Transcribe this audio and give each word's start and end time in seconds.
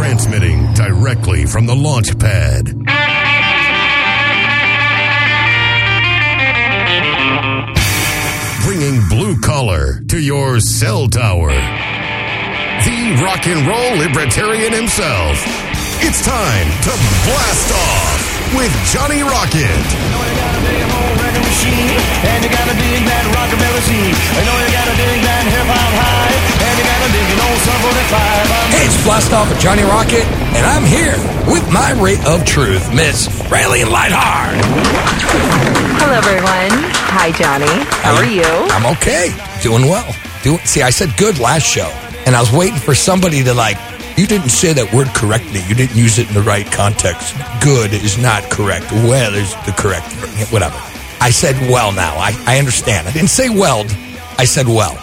Transmitting 0.00 0.72
directly 0.72 1.44
from 1.44 1.66
the 1.66 1.76
launch 1.76 2.18
pad. 2.18 2.64
Bringing 8.64 9.06
blue 9.10 9.38
collar 9.40 10.00
to 10.08 10.18
your 10.18 10.58
cell 10.58 11.06
tower. 11.06 11.50
The 11.50 13.20
rock 13.22 13.46
and 13.46 13.66
roll 13.68 13.98
libertarian 13.98 14.72
himself. 14.72 15.36
It's 16.00 16.24
time 16.24 16.66
to 16.80 16.92
blast 17.28 17.70
off 17.70 18.54
with 18.56 18.72
Johnny 18.90 19.20
Rocket. 19.20 21.09
And 21.30 22.44
you 22.44 22.50
gotta 22.50 22.74
dig 22.74 23.06
that 23.06 23.24
rockabilly 23.32 23.82
scene. 23.86 24.16
I 24.34 24.42
know 24.42 24.56
you 24.60 24.70
gotta 24.74 24.96
dig 24.98 25.18
that 25.22 25.44
hip 25.46 25.66
hop 25.68 25.92
high. 25.94 26.34
And 26.66 26.74
you 26.74 26.84
gotta 26.84 27.08
dig 27.14 27.28
an 27.30 27.40
old 27.46 27.60
Sum 27.62 27.78
45. 27.86 28.74
Hey, 28.74 28.84
it's 28.86 28.98
Blast 29.04 29.32
Off 29.32 29.48
with 29.48 29.60
Johnny 29.60 29.82
Rocket, 29.84 30.26
and 30.56 30.64
I'm 30.66 30.84
here 30.84 31.14
with 31.46 31.64
my 31.72 31.92
rate 32.02 32.24
of 32.26 32.44
truth, 32.44 32.92
Miss 32.94 33.28
Raylene 33.46 33.90
Lightheart. 33.90 34.58
Hello, 36.02 36.12
everyone. 36.12 36.72
Hi, 37.14 37.30
Johnny. 37.32 37.70
How 38.02 38.16
are 38.16 38.26
you? 38.26 38.48
I'm 38.74 38.86
okay. 38.96 39.30
Doing 39.62 39.86
well. 39.86 40.08
Doing, 40.42 40.58
see, 40.64 40.82
I 40.82 40.90
said 40.90 41.14
good 41.16 41.38
last 41.38 41.64
show, 41.64 41.88
and 42.26 42.34
I 42.34 42.40
was 42.40 42.52
waiting 42.52 42.78
for 42.78 42.94
somebody 42.94 43.44
to 43.44 43.54
like, 43.54 43.78
you 44.18 44.26
didn't 44.26 44.50
say 44.50 44.72
that 44.72 44.92
word 44.92 45.08
correctly. 45.14 45.62
You 45.68 45.74
didn't 45.74 45.96
use 45.96 46.18
it 46.18 46.28
in 46.28 46.34
the 46.34 46.42
right 46.42 46.66
context. 46.66 47.36
Good 47.62 47.92
is 47.94 48.18
not 48.18 48.42
correct. 48.50 48.90
Well 48.92 49.34
is 49.34 49.54
the 49.64 49.72
correct. 49.72 50.10
Whatever. 50.52 50.89
I 51.20 51.30
said 51.30 51.54
well 51.70 51.92
now. 51.92 52.16
I, 52.16 52.32
I 52.46 52.58
understand. 52.58 53.06
I 53.08 53.12
didn't 53.12 53.28
say 53.30 53.48
weld. 53.50 53.86
I 54.38 54.44
said 54.44 54.66
well. 54.66 54.98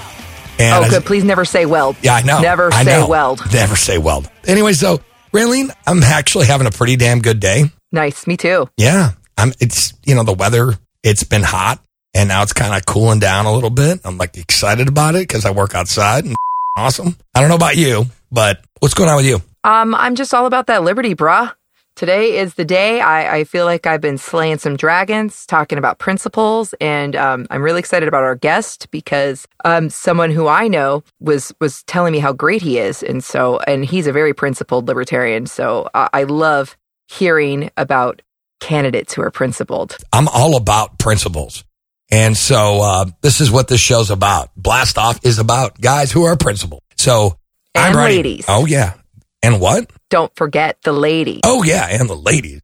And 0.59 0.85
Oh, 0.85 0.89
good. 0.89 1.05
Please 1.05 1.23
never 1.23 1.45
say 1.45 1.65
weld. 1.65 1.95
Yeah, 2.01 2.15
I 2.15 2.23
know. 2.23 2.39
Never 2.41 2.73
I 2.73 2.83
say 2.83 2.99
know. 2.99 3.07
weld. 3.07 3.41
Never 3.53 3.75
say 3.75 3.97
weld. 3.99 4.29
Anyway, 4.45 4.73
so 4.73 4.99
Raylene, 5.31 5.69
I'm 5.85 6.01
actually 6.01 6.47
having 6.47 6.65
a 6.67 6.71
pretty 6.71 6.95
damn 6.95 7.21
good 7.21 7.39
day. 7.39 7.65
Nice. 7.91 8.25
Me 8.25 8.35
too. 8.37 8.67
Yeah, 8.77 9.11
I'm. 9.37 9.53
It's 9.59 9.93
you 10.05 10.15
know 10.15 10.23
the 10.23 10.33
weather. 10.33 10.73
It's 11.03 11.23
been 11.23 11.43
hot, 11.43 11.79
and 12.15 12.27
now 12.29 12.41
it's 12.43 12.53
kind 12.53 12.73
of 12.75 12.85
cooling 12.85 13.19
down 13.19 13.45
a 13.45 13.53
little 13.53 13.69
bit. 13.69 13.99
I'm 14.03 14.17
like 14.17 14.35
excited 14.37 14.87
about 14.87 15.15
it 15.15 15.27
because 15.27 15.45
I 15.45 15.51
work 15.51 15.75
outside 15.75 16.25
and 16.25 16.35
awesome. 16.77 17.15
I 17.35 17.39
don't 17.41 17.49
know 17.49 17.55
about 17.55 17.77
you, 17.77 18.05
but 18.31 18.59
what's 18.79 18.95
going 18.95 19.09
on 19.09 19.17
with 19.17 19.25
you? 19.27 19.41
Um, 19.63 19.93
I'm 19.93 20.15
just 20.15 20.33
all 20.33 20.47
about 20.47 20.67
that 20.67 20.83
liberty, 20.83 21.13
bruh. 21.13 21.53
Today 21.97 22.37
is 22.37 22.53
the 22.53 22.63
day. 22.63 23.01
I, 23.01 23.37
I 23.37 23.43
feel 23.43 23.65
like 23.65 23.87
I've 23.87 24.01
been 24.01 24.19
slaying 24.19 24.59
some 24.59 24.77
dragons, 24.77 25.47
talking 25.47 25.79
about 25.79 25.97
principles, 25.97 26.75
and 26.79 27.15
um, 27.15 27.47
I'm 27.49 27.63
really 27.63 27.79
excited 27.79 28.07
about 28.07 28.23
our 28.23 28.35
guest 28.35 28.91
because 28.91 29.47
um, 29.65 29.89
someone 29.89 30.29
who 30.29 30.47
I 30.47 30.67
know 30.67 31.03
was 31.19 31.51
was 31.59 31.81
telling 31.85 32.13
me 32.13 32.19
how 32.19 32.33
great 32.33 32.61
he 32.61 32.77
is, 32.77 33.01
and 33.01 33.23
so 33.23 33.57
and 33.61 33.83
he's 33.83 34.05
a 34.05 34.11
very 34.11 34.31
principled 34.35 34.87
libertarian. 34.87 35.47
So 35.47 35.89
I, 35.95 36.07
I 36.13 36.23
love 36.25 36.77
hearing 37.07 37.71
about 37.77 38.21
candidates 38.59 39.15
who 39.15 39.23
are 39.23 39.31
principled. 39.31 39.97
I'm 40.13 40.27
all 40.27 40.55
about 40.55 40.99
principles. 40.99 41.63
And 42.11 42.37
so 42.37 42.81
uh, 42.81 43.05
this 43.21 43.41
is 43.41 43.49
what 43.49 43.69
this 43.69 43.81
show's 43.81 44.11
about. 44.11 44.51
Blast 44.55 44.99
Off 44.99 45.19
is 45.25 45.39
about 45.39 45.81
guys 45.81 46.11
who 46.11 46.25
are 46.25 46.37
principled. 46.37 46.83
So 46.95 47.39
I'm 47.73 47.87
And 47.87 47.95
ready. 47.95 48.15
ladies. 48.17 48.45
Oh 48.47 48.67
yeah. 48.67 48.93
And 49.43 49.61
what? 49.61 49.89
Don't 50.09 50.35
forget 50.35 50.81
the 50.83 50.93
lady. 50.93 51.41
Oh 51.43 51.63
yeah. 51.63 51.87
And 51.89 52.09
the 52.09 52.15
lady. 52.15 52.61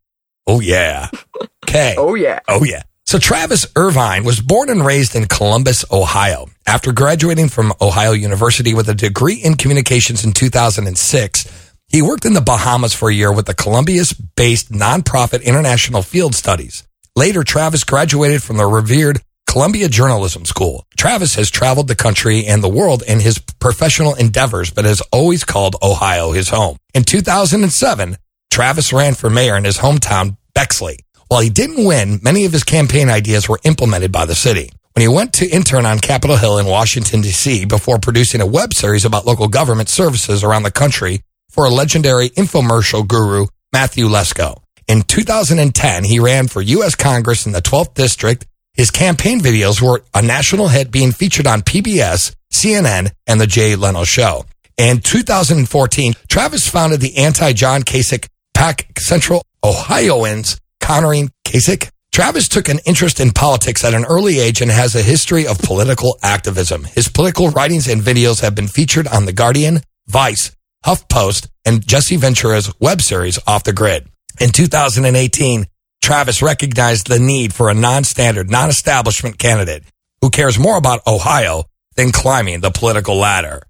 Oh 0.47 0.59
yeah. 0.59 1.09
Okay. 1.63 1.95
Oh 1.97 2.13
yeah. 2.13 2.39
Oh, 2.47 2.63
yeah. 2.63 2.83
So 3.05 3.17
Travis 3.17 3.65
Irvine 3.75 4.23
was 4.25 4.41
born 4.41 4.69
and 4.69 4.85
raised 4.85 5.15
in 5.15 5.25
Columbus, 5.25 5.85
Ohio. 5.91 6.47
After 6.67 6.91
graduating 6.91 7.49
from 7.49 7.73
Ohio 7.81 8.11
University 8.11 8.73
with 8.73 8.89
a 8.89 8.93
degree 8.93 9.35
in 9.35 9.55
communications 9.55 10.23
in 10.25 10.33
2006, 10.33 11.73
he 11.87 12.01
worked 12.01 12.25
in 12.25 12.33
the 12.33 12.41
Bahamas 12.41 12.93
for 12.93 13.09
a 13.09 13.13
year 13.13 13.31
with 13.31 13.45
the 13.45 13.53
Columbia-based 13.53 14.71
nonprofit 14.71 15.43
International 15.43 16.01
Field 16.01 16.35
Studies. 16.35 16.87
Later, 17.15 17.43
Travis 17.43 17.83
graduated 17.83 18.43
from 18.43 18.57
the 18.57 18.65
revered 18.65 19.21
Columbia 19.53 19.87
Journalism 19.87 20.45
School. 20.45 20.87
Travis 20.97 21.35
has 21.35 21.51
traveled 21.51 21.87
the 21.87 21.93
country 21.93 22.47
and 22.47 22.63
the 22.63 22.67
world 22.67 23.03
in 23.07 23.19
his 23.19 23.37
professional 23.37 24.15
endeavors, 24.15 24.71
but 24.71 24.83
has 24.83 24.99
always 25.11 25.43
called 25.43 25.75
Ohio 25.83 26.31
his 26.31 26.49
home. 26.49 26.77
In 26.95 27.03
2007, 27.03 28.17
Travis 28.49 28.91
ran 28.91 29.13
for 29.13 29.29
mayor 29.29 29.55
in 29.55 29.63
his 29.63 29.77
hometown, 29.77 30.37
Bexley. 30.55 30.97
While 31.27 31.41
he 31.41 31.51
didn't 31.51 31.85
win, 31.85 32.19
many 32.23 32.45
of 32.45 32.51
his 32.51 32.63
campaign 32.63 33.11
ideas 33.11 33.47
were 33.47 33.59
implemented 33.63 34.11
by 34.11 34.25
the 34.25 34.33
city. 34.33 34.71
When 34.93 35.01
he 35.01 35.07
went 35.07 35.33
to 35.33 35.47
intern 35.47 35.85
on 35.85 35.99
Capitol 35.99 36.37
Hill 36.37 36.57
in 36.57 36.65
Washington, 36.65 37.21
D.C., 37.21 37.65
before 37.65 37.99
producing 37.99 38.41
a 38.41 38.47
web 38.47 38.73
series 38.73 39.05
about 39.05 39.27
local 39.27 39.49
government 39.49 39.87
services 39.87 40.43
around 40.43 40.63
the 40.63 40.71
country 40.71 41.21
for 41.51 41.65
a 41.65 41.69
legendary 41.69 42.29
infomercial 42.31 43.07
guru, 43.07 43.45
Matthew 43.71 44.07
Lesko. 44.07 44.63
In 44.87 45.03
2010, 45.03 46.05
he 46.05 46.19
ran 46.19 46.47
for 46.47 46.59
U.S. 46.59 46.95
Congress 46.95 47.45
in 47.45 47.51
the 47.51 47.61
12th 47.61 47.93
District. 47.93 48.47
His 48.73 48.89
campaign 48.89 49.39
videos 49.39 49.81
were 49.81 50.03
a 50.15 50.21
national 50.23 50.67
hit 50.67 50.89
being 50.89 51.11
featured 51.11 51.45
on 51.45 51.61
PBS, 51.61 52.33
CNN, 52.51 53.11
and 53.27 53.39
The 53.39 53.45
Jay 53.45 53.75
Leno 53.75 54.03
Show. 54.03 54.45
In 54.77 54.99
2014, 54.99 56.13
Travis 56.27 56.67
founded 56.67 56.99
the 56.99 57.17
anti-John 57.17 57.83
Kasich 57.83 58.27
PAC 58.55 58.87
Central 58.97 59.43
Ohioans 59.63 60.59
countering 60.79 61.29
Kasich. 61.45 61.89
Travis 62.11 62.47
took 62.47 62.67
an 62.67 62.79
interest 62.85 63.19
in 63.19 63.31
politics 63.31 63.83
at 63.83 63.93
an 63.93 64.05
early 64.05 64.39
age 64.39 64.61
and 64.61 64.71
has 64.71 64.95
a 64.95 65.03
history 65.03 65.45
of 65.45 65.59
political 65.59 66.17
activism. 66.23 66.83
His 66.83 67.07
political 67.07 67.49
writings 67.51 67.87
and 67.87 68.01
videos 68.01 68.41
have 68.41 68.55
been 68.55 68.67
featured 68.67 69.07
on 69.07 69.25
The 69.25 69.33
Guardian, 69.33 69.81
Vice, 70.07 70.55
HuffPost, 70.83 71.47
and 71.63 71.85
Jesse 71.85 72.17
Ventura's 72.17 72.71
web 72.79 73.01
series 73.01 73.37
Off 73.45 73.63
the 73.63 73.73
Grid. 73.73 74.07
In 74.39 74.49
2018, 74.49 75.67
Travis 76.03 76.41
recognized 76.41 77.07
the 77.07 77.17
need 77.17 77.53
for 77.53 77.69
a 77.69 77.73
non-standard, 77.73 78.51
non-establishment 78.51 79.39
candidate 79.39 79.85
who 80.19 80.29
cares 80.29 80.59
more 80.59 80.75
about 80.75 80.99
Ohio 81.07 81.63
than 81.95 82.11
climbing 82.11 82.59
the 82.59 82.71
political 82.71 83.15
ladder. 83.15 83.63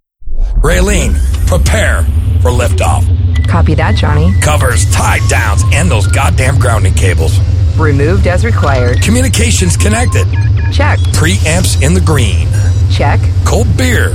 Raylene, 0.55 1.13
prepare 1.45 2.01
for 2.41 2.49
liftoff. 2.49 3.05
Copy 3.47 3.75
that, 3.75 3.95
Johnny. 3.95 4.33
Covers, 4.41 4.91
tie 4.91 5.19
downs, 5.27 5.61
and 5.73 5.91
those 5.91 6.07
goddamn 6.07 6.57
grounding 6.57 6.95
cables. 6.95 7.37
Removed 7.77 8.25
as 8.25 8.43
required. 8.43 9.03
Communications 9.03 9.77
connected. 9.77 10.25
Check. 10.73 10.97
Preamps 11.13 11.83
in 11.83 11.93
the 11.93 12.01
green. 12.03 12.47
Check. 12.91 13.19
Cold 13.45 13.67
beer. 13.77 14.09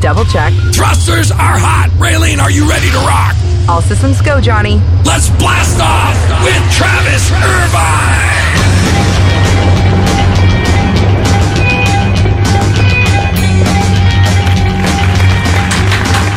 Double 0.00 0.24
check. 0.24 0.52
Thrusters 0.72 1.30
are 1.30 1.58
hot. 1.60 1.90
Raylene, 2.00 2.38
are 2.40 2.50
you 2.50 2.68
ready 2.68 2.88
to 2.90 2.96
rock? 3.04 3.36
All 3.68 3.82
systems 3.82 4.20
go, 4.22 4.40
Johnny. 4.40 4.80
Let's 5.04 5.28
blast 5.36 5.78
off 5.78 6.16
with 6.42 6.56
Travis 6.72 7.28
Irvine. 7.30 8.30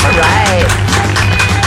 All 0.03 0.11
right. 0.19 0.67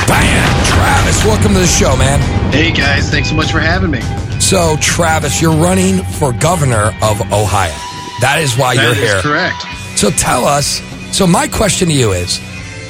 Bam! 0.06 0.66
Travis, 0.66 1.24
welcome 1.24 1.52
to 1.54 1.60
the 1.60 1.66
show, 1.66 1.96
man. 1.96 2.20
Hey 2.52 2.70
guys, 2.72 3.10
thanks 3.10 3.30
so 3.30 3.34
much 3.34 3.50
for 3.50 3.60
having 3.60 3.90
me. 3.90 4.00
So, 4.40 4.76
Travis, 4.80 5.40
you're 5.40 5.54
running 5.56 6.02
for 6.18 6.32
governor 6.34 6.92
of 7.02 7.20
Ohio. 7.32 7.72
That 8.20 8.38
is 8.42 8.56
why 8.56 8.76
That 8.76 8.82
you're 8.82 8.92
is 8.92 8.98
here. 8.98 9.20
correct. 9.22 9.62
So, 9.98 10.10
tell 10.10 10.44
us. 10.44 10.80
So, 11.16 11.27
my 11.27 11.49
question 11.49 11.88
to 11.88 11.94
you 11.94 12.12
is 12.12 12.38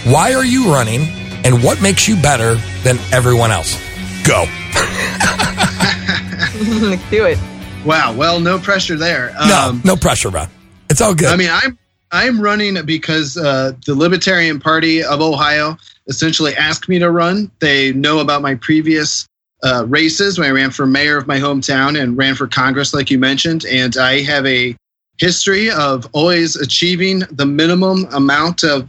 why 0.02 0.34
are 0.34 0.44
you 0.44 0.72
running 0.72 1.02
and 1.44 1.62
what 1.62 1.80
makes 1.80 2.08
you 2.08 2.20
better 2.20 2.56
than 2.82 2.98
everyone 3.12 3.52
else? 3.52 3.76
Go. 4.26 4.46
Do 7.08 7.24
it. 7.24 7.38
Wow. 7.84 8.12
Well, 8.16 8.40
no 8.40 8.58
pressure 8.58 8.96
there. 8.96 9.32
No, 9.46 9.68
Um, 9.68 9.80
no 9.84 9.94
pressure, 9.94 10.32
bro. 10.32 10.46
It's 10.90 11.00
all 11.00 11.14
good. 11.14 11.28
I 11.28 11.36
mean, 11.36 11.50
I'm 11.52 11.78
I'm 12.10 12.40
running 12.40 12.84
because 12.84 13.36
uh, 13.36 13.74
the 13.86 13.94
Libertarian 13.94 14.58
Party 14.58 15.04
of 15.04 15.20
Ohio 15.20 15.76
essentially 16.08 16.52
asked 16.56 16.88
me 16.88 16.98
to 16.98 17.12
run. 17.12 17.48
They 17.60 17.92
know 17.92 18.18
about 18.18 18.42
my 18.42 18.56
previous 18.56 19.28
uh, 19.62 19.84
races 19.86 20.36
when 20.36 20.48
I 20.48 20.50
ran 20.50 20.72
for 20.72 20.84
mayor 20.84 21.16
of 21.16 21.28
my 21.28 21.38
hometown 21.38 21.96
and 21.96 22.18
ran 22.18 22.34
for 22.34 22.48
Congress, 22.48 22.92
like 22.92 23.08
you 23.08 23.20
mentioned, 23.20 23.64
and 23.66 23.96
I 23.96 24.22
have 24.22 24.44
a 24.46 24.74
history 25.18 25.70
of 25.70 26.06
always 26.12 26.56
achieving 26.56 27.20
the 27.30 27.46
minimum 27.46 28.06
amount 28.12 28.62
of 28.62 28.88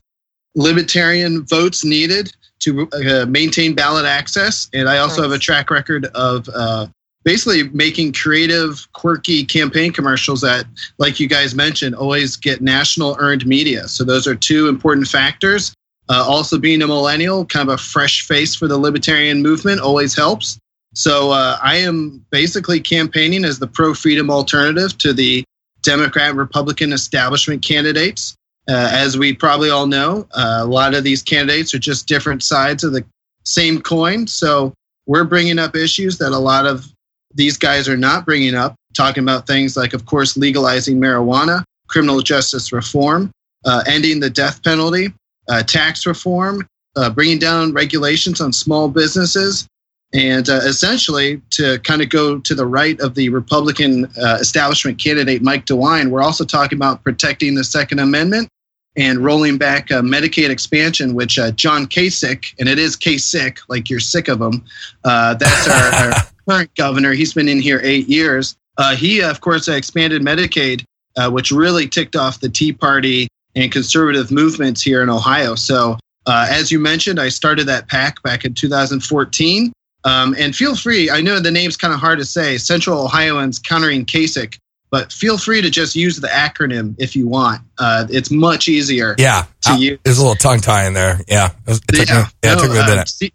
libertarian 0.55 1.45
votes 1.45 1.83
needed 1.83 2.31
to 2.59 2.89
uh, 2.91 3.25
maintain 3.27 3.75
ballot 3.75 4.05
access. 4.05 4.69
And 4.73 4.89
I 4.89 4.97
also 4.97 5.21
Nice. 5.21 5.25
have 5.25 5.31
a 5.31 5.39
track 5.39 5.69
record 5.69 6.05
of 6.15 6.49
uh, 6.53 6.87
basically 7.23 7.69
making 7.69 8.13
creative, 8.13 8.87
quirky 8.93 9.45
campaign 9.45 9.91
commercials 9.91 10.41
that, 10.41 10.65
like 10.97 11.19
you 11.19 11.27
guys 11.27 11.53
mentioned, 11.53 11.93
always 11.93 12.35
get 12.35 12.61
national 12.61 13.15
earned 13.19 13.45
media. 13.45 13.87
So 13.87 14.03
those 14.03 14.27
are 14.27 14.35
two 14.35 14.67
important 14.67 15.07
factors. 15.07 15.73
Uh, 16.09 16.25
also, 16.25 16.57
being 16.57 16.81
a 16.81 16.87
millennial, 16.87 17.45
kind 17.45 17.69
of 17.69 17.75
a 17.75 17.77
fresh 17.77 18.25
face 18.25 18.55
for 18.55 18.67
the 18.67 18.77
libertarian 18.77 19.41
movement, 19.41 19.81
always 19.81 20.15
helps. 20.15 20.57
So 20.93 21.31
uh, 21.31 21.57
I 21.61 21.75
am 21.75 22.25
basically 22.31 22.79
campaigning 22.79 23.43
as 23.43 23.59
the 23.59 23.67
pro 23.67 23.93
freedom 23.93 24.31
alternative 24.31 24.97
to 24.99 25.13
the 25.13 25.43
Democrat 25.87 26.31
and 26.31 26.37
Republican 26.37 26.91
establishment 26.91 27.63
candidates. 27.63 28.35
Uh, 28.69 28.89
as 28.91 29.17
we 29.17 29.33
probably 29.33 29.69
all 29.69 29.87
know, 29.87 30.27
uh, 30.33 30.59
a 30.59 30.65
lot 30.65 30.93
of 30.93 31.05
these 31.05 31.23
candidates 31.23 31.73
are 31.73 31.79
just 31.79 32.07
different 32.07 32.43
sides 32.43 32.83
of 32.83 32.91
the 32.91 33.05
same 33.45 33.81
coin. 33.81 34.27
So 34.27 34.73
we're 35.05 35.23
bringing 35.23 35.57
up 35.57 35.77
issues 35.77 36.17
that 36.17 36.33
a 36.33 36.37
lot 36.37 36.65
of 36.65 36.85
these 37.33 37.57
guys 37.57 37.87
are 37.87 37.95
not 37.95 38.25
bringing 38.25 38.53
up, 38.53 38.75
talking 38.93 39.23
about 39.23 39.47
things 39.47 39.77
like, 39.77 39.93
of 39.93 40.05
course, 40.05 40.35
legalizing 40.35 40.99
marijuana, 40.99 41.63
criminal 41.87 42.19
justice 42.19 42.73
reform, 42.73 43.31
uh, 43.63 43.83
ending 43.87 44.19
the 44.19 44.29
death 44.29 44.61
penalty, 44.63 45.13
uh, 45.47 45.63
tax 45.63 46.05
reform, 46.05 46.67
uh, 46.97 47.09
bringing 47.09 47.39
down 47.39 47.71
regulations 47.71 48.41
on 48.41 48.51
small 48.51 48.89
businesses, 48.89 49.65
and 50.13 50.49
uh, 50.49 50.61
essentially 50.63 51.41
to 51.51 51.79
kind 51.79 52.01
of 52.01 52.09
go 52.09 52.39
to 52.39 52.55
the 52.55 52.65
right 52.65 52.99
of 53.01 53.15
the 53.15 53.29
Republican 53.29 54.05
uh, 54.21 54.37
establishment 54.39 54.99
candidate 54.99 55.41
Mike 55.41 55.65
DeWine, 55.65 56.09
we're 56.09 56.21
also 56.21 56.45
talking 56.45 56.77
about 56.77 57.03
protecting 57.03 57.55
the 57.55 57.63
Second 57.63 57.99
Amendment 57.99 58.49
and 58.95 59.19
rolling 59.19 59.57
back 59.57 59.91
uh, 59.91 60.01
Medicaid 60.01 60.49
expansion, 60.49 61.13
which 61.13 61.37
uh, 61.37 61.51
John 61.51 61.85
Kasich, 61.85 62.55
and 62.59 62.67
it 62.67 62.79
is 62.79 62.97
Kasich, 62.97 63.59
like 63.69 63.89
you're 63.89 63.99
sick 63.99 64.27
of 64.27 64.41
him. 64.41 64.65
Uh, 65.03 65.35
that's 65.35 65.67
our, 65.67 65.93
our, 66.13 66.13
current 66.47 66.73
governor. 66.75 67.11
He's 67.11 67.33
been 67.33 67.49
in 67.49 67.59
here 67.59 67.81
eight 67.83 68.07
years. 68.07 68.55
Uh, 68.77 68.95
he, 68.95 69.21
of 69.21 69.41
course, 69.41 69.67
expanded 69.67 70.21
Medicaid, 70.21 70.83
uh, 71.17 71.29
which 71.29 71.51
really 71.51 71.87
ticked 71.87 72.15
off 72.15 72.39
the 72.39 72.49
Tea 72.49 72.71
Party 72.71 73.27
and 73.55 73.71
conservative 73.71 74.31
movements 74.31 74.81
here 74.81 75.03
in 75.03 75.09
Ohio. 75.09 75.55
So, 75.55 75.97
uh, 76.25 76.47
as 76.49 76.71
you 76.71 76.79
mentioned, 76.79 77.19
I 77.19 77.29
started 77.29 77.67
that 77.67 77.87
PAC 77.87 78.23
back 78.23 78.45
in 78.45 78.53
2014. 78.53 79.73
Um, 80.07 80.35
and 80.37 80.55
feel 80.55 80.75
free, 80.75 81.09
I 81.09 81.21
know 81.21 81.39
the 81.39 81.51
name's 81.51 81.75
kind 81.75 81.93
of 81.93 81.99
hard 81.99 82.19
to 82.19 82.25
say, 82.25 82.57
Central 82.57 83.03
Ohioans 83.03 83.59
Countering 83.59 84.05
Kasich 84.05 84.57
but 84.89 85.11
feel 85.11 85.37
free 85.37 85.61
to 85.61 85.69
just 85.69 85.95
use 85.95 86.17
the 86.17 86.27
acronym 86.27 86.95
if 86.97 87.15
you 87.15 87.27
want. 87.27 87.61
Uh, 87.77 88.07
it's 88.09 88.31
much 88.31 88.67
easier. 88.67 89.15
Yeah, 89.17 89.45
to 89.63 89.71
uh, 89.71 89.77
use. 89.77 89.99
There's 90.03 90.17
a 90.17 90.21
little 90.21 90.35
tongue 90.35 90.61
tie 90.61 90.87
in 90.87 90.93
there. 90.93 91.19
Yeah, 91.27 91.51
it, 91.67 91.81
took, 91.87 92.07
yeah, 92.07 92.23
me, 92.23 92.29
yeah, 92.43 92.53
it 92.53 92.59
took 92.59 92.71
me 92.71 92.77
a 92.77 92.83
uh, 92.83 92.87
minute. 92.87 93.09
C- 93.09 93.33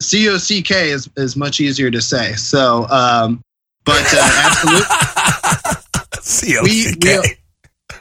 C-O-C-K 0.00 0.90
is, 0.90 1.08
is 1.16 1.36
much 1.36 1.60
easier 1.60 1.90
to 1.90 2.00
say. 2.00 2.34
So, 2.34 2.88
um, 2.88 3.40
but 3.84 4.04
uh, 4.12 4.42
absolutely, 4.44 4.86
C-O-C-K. 6.20 7.18
we- 7.20 7.36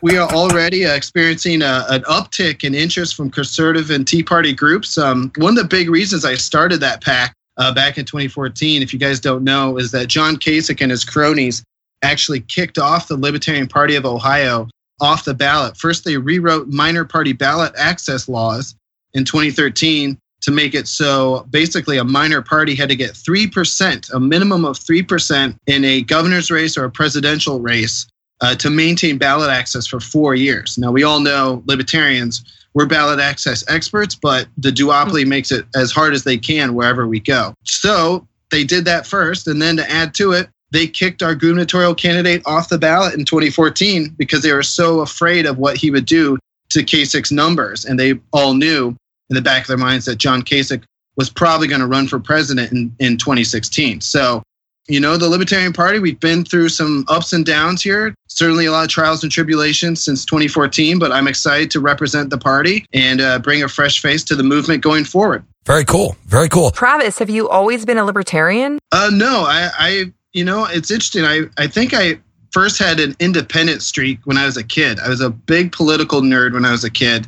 we 0.01 0.17
are 0.17 0.31
already 0.31 0.83
uh, 0.83 0.95
experiencing 0.95 1.61
a, 1.61 1.85
an 1.89 2.01
uptick 2.03 2.63
in 2.63 2.73
interest 2.73 3.13
from 3.13 3.29
conservative 3.29 3.91
and 3.91 4.07
Tea 4.07 4.23
Party 4.23 4.51
groups. 4.51 4.97
Um, 4.97 5.31
one 5.35 5.55
of 5.55 5.61
the 5.61 5.67
big 5.67 5.91
reasons 5.91 6.25
I 6.25 6.35
started 6.35 6.79
that 6.79 7.03
PAC 7.03 7.35
uh, 7.57 7.73
back 7.73 7.97
in 7.97 8.05
2014, 8.05 8.81
if 8.81 8.93
you 8.93 8.99
guys 8.99 9.19
don't 9.19 9.43
know, 9.43 9.77
is 9.77 9.91
that 9.91 10.07
John 10.07 10.37
Kasich 10.37 10.81
and 10.81 10.91
his 10.91 11.03
cronies 11.03 11.63
actually 12.01 12.41
kicked 12.41 12.77
off 12.77 13.07
the 13.07 13.17
Libertarian 13.17 13.67
Party 13.67 13.95
of 13.95 14.05
Ohio 14.05 14.67
off 14.99 15.25
the 15.25 15.33
ballot. 15.33 15.77
First, 15.77 16.05
they 16.05 16.17
rewrote 16.17 16.67
minor 16.67 17.05
party 17.05 17.33
ballot 17.33 17.73
access 17.77 18.27
laws 18.27 18.75
in 19.13 19.25
2013 19.25 20.17
to 20.41 20.51
make 20.51 20.73
it 20.73 20.87
so 20.87 21.45
basically 21.51 21.97
a 21.97 22.03
minor 22.03 22.41
party 22.41 22.75
had 22.75 22.89
to 22.89 22.95
get 22.95 23.11
3%, 23.11 24.13
a 24.13 24.19
minimum 24.19 24.65
of 24.65 24.77
3% 24.77 25.57
in 25.67 25.85
a 25.85 26.01
governor's 26.01 26.49
race 26.49 26.77
or 26.77 26.85
a 26.85 26.91
presidential 26.91 27.59
race 27.59 28.07
uh, 28.41 28.55
to 28.55 28.69
maintain 28.69 29.17
ballot 29.17 29.51
access 29.51 29.85
for 29.85 29.99
four 29.99 30.33
years. 30.33 30.77
Now, 30.77 30.91
we 30.91 31.03
all 31.03 31.19
know 31.19 31.63
libertarians, 31.67 32.43
we're 32.73 32.85
ballot 32.85 33.19
access 33.19 33.63
experts, 33.69 34.15
but 34.15 34.47
the 34.57 34.71
duopoly 34.71 35.25
makes 35.25 35.51
it 35.51 35.65
as 35.75 35.91
hard 35.91 36.13
as 36.13 36.23
they 36.23 36.37
can 36.37 36.73
wherever 36.73 37.07
we 37.07 37.19
go. 37.19 37.53
So 37.63 38.27
they 38.49 38.63
did 38.63 38.85
that 38.85 39.05
first. 39.05 39.47
And 39.47 39.61
then 39.61 39.77
to 39.77 39.89
add 39.89 40.13
to 40.15 40.31
it, 40.33 40.49
they 40.71 40.87
kicked 40.87 41.21
our 41.21 41.35
gubernatorial 41.35 41.95
candidate 41.95 42.41
off 42.45 42.69
the 42.69 42.77
ballot 42.77 43.13
in 43.13 43.25
2014 43.25 44.15
because 44.17 44.41
they 44.41 44.53
were 44.53 44.63
so 44.63 45.01
afraid 45.01 45.45
of 45.45 45.57
what 45.57 45.75
he 45.77 45.91
would 45.91 46.05
do 46.05 46.37
to 46.69 46.79
Kasich's 46.79 47.31
numbers. 47.31 47.83
And 47.83 47.99
they 47.99 48.19
all 48.31 48.53
knew 48.53 48.95
in 49.29 49.35
the 49.35 49.41
back 49.41 49.63
of 49.63 49.67
their 49.67 49.77
minds 49.77 50.05
that 50.05 50.17
John 50.17 50.41
Kasich 50.41 50.83
was 51.17 51.29
probably 51.29 51.67
going 51.67 51.81
to 51.81 51.87
run 51.87 52.07
for 52.07 52.19
president 52.19 52.71
in, 52.71 52.95
in 52.99 53.17
2016. 53.17 53.99
So, 54.01 54.41
you 54.87 54.99
know, 54.99 55.17
the 55.17 55.29
Libertarian 55.29 55.73
Party, 55.73 55.99
we've 55.99 56.19
been 56.19 56.43
through 56.43 56.69
some 56.69 57.05
ups 57.07 57.33
and 57.33 57.45
downs 57.45 57.81
here, 57.81 58.13
certainly 58.27 58.65
a 58.65 58.71
lot 58.71 58.83
of 58.83 58.89
trials 58.89 59.23
and 59.23 59.31
tribulations 59.31 60.03
since 60.03 60.25
2014, 60.25 60.99
but 60.99 61.11
I'm 61.11 61.27
excited 61.27 61.71
to 61.71 61.79
represent 61.79 62.29
the 62.29 62.37
party 62.37 62.85
and 62.93 63.21
uh, 63.21 63.39
bring 63.39 63.63
a 63.63 63.67
fresh 63.67 64.01
face 64.01 64.23
to 64.25 64.35
the 64.35 64.43
movement 64.43 64.81
going 64.81 65.05
forward. 65.05 65.43
Very 65.65 65.85
cool. 65.85 66.15
Very 66.25 66.49
cool. 66.49 66.71
Travis, 66.71 67.19
have 67.19 67.29
you 67.29 67.47
always 67.47 67.85
been 67.85 67.97
a 67.97 68.03
libertarian? 68.03 68.79
Uh, 68.91 69.11
no, 69.13 69.45
I, 69.47 69.69
I, 69.77 70.13
you 70.33 70.43
know, 70.43 70.65
it's 70.65 70.89
interesting. 70.89 71.23
I, 71.23 71.43
I 71.57 71.67
think 71.67 71.93
I 71.93 72.19
first 72.51 72.79
had 72.79 72.99
an 72.99 73.15
independent 73.19 73.81
streak 73.81 74.19
when 74.25 74.37
I 74.37 74.45
was 74.45 74.57
a 74.57 74.63
kid. 74.63 74.99
I 74.99 75.09
was 75.09 75.21
a 75.21 75.29
big 75.29 75.71
political 75.71 76.21
nerd 76.21 76.53
when 76.53 76.65
I 76.65 76.71
was 76.71 76.83
a 76.83 76.89
kid, 76.89 77.27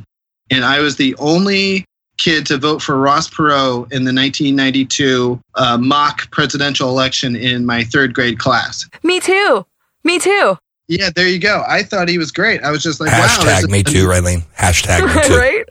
and 0.50 0.64
I 0.64 0.80
was 0.80 0.96
the 0.96 1.14
only 1.16 1.84
kid 2.18 2.46
to 2.46 2.58
vote 2.58 2.80
for 2.82 2.96
Ross 2.98 3.28
Perot 3.28 3.84
in 3.92 4.04
the 4.04 4.12
1992 4.14 5.40
uh, 5.56 5.78
mock 5.78 6.30
presidential 6.30 6.88
election 6.88 7.36
in 7.36 7.66
my 7.66 7.84
third 7.84 8.14
grade 8.14 8.38
class. 8.38 8.88
Me 9.02 9.20
too. 9.20 9.64
Me 10.04 10.18
too. 10.18 10.56
Yeah, 10.86 11.08
there 11.14 11.26
you 11.28 11.38
go. 11.38 11.64
I 11.66 11.82
thought 11.82 12.08
he 12.08 12.18
was 12.18 12.30
great. 12.30 12.62
I 12.62 12.70
was 12.70 12.82
just 12.82 13.00
like, 13.00 13.10
wow. 13.10 13.26
Hashtag 13.26 13.44
this 13.44 13.58
is 13.64 13.68
me 13.70 13.80
a- 13.80 13.84
too, 13.84 14.06
Raylene. 14.06 14.42
Hashtag 14.56 15.00
me 15.14 15.22
too. 15.28 15.36
right? 15.38 15.64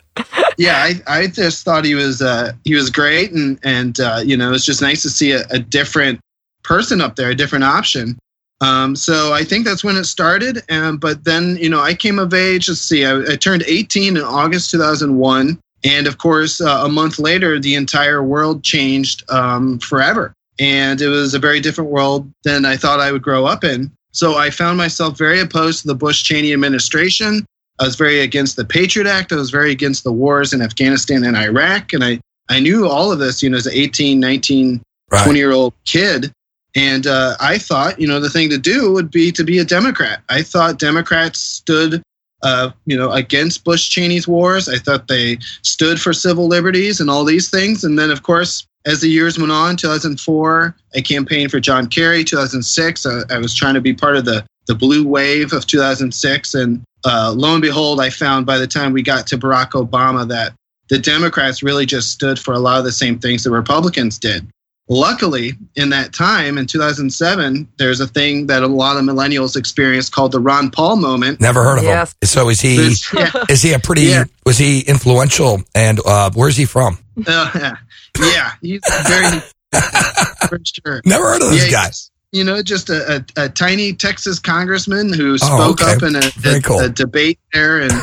yeah, 0.58 0.78
I, 1.08 1.20
I 1.22 1.28
just 1.28 1.64
thought 1.64 1.86
he 1.86 1.94
was 1.96 2.22
uh, 2.22 2.52
he 2.64 2.74
was 2.76 2.90
great, 2.90 3.32
and 3.32 3.60
and 3.64 4.00
uh, 4.00 4.22
you 4.26 4.36
know 4.36 4.54
it's 4.54 4.66
just 4.66 4.82
nice 4.82 5.02
to 5.04 5.10
see 5.10 5.32
a, 5.32 5.44
a 5.52 5.60
different 5.60 6.20
person 6.64 7.00
up 7.00 7.16
there, 7.16 7.30
a 7.30 7.36
different 7.36 7.64
option. 7.64 8.18
Um, 8.62 8.96
so 8.96 9.34
I 9.34 9.44
think 9.44 9.66
that's 9.66 9.84
when 9.84 9.98
it 9.98 10.06
started. 10.06 10.64
Um, 10.72 10.98
but 10.98 11.24
then 11.26 11.58
you 11.58 11.70
know 11.70 11.82
I 11.82 11.94
came 11.94 12.18
of 12.18 12.34
age. 12.34 12.68
Let's 12.68 12.82
see, 12.82 13.06
I, 13.06 13.20
I 13.34 13.36
turned 13.36 13.64
18 13.68 14.18
in 14.18 14.24
August 14.24 14.72
2001, 14.72 15.60
and 15.84 16.08
of 16.08 16.18
course 16.18 16.62
uh, 16.62 16.84
a 16.84 16.90
month 16.90 17.20
later 17.20 17.60
the 17.60 17.76
entire 17.76 18.24
world 18.24 18.64
changed 18.64 19.24
um, 19.30 19.80
forever, 19.80 20.34
and 20.60 21.02
it 21.02 21.08
was 21.08 21.34
a 21.34 21.40
very 21.40 21.60
different 21.60 21.90
world 21.90 22.32
than 22.44 22.66
I 22.66 22.78
thought 22.78 23.00
I 23.00 23.12
would 23.12 23.24
grow 23.24 23.46
up 23.46 23.64
in. 23.64 23.92
So 24.12 24.36
I 24.36 24.52
found 24.52 24.78
myself 24.78 25.18
very 25.18 25.40
opposed 25.40 25.82
to 25.82 25.88
the 25.88 25.96
Bush 25.96 26.24
Cheney 26.24 26.54
administration. 26.54 27.46
I 27.80 27.86
was 27.86 27.96
very 27.96 28.20
against 28.20 28.56
the 28.56 28.66
Patriot 28.66 29.08
Act. 29.08 29.32
I 29.32 29.38
was 29.38 29.50
very 29.50 29.72
against 29.72 30.04
the 30.04 30.14
wars 30.14 30.54
in 30.54 30.62
Afghanistan 30.62 31.24
and 31.24 31.36
Iraq. 31.36 31.94
And 31.94 32.04
I, 32.04 32.20
I 32.48 32.60
knew 32.60 32.88
all 32.88 33.12
of 33.12 33.18
this, 33.18 33.42
you 33.42 33.50
know, 33.50 33.58
as 33.58 33.66
an 33.66 33.74
18, 33.74 34.20
19, 34.20 34.84
Right. 35.14 35.26
20 35.26 35.40
year 35.40 35.52
old 35.52 35.74
kid. 35.86 36.32
And 36.76 37.06
uh, 37.06 37.36
I 37.40 37.60
thought, 37.60 38.02
you 38.02 38.08
know, 38.08 38.20
the 38.20 38.32
thing 38.32 38.50
to 38.50 38.58
do 38.58 38.92
would 38.92 39.12
be 39.12 39.32
to 39.32 39.44
be 39.44 39.60
a 39.60 39.66
Democrat. 39.66 40.24
I 40.30 40.42
thought 40.42 40.80
Democrats 40.80 41.40
stood, 41.40 42.02
uh, 42.44 42.72
you 42.86 42.98
know, 42.98 43.12
against 43.12 43.64
Bush 43.64 43.90
Cheney's 43.90 44.28
wars. 44.28 44.70
I 44.70 44.78
thought 44.78 45.08
they 45.08 45.38
stood 45.62 46.00
for 46.00 46.14
civil 46.14 46.48
liberties 46.48 47.00
and 47.00 47.10
all 47.10 47.24
these 47.24 47.50
things. 47.50 47.84
And 47.84 47.98
then, 47.98 48.12
of 48.12 48.24
course, 48.24 48.68
as 48.86 49.00
the 49.00 49.08
years 49.08 49.40
went 49.40 49.52
on, 49.52 49.78
2004, 49.78 50.76
I 50.94 51.02
campaigned 51.02 51.52
for 51.52 51.60
John 51.60 51.88
Kerry. 51.88 52.24
2006, 52.24 53.06
I, 53.06 53.22
I 53.30 53.38
was 53.38 53.56
trying 53.56 53.76
to 53.76 53.82
be 53.82 53.94
part 53.94 54.18
of 54.18 54.26
the, 54.26 54.46
the 54.68 54.76
blue 54.76 55.08
wave 55.08 55.54
of 55.54 55.66
2006. 55.66 56.54
And 56.54 56.84
uh, 57.06 57.34
lo 57.36 57.54
and 57.54 57.62
behold, 57.62 58.02
I 58.02 58.10
found 58.10 58.46
by 58.46 58.58
the 58.58 58.68
time 58.68 58.92
we 58.92 59.02
got 59.02 59.26
to 59.28 59.38
Barack 59.38 59.72
Obama 59.72 60.28
that 60.28 60.54
the 60.90 61.00
Democrats 61.00 61.64
really 61.64 61.86
just 61.86 62.12
stood 62.12 62.38
for 62.38 62.54
a 62.54 62.60
lot 62.60 62.78
of 62.78 62.84
the 62.84 62.92
same 62.92 63.20
things 63.20 63.44
the 63.44 63.52
Republicans 63.52 64.20
did. 64.20 64.46
Luckily, 64.94 65.54
in 65.76 65.90
that 65.90 66.14
time, 66.14 66.60
in 66.60 66.68
2007, 66.68 67.68
there's 67.78 68.00
a 68.00 68.06
thing 68.08 68.46
that 68.48 68.62
a 68.62 68.68
lot 68.68 68.96
of 68.96 69.04
millennials 69.04 69.56
experienced 69.56 70.12
called 70.14 70.32
the 70.32 70.40
Ron 70.40 70.70
Paul 70.70 70.98
moment. 70.98 71.42
Never 71.42 71.64
heard 71.64 71.80
of 71.80 71.84
Yes. 71.84 72.12
him. 72.22 72.28
So 72.28 72.50
is 72.50 72.62
he? 72.62 72.94
Yeah, 73.14 73.32
Is 73.50 73.64
he 73.64 73.74
a 73.74 73.80
pretty? 73.80 74.04
Yeah. 74.04 74.26
Was 74.46 74.60
he 74.60 74.82
influential? 74.82 75.64
And 75.74 76.00
uh, 76.06 76.30
where's 76.36 76.56
he 76.58 76.66
from? 76.66 77.00
uh, 77.26 77.50
yeah, 78.20 78.52
he's 78.62 78.82
very, 79.08 79.40
for 80.48 80.60
sure. 80.64 81.02
Never 81.06 81.24
heard 81.24 81.42
of 81.42 81.50
this 81.50 81.66
Yeah, 81.66 81.72
guy. 81.72 81.90
He's, 82.34 82.40
You 82.40 82.44
know, 82.44 82.62
just 82.62 82.90
a, 82.90 83.24
a, 83.38 83.46
a 83.46 83.50
tiny 83.50 83.94
Texas 83.94 84.40
congressman 84.40 85.14
who 85.14 85.38
spoke 85.38 85.52
Oh, 85.54 85.72
okay. 85.84 85.94
up 85.96 86.04
in 86.04 86.16
a, 86.16 86.58
a- 86.58 86.62
cool. 86.62 86.80
a 86.80 86.90
debate 86.90 87.40
there 87.54 87.80
in 87.82 87.92
a 87.92 87.94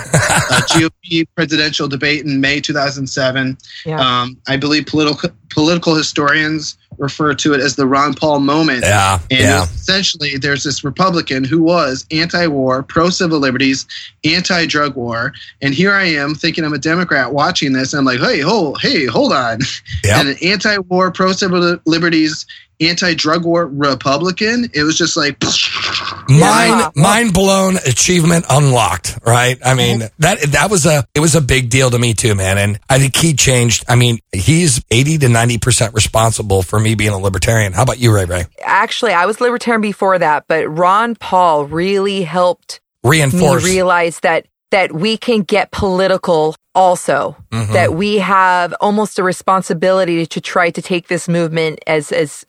GOP 0.71 1.27
presidential 1.37 1.89
debate 1.89 2.25
in 2.25 2.41
May 2.41 2.61
2007. 2.61 3.59
Yeah. 3.85 4.01
Um, 4.01 4.39
I 4.49 4.57
believe 4.57 4.87
political 4.87 5.31
political 5.51 5.97
historians 5.97 6.79
refer 6.99 7.35
to 7.35 7.53
it 7.55 7.61
as 7.61 7.75
the 7.75 7.87
Ron 7.87 8.15
Paul 8.15 8.39
moment. 8.41 8.83
Yeah, 8.85 9.19
And 9.31 9.41
yeah. 9.41 9.63
essentially, 9.65 10.37
there's 10.37 10.63
this 10.63 10.85
Republican 10.85 11.43
who 11.45 11.61
was 11.63 12.07
anti 12.13 12.47
war, 12.47 12.83
pro 12.85 13.11
civil 13.11 13.39
liberties, 13.41 13.85
anti 14.23 14.67
drug 14.67 14.95
war. 14.95 15.33
And 15.63 15.75
here 15.75 15.93
I 15.93 16.05
am 16.05 16.35
thinking 16.37 16.63
I'm 16.65 16.73
a 16.75 16.79
Democrat 16.79 17.33
watching 17.33 17.73
this. 17.73 17.93
And 17.93 17.99
I'm 17.99 18.05
like, 18.05 18.21
hey, 18.21 18.41
hold, 18.41 18.81
hey, 18.81 19.07
hold 19.07 19.33
on. 19.33 19.59
Yeah. 20.05 20.21
And 20.21 20.29
an 20.29 20.37
anti 20.43 20.79
war, 20.79 21.11
pro 21.11 21.33
civil 21.33 21.79
liberties, 21.87 22.47
anti 22.81 23.15
drug 23.15 23.45
war 23.45 23.67
Republican. 23.67 24.71
It 24.73 24.83
was 24.83 24.97
just 24.97 25.17
like, 25.17 25.37
Mind 26.29 26.93
mind 26.95 27.35
blown, 27.35 27.77
achievement 27.77 28.47
unlocked. 28.49 29.19
Right? 29.25 29.59
I 29.65 29.75
mean 29.75 30.01
that 30.19 30.41
that 30.53 30.71
was 30.71 30.87
a 30.87 31.05
it 31.15 31.21
was 31.21 31.35
a 31.35 31.41
big 31.41 31.71
deal 31.71 31.91
to 31.91 31.99
me 31.99 32.15
too, 32.15 32.35
man. 32.35 32.59
And 32.59 32.79
I 32.89 32.99
think 32.99 33.17
he 33.17 33.35
changed. 33.35 33.85
I 33.89 33.97
mean, 33.97 34.21
he's 34.33 34.83
eighty 34.91 35.19
to 35.19 35.29
ninety 35.29 35.59
percent 35.59 35.95
responsible 35.95 36.63
for 36.63 36.79
me 36.79 36.95
being 36.95 37.13
a 37.13 37.19
libertarian. 37.19 37.73
How 37.73 37.83
about 37.83 37.99
you, 37.99 38.15
Ray 38.15 38.25
Ray? 38.25 38.47
Actually, 38.63 39.13
I 39.13 39.27
was 39.27 39.41
libertarian 39.41 39.81
before 39.81 40.19
that, 40.19 40.45
but 40.49 40.67
Ron 40.67 41.15
Paul 41.17 41.67
really 41.67 42.23
helped 42.23 42.81
me 43.03 43.11
Reinforce. 43.11 43.65
realize 43.65 44.21
that 44.21 44.47
that 44.71 44.93
we 44.93 45.17
can 45.17 45.43
get 45.43 45.71
political 45.71 46.55
also 46.75 47.37
mm-hmm. 47.51 47.73
that 47.73 47.95
we 47.95 48.19
have 48.19 48.75
almost 48.81 49.19
a 49.19 49.23
responsibility 49.23 50.27
to 50.27 50.41
try 50.41 50.71
to 50.71 50.81
take 50.81 51.09
this 51.09 51.29
movement 51.29 51.81
as 51.87 52.13
as 52.13 52.45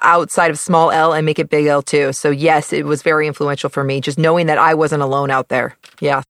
outside 0.00 0.50
of 0.50 0.58
small 0.58 0.90
L 0.90 1.12
and 1.12 1.26
make 1.26 1.38
it 1.38 1.50
big 1.50 1.66
L 1.66 1.82
too. 1.82 2.12
So 2.12 2.30
yes, 2.30 2.72
it 2.72 2.84
was 2.84 3.02
very 3.02 3.26
influential 3.26 3.70
for 3.70 3.82
me 3.82 4.00
just 4.00 4.18
knowing 4.18 4.46
that 4.46 4.58
I 4.58 4.74
wasn't 4.74 5.02
alone 5.02 5.30
out 5.30 5.48
there. 5.48 5.76
Yeah. 6.00 6.22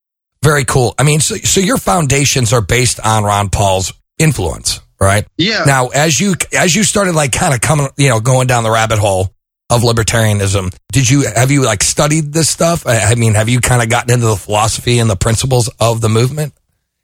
Very 0.43 0.65
cool. 0.65 0.95
I 0.99 1.05
mean, 1.05 1.21
so, 1.21 1.37
so 1.37 1.61
your 1.61 1.79
foundations 1.79 2.53
are 2.53 2.61
based 2.61 2.99
on 3.01 3.23
Ron 3.25 3.49
Paul's 3.49 3.93
influence, 4.19 4.81
right? 5.01 5.27
Yeah. 5.39 5.65
Now, 5.65 5.89
as 5.89 6.19
you 6.19 6.35
as 6.53 6.75
you 6.75 6.83
started 6.83 7.15
like 7.15 7.33
kind 7.33 7.55
of 7.55 7.61
coming, 7.61 7.89
you 7.97 8.09
know, 8.09 8.21
going 8.21 8.49
down 8.49 8.65
the 8.65 8.71
rabbit 8.71 8.99
hole 8.99 9.33
of 9.71 9.83
libertarianism, 9.83 10.75
did 10.91 11.09
you 11.09 11.27
have 11.35 11.51
you 11.51 11.65
like 11.65 11.83
studied 11.83 12.33
this 12.33 12.49
stuff? 12.49 12.87
I 12.87 13.13
I 13.13 13.15
mean, 13.15 13.35
have 13.35 13.49
you 13.49 13.61
kind 13.61 13.83
of 13.83 13.89
gotten 13.89 14.13
into 14.13 14.27
the 14.27 14.37
philosophy 14.37 14.99
and 14.99 15.09
the 15.09 15.17
principles 15.17 15.71
of 15.79 16.01
the 16.01 16.09
movement 16.09 16.55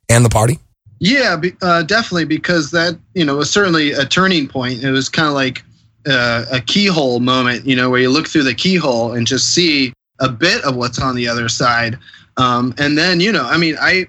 and 0.09 0.25
the 0.25 0.31
party? 0.31 0.59
Yeah, 1.01 1.37
be, 1.37 1.53
uh, 1.63 1.85
definitely, 1.85 2.25
because 2.25 2.73
that 2.73 2.99
you 3.15 3.25
know 3.25 3.37
was 3.37 3.51
certainly 3.51 3.93
a 3.93 4.05
turning 4.05 4.49
point. 4.49 4.83
It 4.83 4.91
was 4.91 5.09
kind 5.09 5.29
of 5.29 5.35
like 5.35 5.63
uh, 6.09 6.45
a 6.51 6.61
keyhole 6.61 7.21
moment, 7.21 7.67
you 7.67 7.77
know, 7.77 7.91
where 7.91 8.01
you 8.01 8.11
look 8.11 8.27
through 8.27 8.45
the 8.45 8.55
keyhole 8.55 9.13
and 9.13 9.27
just 9.27 9.55
see 9.55 9.93
a 10.21 10.29
bit 10.29 10.65
of 10.65 10.77
what's 10.77 11.01
on 11.01 11.15
the 11.15 11.29
other 11.29 11.49
side. 11.49 11.99
Um, 12.37 12.75
and 12.79 12.97
then, 12.97 13.21
you 13.21 13.33
know, 13.33 13.45
I 13.45 13.57
mean, 13.57 13.77
I 13.81 14.07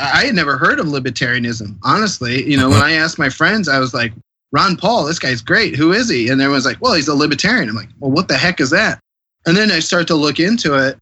I 0.00 0.26
had 0.26 0.34
never 0.34 0.56
heard 0.56 0.78
of 0.78 0.86
libertarianism, 0.86 1.76
honestly. 1.82 2.48
You 2.48 2.56
know, 2.56 2.68
when 2.68 2.82
I 2.82 2.92
asked 2.92 3.18
my 3.18 3.28
friends, 3.28 3.68
I 3.68 3.78
was 3.78 3.92
like, 3.92 4.12
Ron 4.52 4.76
Paul, 4.76 5.04
this 5.04 5.18
guy's 5.18 5.42
great. 5.42 5.76
Who 5.76 5.92
is 5.92 6.08
he? 6.08 6.28
And 6.28 6.40
everyone's 6.40 6.64
like, 6.64 6.80
well, 6.80 6.94
he's 6.94 7.08
a 7.08 7.14
libertarian. 7.14 7.68
I'm 7.68 7.74
like, 7.74 7.88
well, 7.98 8.10
what 8.10 8.28
the 8.28 8.36
heck 8.36 8.60
is 8.60 8.70
that? 8.70 9.00
And 9.46 9.56
then 9.56 9.70
I 9.70 9.80
start 9.80 10.06
to 10.08 10.14
look 10.14 10.38
into 10.38 10.74
it. 10.74 10.98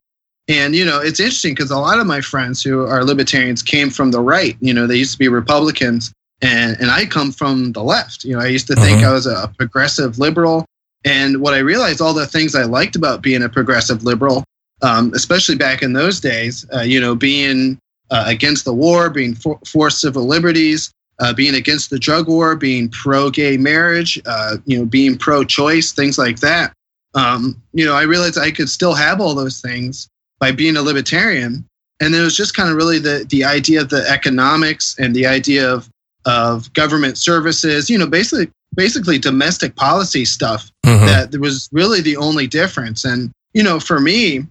And, 0.47 0.73
you 0.73 0.83
know, 0.83 0.99
it's 0.99 1.19
interesting 1.19 1.53
because 1.53 1.69
a 1.69 1.77
lot 1.77 1.99
of 1.99 2.07
my 2.07 2.21
friends 2.21 2.63
who 2.63 2.85
are 2.85 3.03
libertarians 3.03 3.61
came 3.61 3.91
from 3.91 4.11
the 4.11 4.21
right. 4.21 4.57
You 4.61 4.73
know, 4.73 4.87
they 4.87 4.95
used 4.95 5.11
to 5.13 5.19
be 5.19 5.27
Republicans. 5.27 6.11
And, 6.41 6.79
and 6.79 6.89
I 6.89 7.05
come 7.05 7.31
from 7.31 7.73
the 7.73 7.83
left. 7.83 8.23
You 8.23 8.35
know, 8.35 8.41
I 8.41 8.47
used 8.47 8.67
to 8.67 8.75
think 8.75 9.01
Mhm. 9.01 9.07
I 9.07 9.11
was 9.11 9.25
a 9.25 9.51
progressive 9.57 10.19
liberal. 10.19 10.65
And 11.05 11.41
what 11.41 11.53
I 11.53 11.59
realized, 11.59 12.01
all 12.01 12.13
the 12.13 12.27
things 12.27 12.55
I 12.55 12.63
liked 12.63 12.95
about 12.95 13.21
being 13.21 13.43
a 13.43 13.49
progressive 13.49 14.03
liberal, 14.03 14.43
um, 14.81 15.11
especially 15.13 15.55
back 15.55 15.81
in 15.81 15.93
those 15.93 16.19
days, 16.19 16.65
uh, 16.73 16.81
you 16.81 16.99
know, 16.99 17.15
being 17.15 17.77
uh, 18.11 18.23
against 18.27 18.65
the 18.65 18.73
war, 18.73 19.09
being 19.09 19.35
for, 19.35 19.59
for 19.65 19.89
civil 19.89 20.25
liberties, 20.25 20.91
uh, 21.19 21.33
being 21.33 21.55
against 21.55 21.89
the 21.89 21.99
drug 21.99 22.27
war, 22.27 22.55
being 22.55 22.89
pro-gay 22.89 23.57
marriage, 23.57 24.19
uh, 24.25 24.57
you 24.65 24.77
know, 24.79 24.85
being 24.85 25.17
pro-choice, 25.17 25.91
things 25.91 26.17
like 26.17 26.39
that. 26.39 26.73
Um, 27.13 27.61
you 27.73 27.85
know, 27.85 27.93
I 27.93 28.03
realized 28.03 28.37
I 28.37 28.51
could 28.51 28.69
still 28.69 28.93
have 28.93 29.19
all 29.19 29.35
those 29.35 29.61
things 29.61 30.07
by 30.39 30.51
being 30.51 30.77
a 30.77 30.81
libertarian, 30.81 31.65
and 31.99 32.15
it 32.15 32.21
was 32.21 32.35
just 32.35 32.55
kind 32.55 32.69
of 32.69 32.75
really 32.75 32.99
the 32.99 33.25
the 33.29 33.43
idea 33.43 33.81
of 33.81 33.89
the 33.89 34.07
economics 34.09 34.95
and 34.97 35.15
the 35.15 35.25
idea 35.25 35.71
of 35.71 35.89
of 36.29 36.71
government 36.73 37.17
services. 37.17 37.89
You 37.89 37.97
know, 37.97 38.07
basically 38.07 38.49
basically 38.75 39.17
domestic 39.17 39.75
policy 39.75 40.23
stuff 40.23 40.71
Mhm. 40.85 41.05
that 41.07 41.31
there 41.31 41.39
was 41.39 41.67
really 41.71 42.01
the 42.01 42.15
only 42.17 42.45
difference. 42.45 43.03
And, 43.03 43.31
you 43.55 43.63
know, 43.63 43.79
for 43.79 43.99
me, 43.99 44.45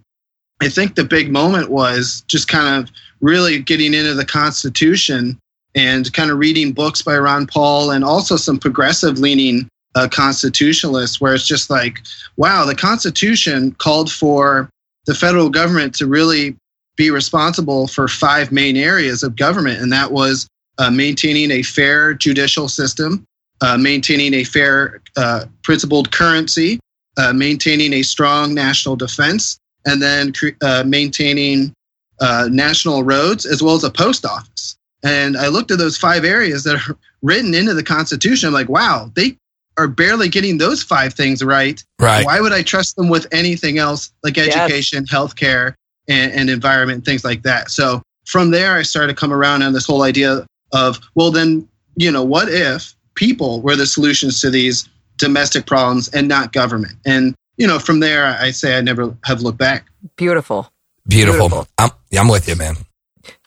I 0.61 0.69
think 0.69 0.97
the 0.97 1.05
big 1.05 1.31
moment 1.31 1.71
was 1.71 2.25
just 2.27 2.49
kind 2.49 2.83
of 2.83 2.91
really 3.21 3.61
getting 3.61 3.95
into 3.95 4.15
the 4.15 4.25
Constitution 4.25 5.39
and 5.77 6.13
kind 6.13 6.33
of 6.33 6.39
reading 6.39 6.73
books 6.73 7.01
by 7.01 7.17
Ron 7.17 7.47
Paul 7.47 7.93
and 7.93 8.05
also 8.05 8.37
some 8.37 8.59
progressive 8.59 9.19
leaning 9.21 9.69
uh, 9.95 10.09
constitutionalists, 10.11 11.21
where 11.21 11.35
it's 11.35 11.47
just 11.47 11.71
like, 11.71 12.03
wow, 12.37 12.65
the 12.65 12.75
Constitution 12.75 13.73
called 13.79 14.11
for 14.11 14.69
the 15.07 15.15
federal 15.15 15.49
government 15.49 15.95
to 15.95 16.07
really 16.07 16.57
be 16.97 17.11
responsible 17.11 17.87
for 17.87 18.09
five 18.09 18.51
main 18.51 18.77
areas 18.77 19.23
of 19.23 19.37
government, 19.37 19.81
and 19.81 19.93
that 19.93 20.11
was 20.13 20.47
uh, 20.79 20.91
maintaining 20.91 21.51
a 21.51 21.63
fair 21.63 22.15
judicial 22.15 22.69
system, 22.69 23.25
uh, 23.61 23.77
maintaining 23.77 24.35
a 24.35 24.45
fair 24.45 25.01
uh, 25.17 25.45
principled 25.63 26.11
currency, 26.13 26.79
uh, 27.17 27.33
maintaining 27.33 27.93
a 27.93 28.03
strong 28.03 28.55
national 28.55 28.97
defense, 28.97 29.59
and 29.85 30.01
then 30.01 30.33
uh, 30.63 30.85
maintaining 30.87 31.73
uh, 32.21 32.49
national 32.51 33.03
roads 33.03 33.45
as 33.47 33.63
well 33.63 33.75
as 33.75 33.85
a 33.85 33.91
post 33.91 34.25
office. 34.25 34.77
And 35.03 35.37
I 35.37 35.49
looked 35.49 35.71
at 35.71 35.79
those 35.79 35.97
five 35.97 36.25
areas 36.25 36.65
that 36.65 36.89
are 36.89 36.97
written 37.23 37.55
into 37.55 37.75
the 37.75 37.83
Constitution. 37.83 38.49
I'm 38.49 38.53
like, 38.53 38.69
wow, 38.69 39.11
they 39.15 39.37
are 39.77 39.89
barely 39.89 40.29
getting 40.29 40.59
those 40.59 40.83
five 40.83 41.15
things 41.15 41.43
right. 41.43 41.83
Right. 42.01 42.25
Why 42.25 42.41
would 42.41 42.53
I 42.53 42.63
trust 42.63 42.97
them 42.97 43.09
with 43.09 43.27
anything 43.33 43.79
else 43.79 44.13
like 44.25 44.37
education, 44.37 45.05
healthcare, 45.05 45.75
and, 46.09 46.33
and 46.33 46.51
environment, 46.51 46.97
and 46.97 47.05
things 47.05 47.25
like 47.25 47.43
that? 47.43 47.71
So 47.71 48.03
from 48.27 48.51
there, 48.51 48.75
I 48.75 48.83
started 48.83 49.15
to 49.15 49.21
come 49.21 49.33
around 49.33 49.63
on 49.63 49.73
this 49.73 49.87
whole 49.87 50.03
idea 50.03 50.47
of, 50.73 50.99
well, 51.15 51.31
then, 51.31 51.69
you 51.97 52.11
know, 52.11 52.25
what 52.25 52.49
if 52.49 52.95
people 53.15 53.61
were 53.63 53.77
the 53.77 53.87
solutions 53.87 54.41
to 54.41 54.51
these 54.51 54.89
domestic 55.17 55.67
problems 55.67 56.09
and 56.09 56.29
not 56.29 56.53
government? 56.53 56.95
And, 57.05 57.35
you 57.57 57.67
know, 57.67 57.79
from 57.79 58.01
there, 58.01 58.37
I 58.41 58.51
say 58.51 58.77
I 58.77 58.81
never 58.81 59.17
have 59.25 59.43
looked 59.43 59.59
back. 59.59 59.87
Beautiful. 60.17 60.71
Beautiful. 61.07 61.49
Beautiful. 61.49 61.69
I'm, 61.79 61.91
I'm 62.17 62.29
with 62.29 62.49
you, 62.49 62.57
man. 62.57 62.77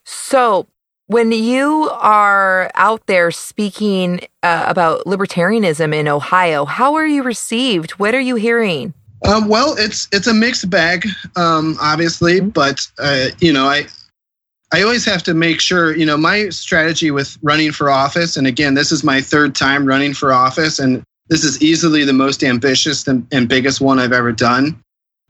So, 0.04 0.68
when 1.08 1.34
you 1.34 1.90
are 1.92 2.72
out 2.76 3.06
there 3.08 3.32
speaking 3.32 4.22
uh, 4.44 4.64
about 4.68 5.06
libertarianism 5.06 5.94
in 5.94 6.08
Ohio, 6.08 6.64
how 6.64 6.96
are 6.96 7.06
you 7.06 7.22
received? 7.22 7.92
What 7.92 8.16
are 8.16 8.20
you 8.20 8.36
hearing? 8.36 8.94
Um, 9.28 9.50
well, 9.50 9.76
it's 9.78 10.08
it's 10.12 10.28
a 10.28 10.34
mixed 10.34 10.70
bag, 10.70 11.06
um, 11.36 11.78
obviously, 11.82 12.40
but 12.40 12.80
uh, 12.98 13.28
you 13.40 13.54
know, 13.54 13.66
I 13.66 13.88
I 14.74 14.82
always 14.84 15.06
have 15.06 15.24
to 15.24 15.34
make 15.34 15.60
sure. 15.60 15.96
You 15.96 16.06
know, 16.06 16.18
my 16.18 16.50
strategy 16.50 17.12
with 17.12 17.38
running 17.42 17.72
for 17.72 17.90
office, 17.90 18.38
and 18.38 18.48
again, 18.48 18.74
this 18.74 18.92
is 18.92 19.04
my 19.04 19.22
third 19.22 19.56
time 19.56 19.86
running 19.86 20.14
for 20.14 20.32
office, 20.32 20.80
and 20.80 21.04
this 21.28 21.44
is 21.44 21.62
easily 21.62 22.04
the 22.04 22.14
most 22.14 22.44
ambitious 22.44 23.08
and, 23.08 23.26
and 23.32 23.48
biggest 23.48 23.82
one 23.82 24.00
I've 24.00 24.14
ever 24.14 24.32
done. 24.32 24.82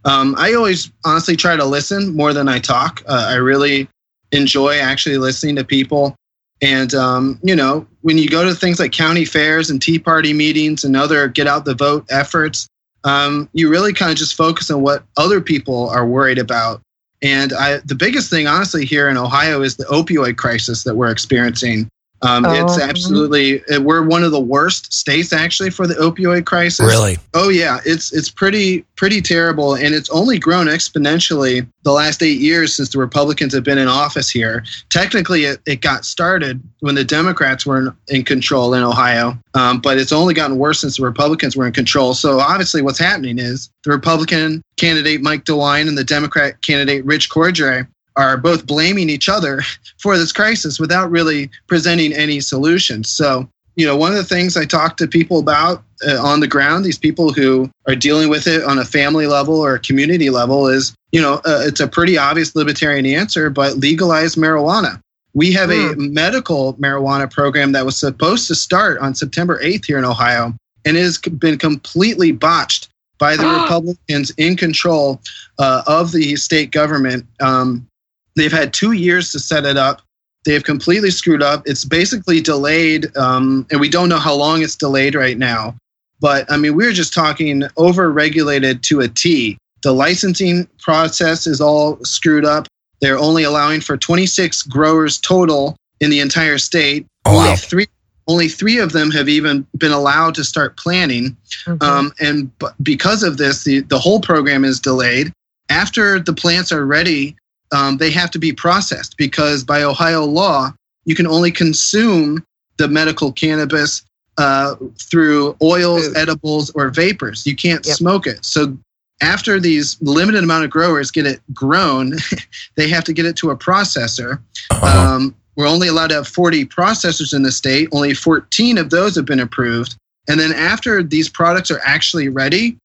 Um, 0.03 0.35
I 0.37 0.53
always 0.53 0.91
honestly 1.05 1.35
try 1.35 1.55
to 1.55 1.65
listen 1.65 2.15
more 2.15 2.33
than 2.33 2.47
I 2.47 2.59
talk. 2.59 3.03
Uh, 3.07 3.27
I 3.29 3.35
really 3.35 3.87
enjoy 4.31 4.79
actually 4.79 5.17
listening 5.17 5.55
to 5.57 5.63
people. 5.63 6.15
And, 6.61 6.93
um, 6.93 7.39
you 7.43 7.55
know, 7.55 7.87
when 8.01 8.17
you 8.17 8.29
go 8.29 8.43
to 8.43 8.53
things 8.53 8.79
like 8.79 8.91
county 8.91 9.25
fairs 9.25 9.69
and 9.69 9.81
Tea 9.81 9.99
Party 9.99 10.33
meetings 10.33 10.83
and 10.83 10.95
other 10.95 11.27
get 11.27 11.47
out 11.47 11.65
the 11.65 11.75
vote 11.75 12.05
efforts, 12.09 12.67
um, 13.03 13.49
you 13.53 13.69
really 13.69 13.93
kind 13.93 14.11
of 14.11 14.17
just 14.17 14.35
focus 14.35 14.69
on 14.69 14.81
what 14.81 15.03
other 15.17 15.41
people 15.41 15.89
are 15.89 16.05
worried 16.05 16.37
about. 16.37 16.81
And 17.21 17.53
I, 17.53 17.77
the 17.85 17.95
biggest 17.95 18.29
thing, 18.29 18.47
honestly, 18.47 18.85
here 18.85 19.07
in 19.07 19.17
Ohio 19.17 19.61
is 19.61 19.77
the 19.77 19.85
opioid 19.85 20.37
crisis 20.37 20.83
that 20.83 20.95
we're 20.95 21.11
experiencing. 21.11 21.87
Um, 22.23 22.45
It's 22.45 22.77
Oh. 22.77 22.81
absolutely, 22.81 23.63
we're 23.79 24.03
one 24.03 24.23
of 24.23 24.31
the 24.31 24.39
worst 24.39 24.93
states 24.93 25.33
actually 25.33 25.71
for 25.71 25.87
the 25.87 25.95
opioid 25.95 26.45
crisis. 26.45 26.85
Really? 26.85 27.17
Oh 27.33 27.49
yeah, 27.49 27.79
it's 27.85 28.11
it's 28.13 28.29
pretty 28.29 28.85
pretty 28.95 29.21
terrible, 29.21 29.73
and 29.73 29.95
it's 29.95 30.09
only 30.11 30.37
grown 30.37 30.67
exponentially 30.67 31.65
the 31.83 31.91
last 31.91 32.21
eight 32.21 32.39
years 32.39 32.75
since 32.75 32.89
the 32.89 32.99
Republicans 32.99 33.53
have 33.55 33.63
been 33.63 33.79
in 33.79 33.87
office 33.87 34.29
here. 34.29 34.63
Technically, 34.89 35.45
it, 35.45 35.59
it 35.65 35.81
got 35.81 36.05
started 36.05 36.61
when 36.81 36.93
the 36.93 37.03
Democrats 37.03 37.65
were 37.65 37.79
in, 37.79 37.91
in 38.09 38.23
control 38.23 38.75
in 38.75 38.83
Ohio, 38.83 39.35
um, 39.55 39.79
but 39.79 39.97
it's 39.97 40.11
only 40.11 40.35
gotten 40.35 40.57
worse 40.57 40.81
since 40.81 40.97
the 40.97 41.03
Republicans 41.03 41.57
were 41.57 41.65
in 41.65 41.73
control. 41.73 42.13
So 42.13 42.39
obviously, 42.39 42.83
what's 42.83 42.99
happening 42.99 43.39
is 43.39 43.69
the 43.83 43.89
Republican 43.91 44.61
candidate 44.77 45.21
Mike 45.21 45.45
DeWine 45.45 45.87
and 45.87 45.97
the 45.97 46.03
Democrat 46.03 46.61
candidate 46.61 47.03
Rich 47.05 47.31
Cordray 47.31 47.87
are 48.15 48.37
both 48.37 48.65
blaming 48.65 49.09
each 49.09 49.29
other 49.29 49.61
for 49.99 50.17
this 50.17 50.31
crisis 50.31 50.79
without 50.79 51.11
really 51.11 51.49
presenting 51.67 52.13
any 52.13 52.39
solutions. 52.39 53.09
So 53.09 53.47
you 53.75 53.85
know, 53.85 53.95
one 53.95 54.11
of 54.11 54.17
the 54.17 54.23
things 54.23 54.57
I 54.57 54.65
talk 54.65 54.97
to 54.97 55.07
people 55.07 55.39
about 55.39 55.83
uh, 56.07 56.21
on 56.21 56.39
the 56.39 56.47
ground, 56.47 56.83
these 56.83 56.97
people 56.97 57.31
who 57.31 57.69
are 57.87 57.95
dealing 57.95 58.29
with 58.29 58.47
it 58.47 58.63
on 58.63 58.79
a 58.79 58.85
family 58.85 59.27
level 59.27 59.55
or 59.59 59.75
a 59.75 59.79
community 59.79 60.29
level, 60.29 60.67
is, 60.67 60.93
you 61.11 61.21
know, 61.21 61.35
uh, 61.45 61.63
it's 61.65 61.79
a 61.79 61.87
pretty 61.87 62.17
obvious 62.17 62.55
libertarian 62.55 63.05
answer, 63.05 63.49
but 63.49 63.77
legalize 63.77 64.35
marijuana. 64.35 64.99
We 65.33 65.53
have 65.53 65.71
a 65.71 65.95
medical 65.95 66.73
marijuana 66.73 67.31
program 67.31 67.71
that 67.71 67.85
was 67.85 67.97
supposed 67.97 68.47
to 68.47 68.55
start 68.55 68.99
on 68.99 69.15
September 69.15 69.59
8th 69.63 69.85
here 69.85 69.97
in 69.97 70.03
Ohio, 70.03 70.53
and 70.83 70.97
it 70.97 71.01
has 71.01 71.17
been 71.17 71.57
completely 71.57 72.33
botched 72.33 72.89
by 73.17 73.37
the 73.37 73.47
Republicans 73.61 74.31
in 74.37 74.57
control 74.57 75.21
uh, 75.57 75.83
of 75.87 76.11
the 76.11 76.35
state 76.35 76.71
government. 76.71 77.25
Um, 77.39 77.87
they've 78.35 78.51
had 78.51 78.73
two 78.73 78.93
years 78.93 79.31
to 79.31 79.39
set 79.39 79.65
it 79.65 79.77
up. 79.77 80.01
They 80.43 80.53
have 80.53 80.63
completely 80.63 81.11
screwed 81.11 81.43
up. 81.43 81.63
It's 81.65 81.85
basically 81.85 82.41
delayed, 82.41 83.15
um, 83.15 83.67
and 83.69 83.79
we 83.79 83.89
don't 83.89 84.09
know 84.09 84.17
how 84.17 84.33
long 84.33 84.63
it's 84.63 84.75
delayed 84.75 85.13
right 85.13 85.37
now. 85.37 85.75
But 86.19 86.51
I 86.51 86.57
mean, 86.57 86.75
we're 86.75 86.93
just 86.93 87.13
talking 87.13 87.63
over 87.77 88.11
regulated 88.11 88.83
to 88.83 89.01
a 89.01 89.07
T. 89.07 89.57
The 89.83 89.91
licensing 89.91 90.67
process 90.79 91.47
is 91.47 91.59
all 91.59 92.03
screwed 92.03 92.45
up. 92.45 92.67
They're 93.01 93.17
only 93.17 93.43
allowing 93.43 93.81
for 93.81 93.97
26 93.97 94.63
growers 94.63 95.19
total 95.19 95.75
in 95.99 96.09
the 96.11 96.19
entire 96.19 96.59
state. 96.59 97.07
Oh, 97.25 97.33
wow. 97.33 97.45
Only 97.45 97.57
three, 97.57 97.87
only 98.27 98.47
three 98.47 98.77
of 98.77 98.91
them 98.91 99.09
have 99.11 99.27
even 99.27 99.65
been 99.77 99.91
allowed 99.91 100.35
to 100.35 100.43
start 100.43 100.77
planning. 100.77 101.35
Um, 101.81 102.13
and 102.19 102.57
b- 102.59 102.67
because 102.83 103.23
of 103.23 103.37
this, 103.37 103.63
the, 103.63 103.81
the 103.81 103.99
whole 103.99 104.21
program 104.21 104.63
is 104.63 104.79
delayed. 104.79 105.31
After 105.69 106.19
the 106.19 106.33
plants 106.33 106.71
are 106.71 106.85
ready, 106.85 107.35
um, 107.71 107.97
they 107.97 108.11
have 108.11 108.31
to 108.31 108.39
be 108.39 108.51
processed 108.53 109.17
because 109.17 109.63
by 109.63 109.83
Ohio 109.83 110.25
law, 110.25 110.71
you 111.05 111.15
can 111.15 111.27
only 111.27 111.51
consume 111.51 112.43
the 112.77 112.87
medical 112.87 113.31
cannabis 113.31 114.03
uh, 114.37 114.75
through 114.99 115.55
oils, 115.61 116.07
Food. 116.07 116.17
edibles, 116.17 116.69
or 116.71 116.89
vapors. 116.89 117.45
You 117.45 117.55
can't 117.55 117.85
Yep. 117.85 117.95
smoke 117.97 118.27
it. 118.27 118.43
So 118.45 118.77
after 119.21 119.59
these 119.59 119.97
limited 120.01 120.43
amount 120.43 120.65
of 120.65 120.71
growers 120.71 121.11
get 121.11 121.25
it 121.27 121.41
grown, 121.53 122.13
they 122.75 122.89
have 122.89 123.03
to 123.05 123.13
get 123.13 123.25
it 123.25 123.35
to 123.37 123.51
a 123.51 123.57
processor. 123.57 124.39
Uh-huh. 124.71 125.15
Um, 125.15 125.35
we're 125.55 125.67
only 125.67 125.89
allowed 125.89 126.07
to 126.07 126.15
have 126.15 126.27
40 126.27 126.65
processors 126.65 127.33
in 127.33 127.43
the 127.43 127.51
state. 127.51 127.89
Only 127.91 128.13
14 128.13 128.77
of 128.77 128.89
those 128.89 129.15
have 129.15 129.25
been 129.25 129.39
approved. 129.41 129.95
And 130.27 130.39
then 130.39 130.53
after 130.53 131.03
these 131.03 131.29
products 131.29 131.69
are 131.71 131.81
actually 131.83 132.29
ready, 132.29 132.77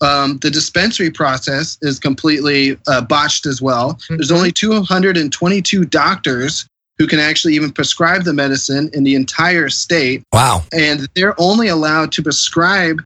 um, 0.00 0.38
the 0.38 0.50
dispensary 0.50 1.10
process 1.10 1.78
is 1.82 1.98
completely 1.98 2.76
uh, 2.88 3.00
botched 3.00 3.46
as 3.46 3.62
well. 3.62 3.98
There's 4.08 4.30
Mhm. 4.30 4.36
only 4.36 4.52
222 4.52 5.84
doctors 5.84 6.66
who 6.98 7.06
can 7.06 7.18
actually 7.18 7.54
even 7.54 7.70
prescribe 7.72 8.24
the 8.24 8.32
medicine 8.32 8.88
in 8.92 9.02
the 9.04 9.14
entire 9.14 9.68
state 9.68 10.22
wow. 10.32 10.62
and 10.72 11.08
they're 11.16 11.34
only 11.40 11.68
allowed 11.68 12.12
to 12.12 12.22
prescribe 12.22 13.02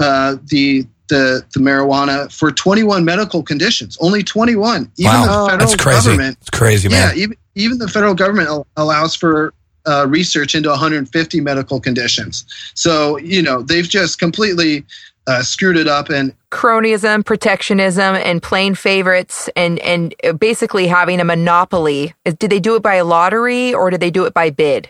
uh, 0.00 0.36
the, 0.46 0.86
the 1.08 1.42
the 1.52 1.60
marijuana 1.60 2.30
for 2.32 2.50
21 2.52 3.04
medical 3.04 3.42
conditions. 3.42 3.98
Only 4.00 4.22
21. 4.22 4.90
Even 4.96 5.10
Wow. 5.12 5.22
the 5.44 5.50
federal 5.50 5.68
That's 5.70 5.82
crazy. 5.82 6.06
government, 6.08 6.38
It's 6.40 6.50
crazy, 6.50 6.88
man. 6.88 7.16
yeah, 7.16 7.22
even 7.22 7.36
even 7.54 7.78
the 7.78 7.88
federal 7.88 8.14
government 8.14 8.48
al- 8.48 8.66
allows 8.76 9.14
for 9.16 9.52
uh, 9.86 10.06
research 10.08 10.54
into 10.54 10.68
150 10.68 11.40
medical 11.40 11.80
conditions. 11.80 12.44
So 12.74 13.16
you 13.18 13.42
know 13.42 13.62
they've 13.62 13.88
just 13.88 14.18
completely 14.20 14.84
uh, 15.28 15.42
screwed 15.42 15.76
it 15.76 15.86
up, 15.86 16.08
and 16.08 16.34
cronyism, 16.50 17.24
protectionism, 17.24 18.16
and 18.16 18.42
plain 18.42 18.74
favorites, 18.74 19.48
and 19.54 19.78
and 19.80 20.14
basically 20.38 20.86
having 20.88 21.20
a 21.20 21.24
monopoly. 21.24 22.14
Did 22.24 22.50
they 22.50 22.60
do 22.60 22.74
it 22.74 22.82
by 22.82 23.00
lottery 23.02 23.74
or 23.74 23.90
did 23.90 24.00
they 24.00 24.10
do 24.10 24.24
it 24.24 24.34
by 24.34 24.50
bid? 24.50 24.88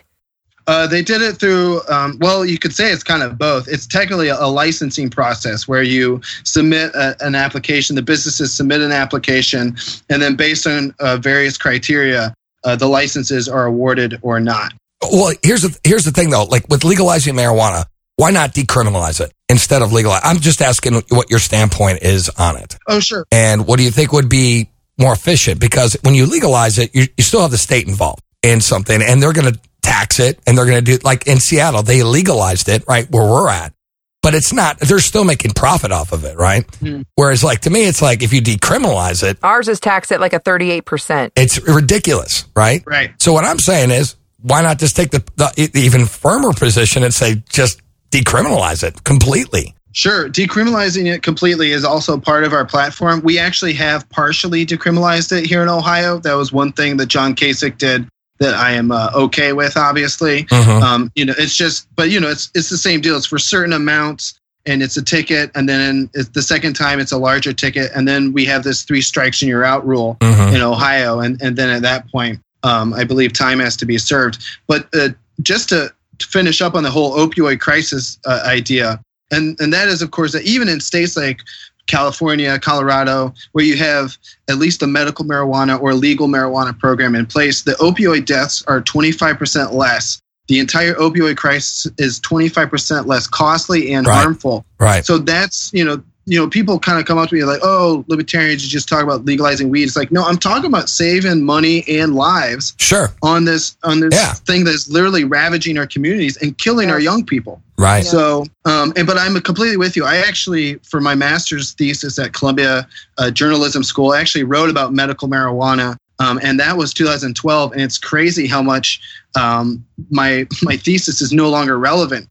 Uh, 0.69 0.85
they 0.85 1.01
did 1.01 1.19
it 1.23 1.37
through, 1.37 1.81
um, 1.89 2.15
well, 2.21 2.45
you 2.45 2.59
could 2.59 2.75
say 2.75 2.91
it's 2.91 3.01
kind 3.01 3.23
of 3.23 3.39
both. 3.39 3.67
It's 3.67 3.87
technically 3.87 4.27
a, 4.27 4.39
a 4.39 4.45
licensing 4.45 5.09
process 5.09 5.67
where 5.67 5.81
you 5.81 6.21
submit 6.43 6.93
a, 6.93 7.15
an 7.21 7.33
application, 7.33 7.95
the 7.95 8.03
businesses 8.03 8.55
submit 8.55 8.81
an 8.81 8.91
application, 8.91 9.75
and 10.11 10.21
then 10.21 10.35
based 10.35 10.67
on 10.67 10.93
uh, 10.99 11.17
various 11.17 11.57
criteria, 11.57 12.35
uh, 12.63 12.75
the 12.75 12.87
licenses 12.87 13.49
are 13.49 13.65
awarded 13.65 14.19
or 14.21 14.39
not. 14.39 14.73
Well, 15.01 15.33
here's 15.41 15.63
the 15.63 15.75
here's 15.83 16.05
the 16.05 16.11
thing 16.11 16.29
though. 16.29 16.43
Like 16.43 16.67
with 16.69 16.83
legalizing 16.83 17.33
marijuana, 17.33 17.85
why 18.19 18.31
not 18.31 18.53
decriminalize 18.53 19.21
it 19.21 19.31
instead 19.47 19.81
of 19.81 19.91
legalize? 19.93 20.21
I'm 20.23 20.39
just 20.39 20.61
asking 20.61 21.01
what 21.09 21.29
your 21.29 21.39
standpoint 21.39 22.03
is 22.03 22.29
on 22.29 22.57
it, 22.57 22.77
Oh, 22.87 22.99
sure. 22.99 23.25
and 23.31 23.65
what 23.65 23.77
do 23.77 23.83
you 23.83 23.91
think 23.91 24.11
would 24.11 24.29
be 24.29 24.69
more 24.97 25.13
efficient? 25.13 25.59
Because 25.61 25.95
when 26.03 26.15
you 26.15 26.25
legalize 26.25 26.77
it, 26.79 26.93
you, 26.93 27.05
you 27.17 27.23
still 27.23 27.41
have 27.41 27.51
the 27.51 27.57
state 27.57 27.87
involved 27.87 28.21
in 28.43 28.59
something, 28.61 29.01
and 29.01 29.23
they're 29.23 29.33
going 29.33 29.53
to 29.53 29.59
tax 29.81 30.19
it, 30.19 30.39
and 30.45 30.57
they're 30.57 30.65
going 30.65 30.83
to 30.83 30.97
do 30.97 30.99
like 31.03 31.27
in 31.27 31.39
Seattle, 31.39 31.81
they 31.83 32.03
legalized 32.03 32.67
it 32.67 32.83
right 32.89 33.09
where 33.09 33.23
we're 33.23 33.49
at, 33.49 33.73
but 34.21 34.35
it's 34.35 34.51
not. 34.51 34.77
They're 34.79 34.99
still 34.99 35.23
making 35.23 35.51
profit 35.51 35.91
off 35.93 36.11
of 36.11 36.25
it, 36.25 36.35
right? 36.37 36.65
Hmm. 36.75 37.03
Whereas, 37.15 37.41
like 37.43 37.61
to 37.61 37.69
me, 37.69 37.85
it's 37.87 38.01
like 38.01 38.21
if 38.21 38.33
you 38.33 38.41
decriminalize 38.41 39.23
it, 39.23 39.37
Ours 39.43 39.69
is 39.69 39.79
taxed 39.79 40.11
at 40.11 40.19
like 40.19 40.33
a 40.33 40.39
38%. 40.41 41.31
it's 41.37 41.59
ridiculous, 41.65 42.43
right? 42.55 42.83
Right. 42.85 43.11
So 43.21 43.31
what 43.31 43.45
I'm 43.45 43.59
saying 43.59 43.91
is, 43.91 44.15
why 44.41 44.61
not 44.61 44.79
just 44.79 44.95
take 44.95 45.11
the, 45.11 45.23
the, 45.37 45.69
the 45.73 45.79
even 45.81 46.05
firmer 46.05 46.51
position 46.53 47.03
and 47.03 47.13
say 47.13 47.43
just 47.49 47.81
decriminalize 48.11 48.83
it 48.83 49.03
completely? 49.03 49.73
Sure. 49.91 50.29
Decriminalizing 50.29 51.11
it 51.11 51.23
completely 51.23 51.71
is 51.71 51.83
also 51.83 52.17
part 52.17 52.43
of 52.43 52.53
our 52.53 52.65
platform. 52.65 53.21
We 53.23 53.39
actually 53.39 53.73
have 53.73 54.07
partially 54.09 54.65
decriminalized 54.65 55.31
it 55.31 55.45
here 55.47 55.63
in 55.63 55.69
Ohio. 55.69 56.19
That 56.19 56.33
was 56.33 56.51
one 56.53 56.71
thing 56.71 56.97
that 56.97 57.07
John 57.07 57.35
Kasich 57.35 57.77
did 57.77 58.07
that 58.39 58.53
I 58.53 58.71
am 58.71 58.91
uh, 58.91 59.09
okay 59.15 59.51
with, 59.51 59.75
obviously. 59.75 60.43
Mhm. 60.45 60.81
Um, 60.81 61.11
you 61.15 61.25
know, 61.25 61.33
it's 61.37 61.55
just, 61.55 61.87
but 61.95 62.09
you 62.09 62.19
know, 62.19 62.29
it's 62.29 62.49
it's 62.55 62.69
the 62.69 62.77
same 62.77 63.01
deal. 63.01 63.17
It's 63.17 63.25
for 63.25 63.39
certain 63.39 63.73
amounts, 63.73 64.35
and 64.65 64.81
it's 64.83 64.95
a 64.95 65.01
ticket, 65.01 65.51
and 65.55 65.67
then 65.67 66.09
it's 66.13 66.29
the 66.29 66.41
second 66.43 66.73
time 66.75 66.99
it's 66.99 67.11
a 67.11 67.17
larger 67.17 67.51
ticket, 67.51 67.91
and 67.95 68.07
then 68.07 68.31
we 68.31 68.45
have 68.45 68.63
this 68.63 68.83
three 68.83 69.01
strikes 69.01 69.41
and 69.41 69.49
you're 69.49 69.65
out 69.65 69.85
rule 69.85 70.15
Mhm. 70.21 70.53
in 70.53 70.61
Ohio, 70.61 71.19
and 71.19 71.41
and 71.41 71.57
then 71.57 71.69
at 71.69 71.81
that 71.81 72.09
point, 72.11 72.39
um, 72.63 72.93
I 72.93 73.03
believe 73.03 73.33
time 73.33 73.59
has 73.59 73.75
to 73.77 73.85
be 73.85 73.97
served. 73.97 74.41
But 74.67 74.87
uh, 74.93 75.09
just 75.41 75.69
to, 75.69 75.91
to 76.19 76.27
finish 76.27 76.61
up 76.61 76.75
on 76.75 76.83
the 76.83 76.91
whole 76.91 77.15
opioid 77.15 77.59
crisis 77.59 78.17
uh, 78.25 78.43
idea, 78.45 78.99
and 79.31 79.59
and 79.59 79.73
that 79.73 79.87
is 79.87 80.01
of 80.01 80.11
course 80.11 80.33
that 80.33 80.43
even 80.43 80.69
in 80.69 80.79
states 80.79 81.17
like 81.17 81.41
California, 81.87 82.57
Colorado, 82.59 83.33
where 83.53 83.65
you 83.65 83.75
have 83.75 84.17
at 84.47 84.57
least 84.57 84.81
a 84.83 84.87
medical 84.87 85.25
marijuana 85.25 85.81
or 85.81 85.93
legal 85.93 86.27
marijuana 86.27 86.77
program 86.77 87.15
in 87.15 87.25
place, 87.25 87.63
the 87.63 87.71
opioid 87.73 88.25
deaths 88.25 88.63
are 88.67 88.79
25% 88.81 89.73
less. 89.73 90.21
The 90.47 90.59
entire 90.59 90.93
opioid 90.95 91.37
crisis 91.37 91.91
is 91.97 92.19
25% 92.21 93.07
less 93.07 93.27
costly 93.27 93.91
and 93.91 94.05
Right. 94.05 94.21
harmful. 94.21 94.65
Right. 94.79 95.03
So 95.05 95.17
that's, 95.17 95.71
you 95.73 95.83
know, 95.83 96.01
you 96.25 96.37
know, 96.39 96.47
people 96.47 96.77
kind 96.79 96.99
of 96.99 97.05
come 97.05 97.17
up 97.17 97.27
to 97.29 97.35
me 97.35 97.43
like, 97.43 97.59
oh, 97.63 98.05
libertarians, 98.07 98.67
just 98.67 98.87
talk 98.87 99.03
about 99.03 99.25
legalizing 99.25 99.69
weed. 99.69 99.83
It's 99.83 99.95
like, 99.95 100.11
no, 100.11 100.23
I'm 100.23 100.37
talking 100.37 100.65
about 100.65 100.87
saving 100.87 101.43
money 101.43 101.83
and 101.87 102.13
lives 102.13 102.75
Sure. 102.77 103.11
on 103.23 103.45
this 103.45 103.75
on 103.83 103.99
this 104.01 104.13
Yeah. 104.13 104.33
thing 104.33 104.63
that's 104.63 104.87
literally 104.89 105.23
ravaging 105.23 105.77
our 105.79 105.87
communities 105.87 106.37
and 106.37 106.55
killing 106.57 106.91
our 106.91 106.99
young 106.99 107.25
people. 107.25 107.61
Right. 107.77 108.05
So, 108.05 108.45
um, 108.65 108.93
and 108.95 109.07
but 109.07 109.17
I'm 109.17 109.39
completely 109.41 109.77
with 109.77 109.95
you. 109.95 110.05
I 110.05 110.17
actually, 110.17 110.75
for 110.83 111.01
my 111.01 111.15
master's 111.15 111.71
thesis 111.71 112.19
at 112.19 112.33
Columbia 112.33 112.87
uh, 113.17 113.31
Journalism 113.31 113.83
School, 113.83 114.11
I 114.11 114.19
actually 114.19 114.43
wrote 114.43 114.69
about 114.69 114.93
medical 114.93 115.27
marijuana, 115.29 115.95
um, 116.19 116.39
and 116.43 116.59
that 116.59 116.77
was 116.77 116.93
2012. 116.93 117.71
And 117.71 117.81
it's 117.81 117.97
crazy 117.97 118.45
how 118.45 118.61
much 118.61 118.99
um, 119.35 119.83
my 120.11 120.45
my 120.61 120.77
thesis 120.77 121.21
is 121.21 121.31
no 121.31 121.49
longer 121.49 121.79
relevant 121.79 122.27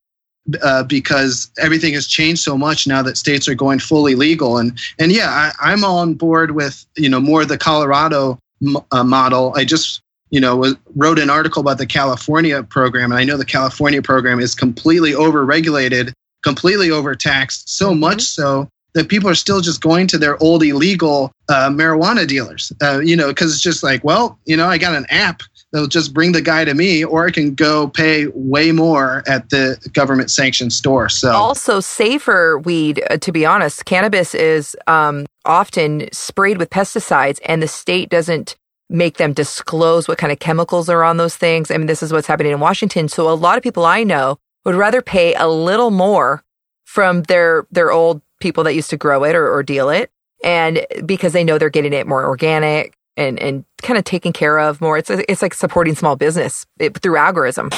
uh, 0.62 0.82
because 0.84 1.50
everything 1.58 1.94
has 1.94 2.06
changed 2.06 2.42
so 2.42 2.56
much 2.56 2.87
now 2.87 3.02
that 3.02 3.16
states 3.16 3.48
are 3.48 3.54
going 3.54 3.78
fully 3.78 4.14
legal. 4.14 4.58
And 4.58 4.78
and 4.98 5.12
yeah, 5.12 5.28
I, 5.30 5.72
I'm 5.72 5.84
on 5.84 6.14
board 6.14 6.52
with 6.52 6.84
you 6.96 7.08
know 7.08 7.20
more 7.20 7.42
of 7.42 7.48
the 7.48 7.58
Colorado 7.58 8.38
m- 8.64 8.78
uh, 8.92 9.04
model. 9.04 9.52
I 9.56 9.64
just 9.64 10.00
you 10.30 10.40
know 10.40 10.56
was, 10.56 10.76
wrote 10.96 11.18
an 11.18 11.30
article 11.30 11.61
about 11.61 11.78
the 11.78 11.87
California 11.87 12.62
program, 12.62 13.12
and 13.12 13.20
I 13.20 13.24
know 13.24 13.37
the 13.37 13.44
California 13.44 14.02
program 14.02 14.40
is 14.40 14.54
completely 14.54 15.12
overregulated, 15.12 16.12
completely 16.42 16.90
overtaxed, 16.90 17.68
so 17.68 17.94
much 17.94 18.22
so 18.22 18.68
that 18.94 19.08
people 19.08 19.28
are 19.28 19.34
still 19.34 19.61
just 19.61 19.80
going 19.80 20.06
to 20.08 20.18
their 20.18 20.42
old 20.42 20.62
illegal 20.62 21.30
uh, 21.48 21.68
marijuana 21.68 22.26
dealers. 22.26 22.72
Uh, 22.82 23.00
you 23.00 23.14
know, 23.14 23.28
because 23.28 23.52
it's 23.52 23.62
just 23.62 23.82
like, 23.82 24.02
well, 24.02 24.38
you 24.46 24.56
know, 24.56 24.66
I 24.66 24.78
got 24.78 24.94
an 24.94 25.06
app 25.11 25.42
that'll 25.72 25.88
just 25.88 26.14
bring 26.14 26.33
the 26.33 26.42
guy 26.42 26.64
to 26.64 26.74
me, 26.74 27.04
or 27.04 27.26
I 27.26 27.31
can 27.31 27.54
go 27.54 27.88
pay 27.88 28.26
way 28.28 28.72
more 28.72 29.22
at 29.26 29.50
the 29.50 29.78
government 29.92 30.31
sanctioned 30.31 30.72
store. 30.72 31.09
So 31.09 31.33
Also, 31.33 31.81
safer 31.81 32.59
weed, 32.59 33.02
uh, 33.11 33.18
to 33.18 33.33
be 33.33 33.44
honest. 33.44 33.85
Cannabis 33.85 34.35
is 34.35 34.76
um, 34.87 35.26
often 35.44 36.09
sprayed 36.12 36.59
with 36.59 36.70
pesticides, 36.70 37.40
and 37.44 37.62
the 37.62 37.68
state 37.68 38.09
doesn't 38.09 38.57
make 38.90 39.18
them 39.18 39.35
disclose 39.35 40.09
what 40.09 40.18
kind 40.18 40.33
of 40.33 40.38
chemicals 40.38 40.88
are 40.88 41.04
on 41.04 41.18
those 41.18 41.37
things. 41.37 41.70
I 41.70 41.76
mean, 41.76 41.87
this 41.87 42.02
is 42.02 42.12
what's 42.12 42.26
happening 42.26 42.52
in 42.52 42.61
Washington. 42.61 43.09
So, 43.09 43.31
a 43.31 43.35
lot 43.35 43.59
of 43.59 43.62
people 43.62 43.85
I 43.85 44.04
know 44.04 44.38
would 44.64 44.74
rather 44.74 45.02
pay 45.02 45.35
a 45.35 45.48
little 45.48 45.90
more 45.90 46.42
from 46.85 47.24
their 47.24 47.66
their 47.70 47.92
old 47.92 48.22
people 48.40 48.64
that 48.64 48.74
used 48.74 48.90
to 48.90 48.96
grow 48.96 49.24
it 49.24 49.35
or, 49.35 49.52
or 49.52 49.62
deal 49.62 49.90
it, 49.90 50.11
and 50.42 50.87
because 51.04 51.33
they 51.35 51.44
know 51.44 51.59
they're 51.59 51.68
getting 51.68 51.92
it 51.92 52.07
more 52.07 52.26
organic 52.26 52.94
and 53.18 53.38
and 53.40 53.64
kind 53.83 53.98
of 53.98 54.04
taken 54.04 54.33
care 54.33 54.59
of 54.59 54.81
more. 54.81 54.96
It's 54.96 55.11
it's 55.11 55.42
like 55.42 55.52
supporting 55.52 55.94
small 55.94 56.16
business 56.16 56.64
it, 56.78 56.96
through 56.98 57.16
algorithm. 57.16 57.68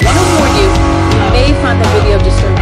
You, 0.00 0.62
you 0.62 1.30
may 1.32 1.52
find 1.62 1.80
the 1.80 1.88
video 1.88 2.18
disturbing. 2.18 2.55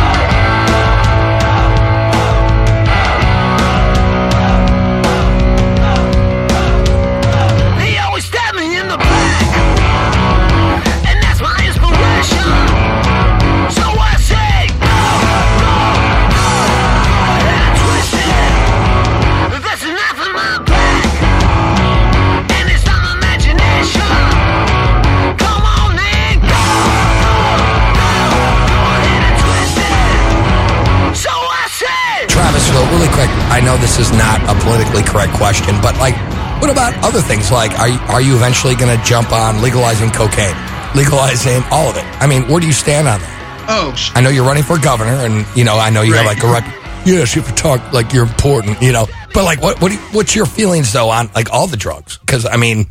This 33.97 34.11
is 34.11 34.13
not 34.19 34.43
a 34.51 34.55
politically 34.63 35.03
correct 35.03 35.33
question, 35.35 35.75
but 35.81 35.97
like, 35.99 36.15
what 36.61 36.71
about 36.71 36.95
other 37.05 37.21
things? 37.21 37.51
Like, 37.53 37.71
are 37.79 37.89
you, 37.89 37.99
are 38.11 38.21
you 38.21 38.35
eventually 38.35 38.75
going 38.75 38.91
to 38.97 39.03
jump 39.05 39.33
on 39.33 39.63
legalizing 39.63 40.11
cocaine, 40.11 40.57
legalizing 40.95 41.63
all 41.71 41.89
of 41.91 41.97
it? 41.97 42.05
I 42.21 42.27
mean, 42.27 42.43
where 42.49 42.61
do 42.61 42.67
you 42.67 42.73
stand 42.73 43.07
on 43.09 43.21
that? 43.21 43.67
oh, 43.69 43.95
sh- 43.95 44.11
I 44.15 44.21
know 44.21 44.29
you're 44.31 44.45
running 44.45 44.63
for 44.63 44.79
governor, 44.79 45.13
and 45.25 45.47
you 45.57 45.65
know 45.65 45.79
I 45.79 45.91
know 45.91 46.03
you 46.03 46.15
have 46.15 46.27
like 46.27 46.43
a 46.43 46.51
rep. 46.51 46.65
Yes, 47.07 47.35
you 47.37 47.43
have 47.43 47.55
to 47.55 47.63
talk 47.63 47.93
like 47.93 48.13
you're 48.13 48.27
important, 48.27 48.81
you 48.83 48.93
know. 48.93 49.07
But 49.33 49.45
like, 49.45 49.63
what 49.63 49.81
what 49.81 49.89
do 49.89 49.95
you, 49.95 50.01
what's 50.13 50.35
your 50.35 50.47
feelings 50.47 50.93
though 50.93 51.11
on 51.11 51.31
like 51.35 51.51
all 51.53 51.67
the 51.67 51.77
drugs? 51.77 52.19
Because 52.19 52.45
I 52.47 52.57
mean, 52.57 52.87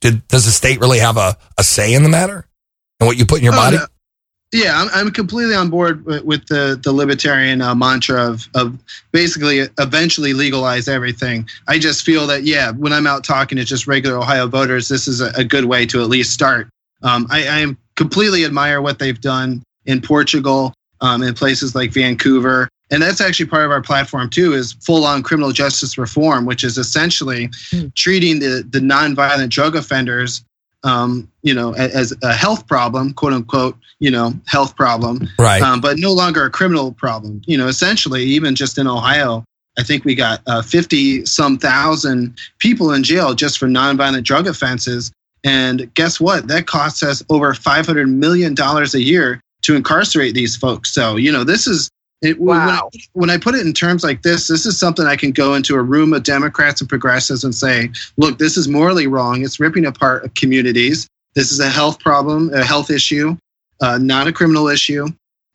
Did, 0.00 0.26
does 0.28 0.44
the 0.44 0.50
state 0.50 0.80
really 0.80 0.98
have 1.00 1.16
a, 1.16 1.36
a 1.58 1.62
say 1.64 1.94
in 1.94 2.02
the 2.02 2.08
matter 2.08 2.46
and 3.00 3.06
what 3.06 3.16
you 3.16 3.26
put 3.26 3.38
in 3.38 3.44
your 3.44 3.54
Oh, 3.54 3.56
body? 3.56 3.76
no. 3.78 3.86
Yeah, 4.52 4.80
I'm, 4.80 4.88
I'm 4.94 5.10
completely 5.10 5.54
on 5.54 5.68
board 5.68 6.06
with, 6.06 6.24
with 6.24 6.46
the 6.46 6.80
the 6.82 6.90
libertarian 6.90 7.60
uh, 7.60 7.74
mantra 7.74 8.30
of 8.30 8.48
of 8.54 8.78
basically 9.12 9.66
eventually 9.78 10.32
legalize 10.32 10.88
everything. 10.88 11.46
I 11.66 11.78
just 11.78 12.02
feel 12.02 12.26
that 12.28 12.44
yeah, 12.44 12.70
when 12.70 12.94
I'm 12.94 13.06
out 13.06 13.24
talking 13.24 13.56
to 13.58 13.64
just 13.64 13.86
regular 13.86 14.16
Ohio 14.16 14.46
voters, 14.46 14.88
this 14.88 15.06
is 15.06 15.20
a, 15.20 15.30
a 15.36 15.44
good 15.44 15.66
way 15.66 15.84
to 15.86 16.00
at 16.00 16.08
least 16.08 16.32
start. 16.32 16.68
Um, 17.02 17.26
I, 17.30 17.46
I 17.46 17.76
completely 17.96 18.46
admire 18.46 18.80
what 18.80 18.98
they've 18.98 19.20
done 19.20 19.62
in 19.84 20.00
Portugal, 20.00 20.72
um, 21.02 21.22
in 21.22 21.34
places 21.34 21.74
like 21.74 21.92
Vancouver, 21.92 22.70
and 22.90 23.02
that's 23.02 23.20
actually 23.20 23.46
part 23.46 23.66
of 23.66 23.70
our 23.70 23.82
platform 23.82 24.30
too. 24.30 24.54
Is 24.54 24.72
full 24.72 25.04
on 25.04 25.22
criminal 25.22 25.52
justice 25.52 25.98
reform, 25.98 26.46
which 26.46 26.64
is 26.64 26.78
essentially 26.78 27.50
treating 27.94 28.38
the 28.38 28.66
the 28.66 28.80
nonviolent 28.80 29.50
drug 29.50 29.76
offenders 29.76 30.42
um, 30.84 31.30
you 31.42 31.54
know, 31.54 31.74
as 31.74 32.14
a 32.22 32.32
health 32.32 32.66
problem, 32.66 33.12
quote 33.12 33.32
unquote, 33.32 33.76
you 33.98 34.10
know, 34.10 34.32
health 34.46 34.76
problem, 34.76 35.28
right. 35.38 35.62
um, 35.62 35.80
but 35.80 35.98
no 35.98 36.12
longer 36.12 36.44
a 36.44 36.50
criminal 36.50 36.92
problem. 36.92 37.42
You 37.46 37.58
know, 37.58 37.66
essentially, 37.66 38.22
even 38.24 38.54
just 38.54 38.78
in 38.78 38.86
Ohio, 38.86 39.44
I 39.78 39.82
think 39.82 40.04
we 40.04 40.14
got 40.14 40.42
uh, 40.46 40.62
50 40.62 41.24
some 41.26 41.58
thousand 41.58 42.38
people 42.58 42.92
in 42.92 43.02
jail 43.02 43.34
just 43.34 43.58
for 43.58 43.66
nonviolent 43.66 44.24
drug 44.24 44.46
offenses. 44.46 45.12
And 45.44 45.92
guess 45.94 46.20
what? 46.20 46.48
That 46.48 46.66
costs 46.66 47.02
us 47.02 47.22
over 47.30 47.54
$500 47.54 48.10
million 48.10 48.54
a 48.58 48.98
year 48.98 49.40
to 49.62 49.76
incarcerate 49.76 50.34
these 50.34 50.56
folks. 50.56 50.92
So, 50.92 51.16
you 51.16 51.32
know, 51.32 51.44
this 51.44 51.66
is. 51.66 51.90
It, 52.20 52.40
when, 52.40 52.58
I, 52.58 52.66
Wow. 52.66 52.90
when 53.12 53.30
I 53.30 53.38
put 53.38 53.54
it 53.54 53.64
in 53.64 53.72
terms 53.72 54.02
like 54.02 54.22
this, 54.22 54.48
this 54.48 54.66
is 54.66 54.78
something 54.78 55.06
I 55.06 55.16
can 55.16 55.30
go 55.30 55.54
into 55.54 55.76
a 55.76 55.82
room 55.82 56.12
of 56.12 56.24
Democrats 56.24 56.80
and 56.80 56.88
progressives 56.88 57.44
and 57.44 57.54
say, 57.54 57.90
look, 58.16 58.38
this 58.38 58.56
is 58.56 58.66
morally 58.66 59.06
wrong. 59.06 59.44
It's 59.44 59.60
ripping 59.60 59.86
apart 59.86 60.34
communities. 60.34 61.06
This 61.34 61.52
is 61.52 61.60
a 61.60 61.68
health 61.68 62.00
problem, 62.00 62.52
a 62.52 62.64
health 62.64 62.90
issue, 62.90 63.36
uh, 63.80 63.98
not 63.98 64.26
a 64.26 64.32
criminal 64.32 64.66
issue. 64.66 65.06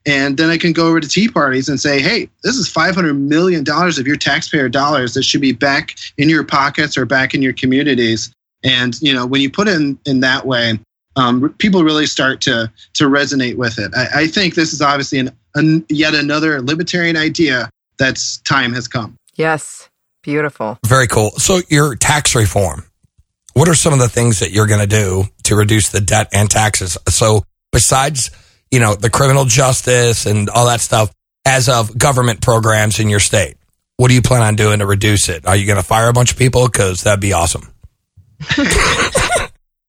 And 0.06 0.38
then 0.38 0.50
I 0.50 0.58
can 0.58 0.74
go 0.74 0.88
over 0.88 1.00
to 1.00 1.08
tea 1.08 1.30
parties 1.30 1.70
and 1.70 1.80
say, 1.80 2.02
hey, 2.02 2.30
this 2.44 2.56
is 2.56 2.72
$500 2.72 3.18
million 3.18 3.64
of 3.68 4.08
your 4.08 4.18
taxpayer 4.18 4.70
dollars 4.70 5.14
that 5.14 5.24
should 5.24 5.42
be 5.42 5.54
back 5.54 5.96
in 6.18 6.30
your 6.30 6.44
pockets 6.44 6.98
or 6.98 7.06
back 7.06 7.34
in 7.34 7.42
your 7.42 7.54
communities. 7.54 8.34
And, 8.64 9.02
you 9.02 9.14
know, 9.14 9.26
when 9.26 9.42
you 9.42 9.50
put 9.50 9.68
it 9.68 9.76
in, 9.76 9.98
in 10.06 10.20
that 10.22 10.46
way, 10.46 10.80
um, 11.16 11.54
people 11.58 11.84
really 11.84 12.06
start 12.06 12.42
to, 12.42 12.72
to 12.94 13.04
resonate 13.06 13.56
with 13.56 13.80
it. 13.80 13.94
I, 13.96 14.22
I 14.22 14.28
think 14.28 14.56
this 14.56 14.74
is 14.74 14.82
obviously 14.82 15.20
an, 15.20 15.32
an, 15.56 15.86
yet 15.90 16.14
another 16.14 16.62
libertarian 16.62 17.18
idea 17.18 17.70
that's 17.98 18.38
time 18.40 18.74
has 18.74 18.88
come. 18.88 19.16
Yes. 19.36 19.90
Beautiful. 20.24 20.78
Very 20.86 21.08
cool. 21.08 21.32
So 21.32 21.62
your 21.70 21.96
tax 21.96 22.36
reform, 22.36 22.86
what 23.54 23.68
are 23.68 23.76
some 23.76 23.94
of 23.94 24.00
the 24.00 24.10
things 24.10 24.40
that 24.40 24.52
you're 24.52 24.68
going 24.68 24.80
to 24.82 24.88
do 24.88 25.26
to 25.44 25.56
reduce 25.56 25.90
the 25.90 26.02
debt 26.02 26.30
and 26.34 26.50
taxes? 26.50 26.98
So 27.10 27.44
besides, 27.72 28.32
you 28.72 28.80
know, 28.80 28.96
the 28.96 29.10
criminal 29.10 29.46
justice 29.46 30.26
and 30.26 30.50
all 30.50 30.68
that 30.68 30.82
stuff, 30.82 31.12
as 31.46 31.68
of 31.68 31.98
government 31.98 32.42
programs 32.42 33.00
in 33.00 33.10
your 33.10 33.20
state, 33.20 33.58
what 33.98 34.08
do 34.08 34.16
you 34.16 34.22
plan 34.22 34.42
on 34.42 34.56
doing 34.56 34.80
to 34.80 34.86
reduce 34.86 35.28
it? 35.30 35.46
Are 35.46 35.56
you 35.56 35.68
going 35.68 35.78
to 35.78 35.84
fire 35.84 36.08
a 36.08 36.14
bunch 36.14 36.32
of 36.32 36.38
people? 36.38 36.68
Cause 36.70 37.04
that'd 37.04 37.20
be 37.20 37.34
awesome. 37.34 37.68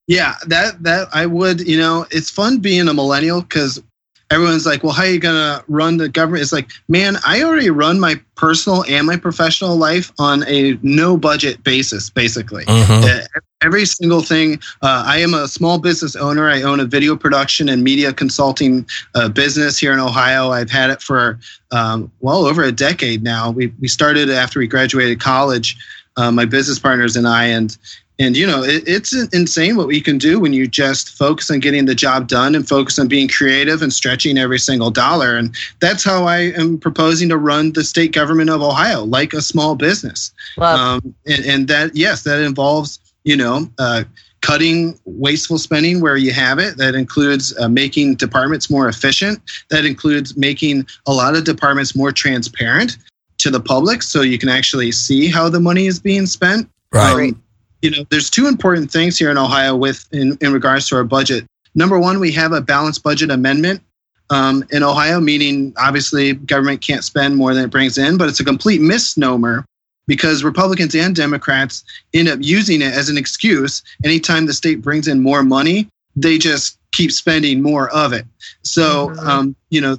Yeah, 0.07 0.35
that 0.49 0.83
that 0.83 1.09
I 1.13 1.27
would. 1.27 1.67
You 1.67 1.79
know, 1.79 2.07
it's 2.11 2.31
fun 2.31 2.59
being 2.59 2.89
a 2.89 2.95
millennial 2.95 3.41
because 3.41 3.83
everyone's 4.31 4.67
like, 4.67 4.83
"Well, 4.83 4.93
how 4.93 5.03
are 5.03 5.09
you 5.09 5.19
gonna 5.19 5.63
run 5.69 5.97
the 5.97 6.09
government?" 6.09 6.43
It's 6.43 6.53
like, 6.53 6.71
man, 6.89 7.19
I 7.27 7.43
already 7.43 7.71
run 7.71 8.01
my 8.01 8.21
personal 8.37 8.85
and 8.89 9.07
my 9.07 9.17
professional 9.17 9.77
life 9.77 10.13
on 10.19 10.45
a 10.47 10.79
no 10.83 11.17
budget 11.17 11.63
basis, 11.65 12.11
basically. 12.11 12.65
Mhm. 12.65 13.05
Uh, 13.05 13.27
Every 13.63 13.87
single 13.87 14.21
thing. 14.21 14.61
Uh, 14.83 15.05
I 15.07 15.21
am 15.21 15.33
a 15.33 15.49
small 15.49 15.79
business 15.79 16.15
owner. 16.17 16.51
I 16.51 16.61
own 16.61 16.81
a 16.81 16.85
video 16.85 17.17
production 17.17 17.71
and 17.71 17.83
media 17.83 18.13
consulting 18.13 18.85
uh, 19.15 19.31
business 19.31 19.79
here 19.79 19.95
in 19.95 20.01
Ohio. 20.01 20.51
I've 20.51 20.71
had 20.71 20.91
it 20.91 21.01
for 21.01 21.39
um, 21.71 22.11
well 22.21 22.45
over 22.45 22.63
a 22.63 22.73
decade 22.73 23.23
now. 23.23 23.51
We 23.51 23.73
we 23.81 23.89
started 23.89 24.29
after 24.29 24.59
we 24.59 24.67
graduated 24.67 25.19
college. 25.19 25.79
Uh, 26.19 26.31
my 26.31 26.45
business 26.45 26.79
partners 26.79 27.17
and 27.17 27.27
I, 27.27 27.47
and 27.47 27.77
and 28.19 28.37
you 28.37 28.47
know, 28.47 28.63
it, 28.63 28.85
it's 28.87 29.13
insane 29.33 29.77
what 29.77 29.89
we 29.89 30.01
can 30.01 30.19
do 30.19 30.39
when 30.39 30.53
you 30.53 30.69
just 30.69 31.17
focus 31.17 31.51
on 31.51 31.59
getting 31.59 31.87
the 31.87 31.95
job 31.95 32.29
done 32.29 32.55
and 32.55 32.69
focus 32.69 32.99
on 32.99 33.09
being 33.09 33.29
creative 33.29 33.83
and 33.83 33.93
stretching 33.93 34.39
every 34.39 34.59
single 34.59 34.91
dollar. 34.91 35.37
And 35.37 35.55
that's 35.81 36.05
how 36.05 36.25
I 36.25 36.53
am 36.53 36.79
proposing 36.79 37.29
to 37.31 37.37
run 37.37 37.73
the 37.73 37.83
state 37.83 38.13
government 38.13 38.51
of 38.51 38.63
Ohio, 38.63 39.03
like 39.05 39.33
a 39.33 39.43
small 39.43 39.75
business. 39.75 40.33
Um, 40.79 41.15
and, 41.27 41.45
and 41.45 41.69
that, 41.69 41.97
yes, 41.97 42.23
that 42.23 42.41
involves, 42.41 43.01
you 43.25 43.37
know, 43.37 43.69
uh, 43.79 44.05
cutting 44.43 44.99
wasteful 45.07 45.59
spending 45.59 46.01
where 46.01 46.17
you 46.17 46.33
have 46.33 46.59
it. 46.59 46.77
That 46.77 46.95
includes 46.95 47.57
uh, 47.59 47.69
making 47.69 48.17
departments 48.17 48.71
more 48.71 48.89
efficient. 48.89 49.41
That 49.71 49.85
includes 49.85 50.37
making 50.37 50.87
a 51.07 51.13
lot 51.13 51.35
of 51.35 51.45
departments 51.45 51.97
more 51.97 52.13
transparent 52.13 52.99
to 53.39 53.51
the 53.51 53.61
public 53.61 54.03
so 54.03 54.23
you 54.23 54.39
can 54.39 54.49
actually 54.49 54.93
see 54.93 55.29
how 55.29 55.49
the 55.49 55.61
money 55.61 55.87
is 55.87 55.99
being 55.99 56.27
spent. 56.27 56.69
Right. 56.93 57.33
Um, 57.33 57.43
you 57.85 57.91
know, 57.91 58.05
there's 58.09 58.31
two 58.31 58.47
important 58.47 58.91
things 58.91 59.19
here 59.19 59.31
in 59.31 59.37
Ohio 59.37 59.77
with 59.77 60.09
in, 60.11 60.39
in 60.41 60.55
regards 60.55 60.89
to 60.89 60.97
our 60.97 61.05
budget. 61.05 61.45
Number 61.75 61.99
one, 61.99 62.19
we 62.19 62.33
have 62.33 62.53
a 62.53 62.63
balanced 62.63 63.03
budget 63.03 63.31
amendment 63.31 63.83
um, 64.31 64.65
in 64.71 64.83
Ohio, 64.83 65.21
meaning 65.21 65.75
obviously 65.77 66.33
government 66.33 66.81
can't 66.81 67.05
spend 67.05 67.37
more 67.37 67.53
than 67.53 67.65
it 67.65 67.71
brings 67.71 67.99
in, 67.99 68.17
but 68.17 68.27
it's 68.27 68.41
a 68.41 68.45
complete 68.45 68.81
misnomer 68.81 69.67
because 70.07 70.43
Republicans 70.43 70.95
and 70.95 71.15
Democrats 71.15 71.85
end 72.15 72.29
up 72.29 72.39
using 72.41 72.81
it 72.81 72.95
as 72.95 73.11
an 73.11 73.19
excuse. 73.19 73.83
Anytime 74.03 74.47
the 74.47 74.55
state 74.55 74.81
brings 74.81 75.07
in 75.07 75.21
more 75.21 75.43
money, 75.43 75.87
they 76.17 76.39
just 76.39 76.79
keep 76.93 77.13
spending 77.13 77.61
more 77.61 77.91
of 77.91 78.15
it. 78.15 78.25
So, 78.63 79.11
Mhm. 79.11 79.27
um, 79.27 79.57
you 79.69 79.83
know, 79.83 79.99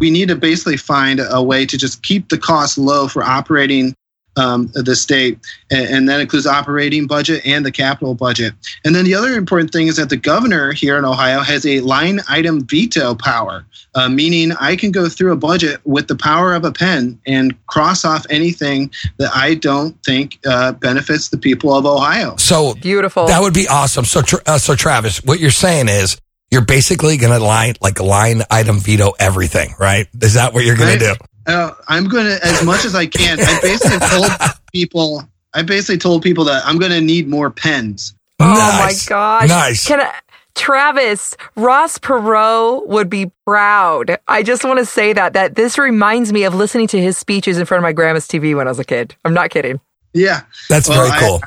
we 0.00 0.10
need 0.10 0.28
to 0.28 0.36
basically 0.36 0.76
find 0.76 1.18
a 1.30 1.42
way 1.42 1.64
to 1.64 1.78
just 1.78 2.02
keep 2.02 2.28
the 2.28 2.36
cost 2.36 2.76
low 2.76 3.08
for 3.08 3.22
operating 3.22 3.94
um, 4.36 4.70
the 4.74 4.96
state, 4.96 5.38
and, 5.70 5.86
and 5.88 6.08
that 6.08 6.20
includes 6.20 6.46
operating 6.46 7.06
budget 7.06 7.44
and 7.46 7.64
the 7.66 7.72
capital 7.72 8.14
budget. 8.14 8.54
And 8.84 8.94
then 8.94 9.04
the 9.04 9.14
other 9.14 9.32
important 9.34 9.70
thing 9.72 9.88
is 9.88 9.96
that 9.96 10.08
the 10.08 10.16
governor 10.16 10.72
here 10.72 10.96
in 10.98 11.04
Ohio 11.04 11.40
has 11.40 11.66
a 11.66 11.80
line 11.80 12.20
item 12.28 12.64
veto 12.66 13.14
power, 13.14 13.64
uh, 13.94 14.08
meaning 14.08 14.52
I 14.52 14.76
can 14.76 14.90
go 14.90 15.08
through 15.08 15.32
a 15.32 15.36
budget 15.36 15.80
with 15.84 16.08
the 16.08 16.16
power 16.16 16.54
of 16.54 16.64
a 16.64 16.72
pen 16.72 17.20
and 17.26 17.54
cross 17.66 18.04
off 18.04 18.24
anything 18.30 18.90
that 19.18 19.30
I 19.34 19.54
don't 19.54 19.96
think 20.04 20.38
uh, 20.46 20.72
benefits 20.72 21.28
the 21.28 21.38
people 21.38 21.74
of 21.76 21.84
Ohio. 21.84 22.36
So 22.36 22.74
Beautiful. 22.74 23.26
that 23.26 23.40
would 23.42 23.54
be 23.54 23.68
awesome. 23.68 24.04
So, 24.04 24.22
Tra- 24.22 24.42
uh, 24.46 24.58
so 24.58 24.74
Travis, 24.74 25.22
what 25.24 25.40
you're 25.40 25.50
saying 25.50 25.88
is 25.88 26.16
you're 26.50 26.64
basically 26.64 27.16
going 27.16 27.38
to 27.38 27.44
line, 27.44 27.74
like 27.80 28.00
line 28.00 28.42
item 28.50 28.78
veto 28.78 29.12
everything, 29.18 29.74
right? 29.78 30.06
Is 30.20 30.34
that 30.34 30.52
what 30.54 30.64
you're 30.64 30.76
going 30.76 30.98
to 30.98 31.06
Right. 31.06 31.18
do? 31.18 31.24
Uh, 31.46 31.72
I'm 31.88 32.08
going 32.08 32.26
to, 32.26 32.38
as 32.46 32.64
much 32.64 32.84
as 32.84 32.94
I 32.94 33.06
can, 33.06 33.38
I 33.40 33.58
basically 33.62 33.98
told 34.08 34.30
people, 34.72 35.24
I 35.54 35.62
basically 35.62 35.98
told 35.98 36.22
people 36.22 36.44
that 36.44 36.62
I'm 36.66 36.78
going 36.78 36.92
to 36.92 37.00
need 37.00 37.28
more 37.28 37.50
pens. 37.50 38.14
oh 38.40 38.44
Nice. 38.46 39.08
my 39.08 39.14
gosh. 39.14 39.48
Nice. 39.48 39.86
Can 39.88 40.00
I, 40.00 40.12
Travis, 40.54 41.34
Ross 41.56 41.98
Perot 41.98 42.86
would 42.86 43.08
be 43.08 43.30
proud. 43.46 44.18
I 44.28 44.42
just 44.42 44.64
want 44.64 44.78
to 44.78 44.86
say 44.86 45.12
that 45.14 45.32
that 45.32 45.54
this 45.54 45.78
reminds 45.78 46.32
me 46.32 46.44
of 46.44 46.54
listening 46.54 46.86
to 46.88 47.00
his 47.00 47.16
speeches 47.16 47.58
in 47.58 47.64
front 47.64 47.78
of 47.78 47.82
my 47.82 47.92
grandma's 47.92 48.28
TV 48.28 48.54
when 48.54 48.66
I 48.68 48.70
was 48.70 48.78
a 48.78 48.84
kid. 48.84 49.16
I'm 49.24 49.32
not 49.34 49.50
kidding. 49.50 49.80
Yeah. 50.12 50.42
That's 50.68 50.88
Well, 50.88 51.06
very 51.08 51.18
cool. 51.20 51.40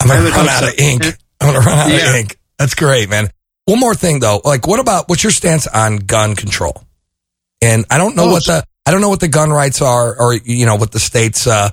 I'm 0.00 0.08
going 0.08 0.24
to 0.24 0.30
run 0.30 0.48
out 0.48 0.62
so. 0.64 0.68
of 0.68 0.78
ink. 0.78 1.04
I'm 1.40 1.52
going 1.52 1.62
to 1.62 1.66
run 1.68 1.78
out 1.78 1.88
Yeah. 1.90 2.10
of 2.10 2.16
ink. 2.16 2.38
That's 2.58 2.74
great, 2.74 3.08
man. 3.08 3.30
One 3.64 3.80
more 3.80 3.94
thing 3.94 4.20
though, 4.20 4.40
like 4.44 4.66
what 4.66 4.78
about, 4.78 5.08
what's 5.08 5.22
your 5.22 5.30
stance 5.32 5.66
on 5.66 5.96
gun 5.96 6.36
control? 6.36 6.82
And 7.62 7.86
I 7.90 7.96
don't 7.98 8.14
know 8.16 8.24
Oh, 8.28 8.32
what 8.32 8.44
the, 8.44 8.64
I 8.90 8.92
don't 8.92 9.02
know 9.02 9.08
what 9.08 9.20
the 9.20 9.28
gun 9.28 9.50
rights 9.50 9.80
are 9.82 10.20
or, 10.20 10.34
you 10.34 10.66
know, 10.66 10.74
what 10.74 10.90
the 10.90 10.98
state's, 10.98 11.46
uh, 11.46 11.70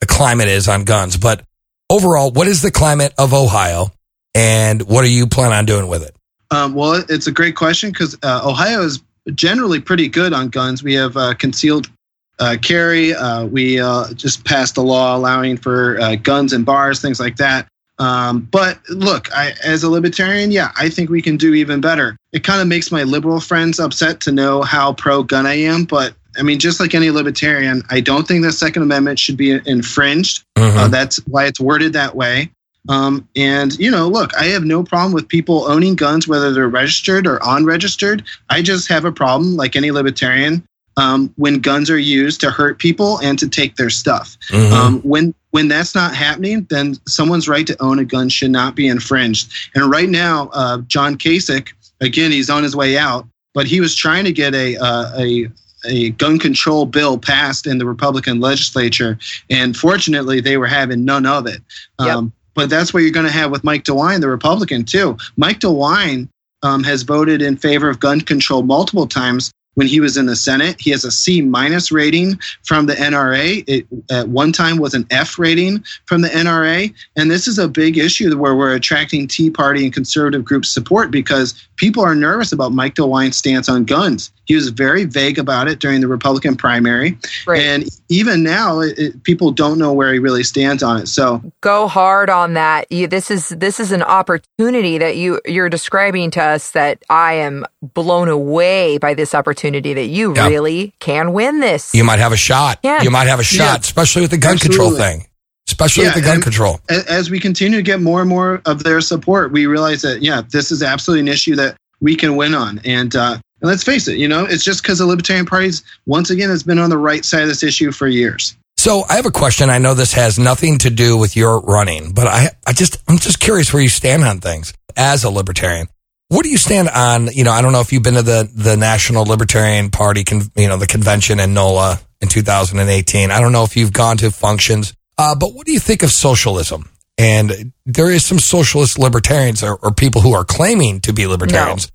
the 0.00 0.06
climate 0.06 0.48
is 0.48 0.68
on 0.68 0.84
guns, 0.84 1.18
but 1.18 1.42
overall, 1.90 2.30
what 2.30 2.48
is 2.48 2.62
the 2.62 2.70
climate 2.70 3.12
of 3.18 3.34
Ohio 3.34 3.88
and 4.34 4.80
what 4.80 5.04
are 5.04 5.08
you 5.08 5.26
planning 5.26 5.52
on 5.52 5.66
doing 5.66 5.86
with 5.86 6.02
it? 6.02 6.16
Um, 6.50 6.72
well, 6.72 7.04
it's 7.10 7.26
a 7.26 7.30
great 7.30 7.56
question 7.56 7.90
because 7.90 8.16
uh, 8.22 8.40
Ohio 8.42 8.80
is 8.80 9.02
generally 9.34 9.80
pretty 9.80 10.08
good 10.08 10.32
on 10.32 10.48
guns. 10.48 10.82
We 10.82 10.94
have 10.94 11.14
uh, 11.18 11.34
concealed 11.34 11.90
uh, 12.38 12.56
carry. 12.62 13.14
Uh, 13.14 13.44
we 13.44 13.78
uh, 13.78 14.14
just 14.14 14.46
passed 14.46 14.78
a 14.78 14.82
law 14.82 15.14
allowing 15.14 15.58
for 15.58 16.00
uh, 16.00 16.16
guns 16.16 16.54
in 16.54 16.64
bars, 16.64 17.02
things 17.02 17.20
like 17.20 17.36
that. 17.36 17.68
Um, 17.98 18.48
but 18.50 18.78
look, 18.88 19.30
I, 19.34 19.52
as 19.62 19.82
a 19.82 19.90
libertarian, 19.90 20.50
yeah, 20.50 20.72
I 20.74 20.88
think 20.88 21.10
we 21.10 21.20
can 21.20 21.36
do 21.36 21.52
even 21.52 21.82
better. 21.82 22.16
It 22.32 22.44
kind 22.44 22.62
of 22.62 22.66
makes 22.66 22.90
my 22.90 23.02
liberal 23.02 23.40
friends 23.40 23.78
upset 23.78 24.20
to 24.20 24.32
know 24.32 24.62
how 24.62 24.94
pro 24.94 25.22
gun 25.22 25.44
I 25.44 25.54
am. 25.54 25.84
But 25.84 26.14
I 26.38 26.42
mean, 26.42 26.58
just 26.58 26.80
like 26.80 26.94
any 26.94 27.10
libertarian, 27.10 27.82
I 27.90 28.00
don't 28.00 28.26
think 28.26 28.44
the 28.44 28.52
Second 28.52 28.82
Amendment 28.82 29.18
should 29.18 29.36
be 29.36 29.60
infringed. 29.64 30.44
Mhm. 30.56 30.76
Uh, 30.76 30.88
that's 30.88 31.16
why 31.26 31.46
it's 31.46 31.60
worded 31.60 31.92
that 31.94 32.14
way. 32.16 32.50
Um, 32.88 33.26
and 33.34 33.76
you 33.78 33.90
know, 33.90 34.08
look, 34.08 34.36
I 34.36 34.44
have 34.46 34.64
no 34.64 34.82
problem 34.82 35.12
with 35.12 35.28
people 35.28 35.64
owning 35.66 35.96
guns, 35.96 36.28
whether 36.28 36.52
they're 36.52 36.68
registered 36.68 37.26
or 37.26 37.40
unregistered. 37.42 38.22
I 38.48 38.62
just 38.62 38.88
have 38.88 39.04
a 39.04 39.12
problem, 39.12 39.56
like 39.56 39.74
any 39.74 39.90
libertarian, 39.90 40.62
um, 40.96 41.32
when 41.36 41.58
guns 41.58 41.90
are 41.90 41.98
used 41.98 42.40
to 42.42 42.50
hurt 42.50 42.78
people 42.78 43.18
and 43.18 43.38
to 43.38 43.48
take 43.48 43.76
their 43.76 43.90
stuff. 43.90 44.36
Mhm. 44.50 44.72
Um, 44.72 45.00
when 45.00 45.34
when 45.50 45.68
that's 45.68 45.94
not 45.94 46.14
happening, 46.14 46.66
then 46.68 46.96
someone's 47.08 47.48
right 47.48 47.66
to 47.66 47.82
own 47.82 47.98
a 47.98 48.04
gun 48.04 48.28
should 48.28 48.50
not 48.50 48.74
be 48.76 48.86
infringed. 48.86 49.50
And 49.74 49.90
right 49.90 50.08
now, 50.08 50.50
uh, 50.52 50.78
John 50.86 51.16
Kasich, 51.16 51.68
again, 52.00 52.30
he's 52.30 52.50
on 52.50 52.62
his 52.62 52.76
way 52.76 52.98
out, 52.98 53.26
but 53.54 53.66
he 53.66 53.80
was 53.80 53.96
trying 53.96 54.24
to 54.24 54.32
get 54.32 54.54
a 54.54 54.76
uh, 54.76 55.10
a 55.18 55.48
a 55.86 56.10
gun 56.10 56.38
control 56.38 56.86
bill 56.86 57.18
passed 57.18 57.66
in 57.66 57.78
the 57.78 57.86
Republican 57.86 58.40
legislature, 58.40 59.18
and 59.50 59.76
fortunately, 59.76 60.40
they 60.40 60.56
were 60.56 60.66
having 60.66 61.04
none 61.04 61.26
of 61.26 61.46
it. 61.46 61.62
Yep. 62.00 62.08
Um, 62.08 62.32
but 62.54 62.70
that's 62.70 62.92
what 62.92 63.02
you're 63.02 63.12
going 63.12 63.26
to 63.26 63.32
have 63.32 63.50
with 63.50 63.64
Mike 63.64 63.84
DeWine, 63.84 64.20
the 64.20 64.28
Republican, 64.28 64.84
too. 64.84 65.16
Mike 65.36 65.60
DeWine 65.60 66.28
um, 66.62 66.82
has 66.84 67.02
voted 67.02 67.42
in 67.42 67.56
favor 67.56 67.88
of 67.88 68.00
gun 68.00 68.20
control 68.20 68.62
multiple 68.62 69.06
times 69.06 69.52
when 69.76 69.86
he 69.86 70.00
was 70.00 70.16
in 70.16 70.26
the 70.26 70.34
Senate. 70.34 70.80
He 70.80 70.90
has 70.90 71.04
a 71.04 71.10
C 71.10 71.42
minus 71.42 71.92
rating 71.92 72.38
from 72.64 72.86
the 72.86 72.94
NRA. 72.94 73.62
It 73.68 73.86
at 74.10 74.28
one 74.28 74.52
time 74.52 74.78
was 74.78 74.94
an 74.94 75.06
F 75.10 75.38
rating 75.38 75.84
from 76.06 76.22
the 76.22 76.28
NRA. 76.28 76.92
And 77.14 77.30
this 77.30 77.46
is 77.46 77.58
a 77.58 77.68
big 77.68 77.98
issue 77.98 78.36
where 78.36 78.56
we're 78.56 78.74
attracting 78.74 79.28
Tea 79.28 79.50
Party 79.50 79.84
and 79.84 79.92
conservative 79.92 80.44
groups 80.44 80.70
support 80.70 81.10
because 81.10 81.54
people 81.76 82.02
are 82.02 82.14
nervous 82.14 82.52
about 82.52 82.72
Mike 82.72 82.94
DeWine's 82.94 83.36
stance 83.36 83.68
on 83.68 83.84
guns. 83.84 84.32
He 84.46 84.54
was 84.54 84.68
very 84.70 85.04
vague 85.04 85.38
about 85.38 85.68
it 85.68 85.78
during 85.80 86.00
the 86.00 86.08
Republican 86.08 86.56
primary. 86.56 87.18
Right. 87.46 87.62
And 87.62 87.84
even 88.08 88.42
now, 88.42 88.80
it, 88.80 88.98
it- 88.98 89.22
people 89.24 89.50
don't 89.50 89.78
know 89.78 89.92
where 89.92 90.12
he 90.12 90.18
really 90.18 90.42
stands 90.44 90.82
on 90.82 90.98
it. 91.00 91.08
So 91.08 91.42
go 91.60 91.88
hard 91.88 92.30
on 92.30 92.54
that. 92.54 92.90
You, 92.90 93.06
this 93.08 93.30
is 93.30 93.48
this 93.50 93.80
is 93.80 93.92
an 93.92 94.02
opportunity 94.02 94.98
that 94.98 95.16
you 95.16 95.40
you're 95.46 95.68
describing 95.68 96.30
to 96.32 96.42
us 96.42 96.70
that 96.72 97.02
I 97.10 97.34
am 97.34 97.64
blown 97.82 98.28
away 98.28 98.98
by 98.98 99.14
this 99.14 99.34
opportunity 99.34 99.94
that 99.94 100.06
you 100.06 100.34
Yeah. 100.34 100.48
really 100.48 100.94
can 101.00 101.32
win 101.32 101.60
this. 101.60 101.92
You 101.94 102.04
might 102.04 102.18
have 102.18 102.32
a 102.32 102.36
shot. 102.36 102.78
Yeah. 102.82 103.02
You 103.02 103.10
might 103.10 103.26
have 103.26 103.40
a 103.40 103.44
shot, 103.44 103.64
Yeah. 103.64 103.76
especially 103.80 104.22
with 104.22 104.30
the 104.30 104.38
gun 104.38 104.58
control 104.58 104.92
thing. 104.92 105.26
Especially 105.68 106.04
with 106.04 106.14
the 106.14 106.20
gun 106.20 106.40
control. 106.40 106.78
as 106.88 107.28
we 107.28 107.40
continue 107.40 107.76
to 107.78 107.82
get 107.82 108.00
more 108.00 108.20
and 108.20 108.28
more 108.28 108.62
of 108.66 108.84
their 108.84 109.00
support, 109.00 109.50
we 109.50 109.66
realize 109.66 110.00
that 110.02 110.22
yeah, 110.22 110.42
this 110.52 110.70
is 110.70 110.80
absolutely 110.82 111.22
an 111.22 111.28
issue 111.28 111.56
that 111.56 111.76
we 112.00 112.14
can 112.14 112.36
win 112.36 112.54
on. 112.54 112.80
And 112.84 113.16
uh, 113.16 113.38
and 113.60 113.70
let's 113.70 113.82
face 113.82 114.06
it, 114.08 114.18
you 114.18 114.28
know, 114.28 114.44
it's 114.44 114.64
just 114.64 114.82
because 114.82 114.98
the 114.98 115.06
Libertarian 115.06 115.46
Party's 115.46 115.82
once 116.04 116.30
again 116.30 116.50
has 116.50 116.62
been 116.62 116.78
on 116.78 116.90
the 116.90 116.98
right 116.98 117.24
side 117.24 117.42
of 117.42 117.48
this 117.48 117.62
issue 117.62 117.90
for 117.90 118.06
years. 118.06 118.56
So 118.76 119.04
I 119.08 119.16
have 119.16 119.26
a 119.26 119.30
question. 119.30 119.70
I 119.70 119.78
know 119.78 119.94
this 119.94 120.12
has 120.12 120.38
nothing 120.38 120.78
to 120.78 120.90
do 120.90 121.16
with 121.16 121.36
your 121.36 121.60
running, 121.60 122.12
but 122.12 122.26
I, 122.26 122.50
I 122.66 122.72
just, 122.72 123.02
I'm 123.08 123.18
just 123.18 123.40
curious 123.40 123.72
where 123.72 123.82
you 123.82 123.88
stand 123.88 124.24
on 124.24 124.40
things 124.40 124.74
as 124.96 125.24
a 125.24 125.30
libertarian. 125.30 125.88
What 126.28 126.42
do 126.42 126.50
you 126.50 126.58
stand 126.58 126.88
on? 126.88 127.28
You 127.28 127.44
know, 127.44 127.52
I 127.52 127.62
don't 127.62 127.72
know 127.72 127.80
if 127.80 127.92
you've 127.92 128.02
been 128.02 128.14
to 128.14 128.22
the, 128.22 128.50
the 128.52 128.76
National 128.76 129.24
Libertarian 129.24 129.90
Party, 129.90 130.24
con, 130.24 130.42
you 130.56 130.68
know, 130.68 130.76
the 130.76 130.86
convention 130.86 131.40
in 131.40 131.54
NOLA 131.54 132.00
in 132.20 132.28
2018. 132.28 133.30
I 133.30 133.40
don't 133.40 133.52
know 133.52 133.64
if 133.64 133.76
you've 133.76 133.92
gone 133.92 134.18
to 134.18 134.30
functions, 134.30 134.92
uh, 135.18 135.34
but 135.34 135.54
what 135.54 135.66
do 135.66 135.72
you 135.72 135.80
think 135.80 136.02
of 136.02 136.10
socialism? 136.10 136.90
And 137.16 137.72
there 137.86 138.10
is 138.10 138.24
some 138.26 138.38
socialist 138.38 138.98
libertarians 138.98 139.62
or, 139.62 139.76
or 139.76 139.92
people 139.92 140.20
who 140.20 140.34
are 140.34 140.44
claiming 140.44 141.00
to 141.00 141.12
be 141.12 141.26
libertarians. 141.26 141.90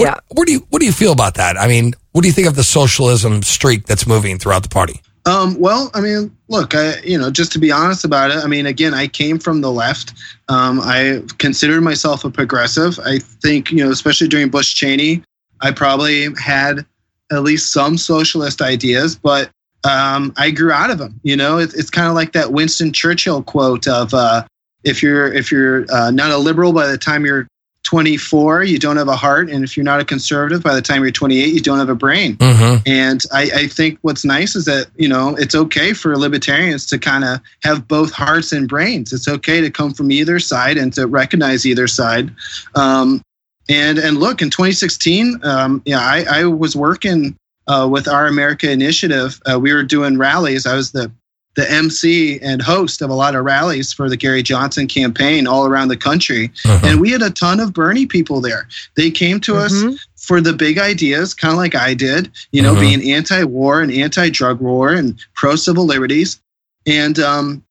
What, 0.00 0.06
Yeah. 0.06 0.14
What 0.28 0.46
do 0.46 0.52
you, 0.52 0.66
what 0.70 0.80
do 0.80 0.86
you 0.86 0.92
feel 0.92 1.12
about 1.12 1.34
that? 1.34 1.56
I 1.56 1.68
mean, 1.68 1.94
what 2.12 2.22
do 2.22 2.28
you 2.28 2.34
think 2.34 2.48
of 2.48 2.56
the 2.56 2.64
socialism 2.64 3.42
streak 3.42 3.86
that's 3.86 4.06
moving 4.06 4.38
throughout 4.38 4.62
the 4.62 4.68
party? 4.68 5.00
Um, 5.26 5.60
well, 5.60 5.90
I 5.92 6.00
mean, 6.00 6.34
look, 6.48 6.74
I, 6.74 6.98
you 7.00 7.18
know, 7.18 7.30
just 7.30 7.52
to 7.52 7.58
be 7.58 7.70
honest 7.70 8.04
about 8.04 8.30
it, 8.30 8.38
I 8.38 8.46
mean, 8.46 8.66
again, 8.66 8.94
I 8.94 9.06
came 9.06 9.38
from 9.38 9.60
the 9.60 9.70
left. 9.70 10.14
Um, 10.48 10.80
I 10.82 11.22
considered 11.38 11.82
myself 11.82 12.24
a 12.24 12.30
progressive. 12.30 12.98
I 13.00 13.18
think, 13.18 13.70
you 13.70 13.84
know, 13.84 13.90
especially 13.90 14.28
during 14.28 14.48
Bush 14.48 14.74
Cheney, 14.74 15.22
I 15.60 15.72
probably 15.72 16.28
had 16.42 16.86
at 17.30 17.42
least 17.42 17.70
some 17.72 17.98
socialist 17.98 18.62
ideas, 18.62 19.14
but 19.14 19.50
um, 19.84 20.32
I 20.36 20.50
grew 20.50 20.72
out 20.72 20.90
of 20.90 20.98
them. 20.98 21.20
You 21.22 21.36
know, 21.36 21.58
it, 21.58 21.74
it's 21.74 21.90
kind 21.90 22.08
of 22.08 22.14
like 22.14 22.32
that 22.32 22.52
Winston 22.52 22.92
Churchill 22.92 23.42
quote 23.42 23.86
of, 23.86 24.12
uh, 24.12 24.44
"If 24.84 25.02
you're 25.02 25.32
if 25.32 25.52
you're 25.52 25.86
uh, 25.92 26.10
not 26.10 26.30
a 26.30 26.38
liberal 26.38 26.72
by 26.72 26.86
the 26.86 26.98
time 26.98 27.24
you're 27.24 27.46
24, 27.84 28.64
you 28.64 28.78
don't 28.78 28.96
have 28.96 29.08
a 29.08 29.16
heart, 29.16 29.50
and 29.50 29.64
if 29.64 29.76
you're 29.76 29.84
not 29.84 30.00
a 30.00 30.04
conservative 30.04 30.62
by 30.62 30.74
the 30.74 30.82
time 30.82 31.02
you're 31.02 31.10
28, 31.10 31.52
you 31.52 31.60
don't 31.60 31.78
have 31.78 31.88
a 31.88 31.94
brain." 31.94 32.36
Mm-hmm. 32.36 32.82
And 32.86 33.22
I, 33.32 33.42
I 33.54 33.66
think 33.66 33.98
what's 34.02 34.24
nice 34.24 34.54
is 34.54 34.66
that, 34.66 34.88
you 34.96 35.08
know, 35.08 35.34
it's 35.36 35.54
okay 35.54 35.92
for 35.92 36.16
libertarians 36.16 36.86
to 36.86 36.98
kind 36.98 37.24
of 37.24 37.40
have 37.62 37.88
both 37.88 38.12
hearts 38.12 38.52
and 38.52 38.68
brains. 38.68 39.12
It's 39.12 39.28
okay 39.28 39.60
to 39.60 39.70
come 39.70 39.92
from 39.92 40.10
either 40.10 40.38
side 40.38 40.76
and 40.76 40.92
to 40.94 41.06
recognize 41.06 41.66
either 41.66 41.86
side. 41.86 42.34
Um, 42.74 43.22
and, 43.68 43.98
and 43.98 44.18
look, 44.18 44.42
in 44.42 44.50
2016, 44.50 45.40
um, 45.44 45.82
yeah, 45.84 46.00
I, 46.00 46.24
I 46.28 46.44
was 46.44 46.74
working 46.74 47.36
uh, 47.66 47.88
with 47.90 48.08
Our 48.08 48.26
America 48.26 48.70
Initiative. 48.70 49.40
Uh, 49.50 49.58
we 49.58 49.72
were 49.72 49.84
doing 49.84 50.18
rallies. 50.18 50.66
I 50.66 50.74
was 50.74 50.90
the, 50.92 51.12
the 51.56 51.70
MC 51.70 52.38
and 52.40 52.62
host 52.62 53.02
of 53.02 53.10
a 53.10 53.14
lot 53.14 53.34
of 53.34 53.44
rallies 53.44 53.92
for 53.92 54.08
the 54.08 54.16
Gary 54.16 54.42
Johnson 54.42 54.86
campaign 54.86 55.46
all 55.46 55.66
around 55.66 55.88
the 55.88 55.96
country. 55.96 56.50
And 56.64 57.00
we 57.00 57.10
had 57.10 57.22
a 57.22 57.30
ton 57.30 57.58
of 57.60 57.72
Bernie 57.72 58.06
people 58.06 58.40
there. 58.40 58.68
They 58.96 59.10
came 59.10 59.40
to 59.40 59.56
us 59.56 59.72
Mhm. 59.72 59.98
for 60.16 60.40
the 60.40 60.52
big 60.52 60.78
ideas, 60.78 61.34
kind 61.34 61.52
of 61.52 61.58
like 61.58 61.74
I 61.74 61.94
did, 61.94 62.30
you 62.52 62.62
know, 62.62 62.74
Mhm. 62.76 62.80
being 62.80 63.12
anti-war 63.12 63.80
and 63.82 63.92
anti-drug 63.92 64.60
war 64.60 64.92
and 64.92 65.16
pro-civil 65.34 65.84
liberties, 65.86 66.38
and 66.86 67.18
um, 67.18 67.62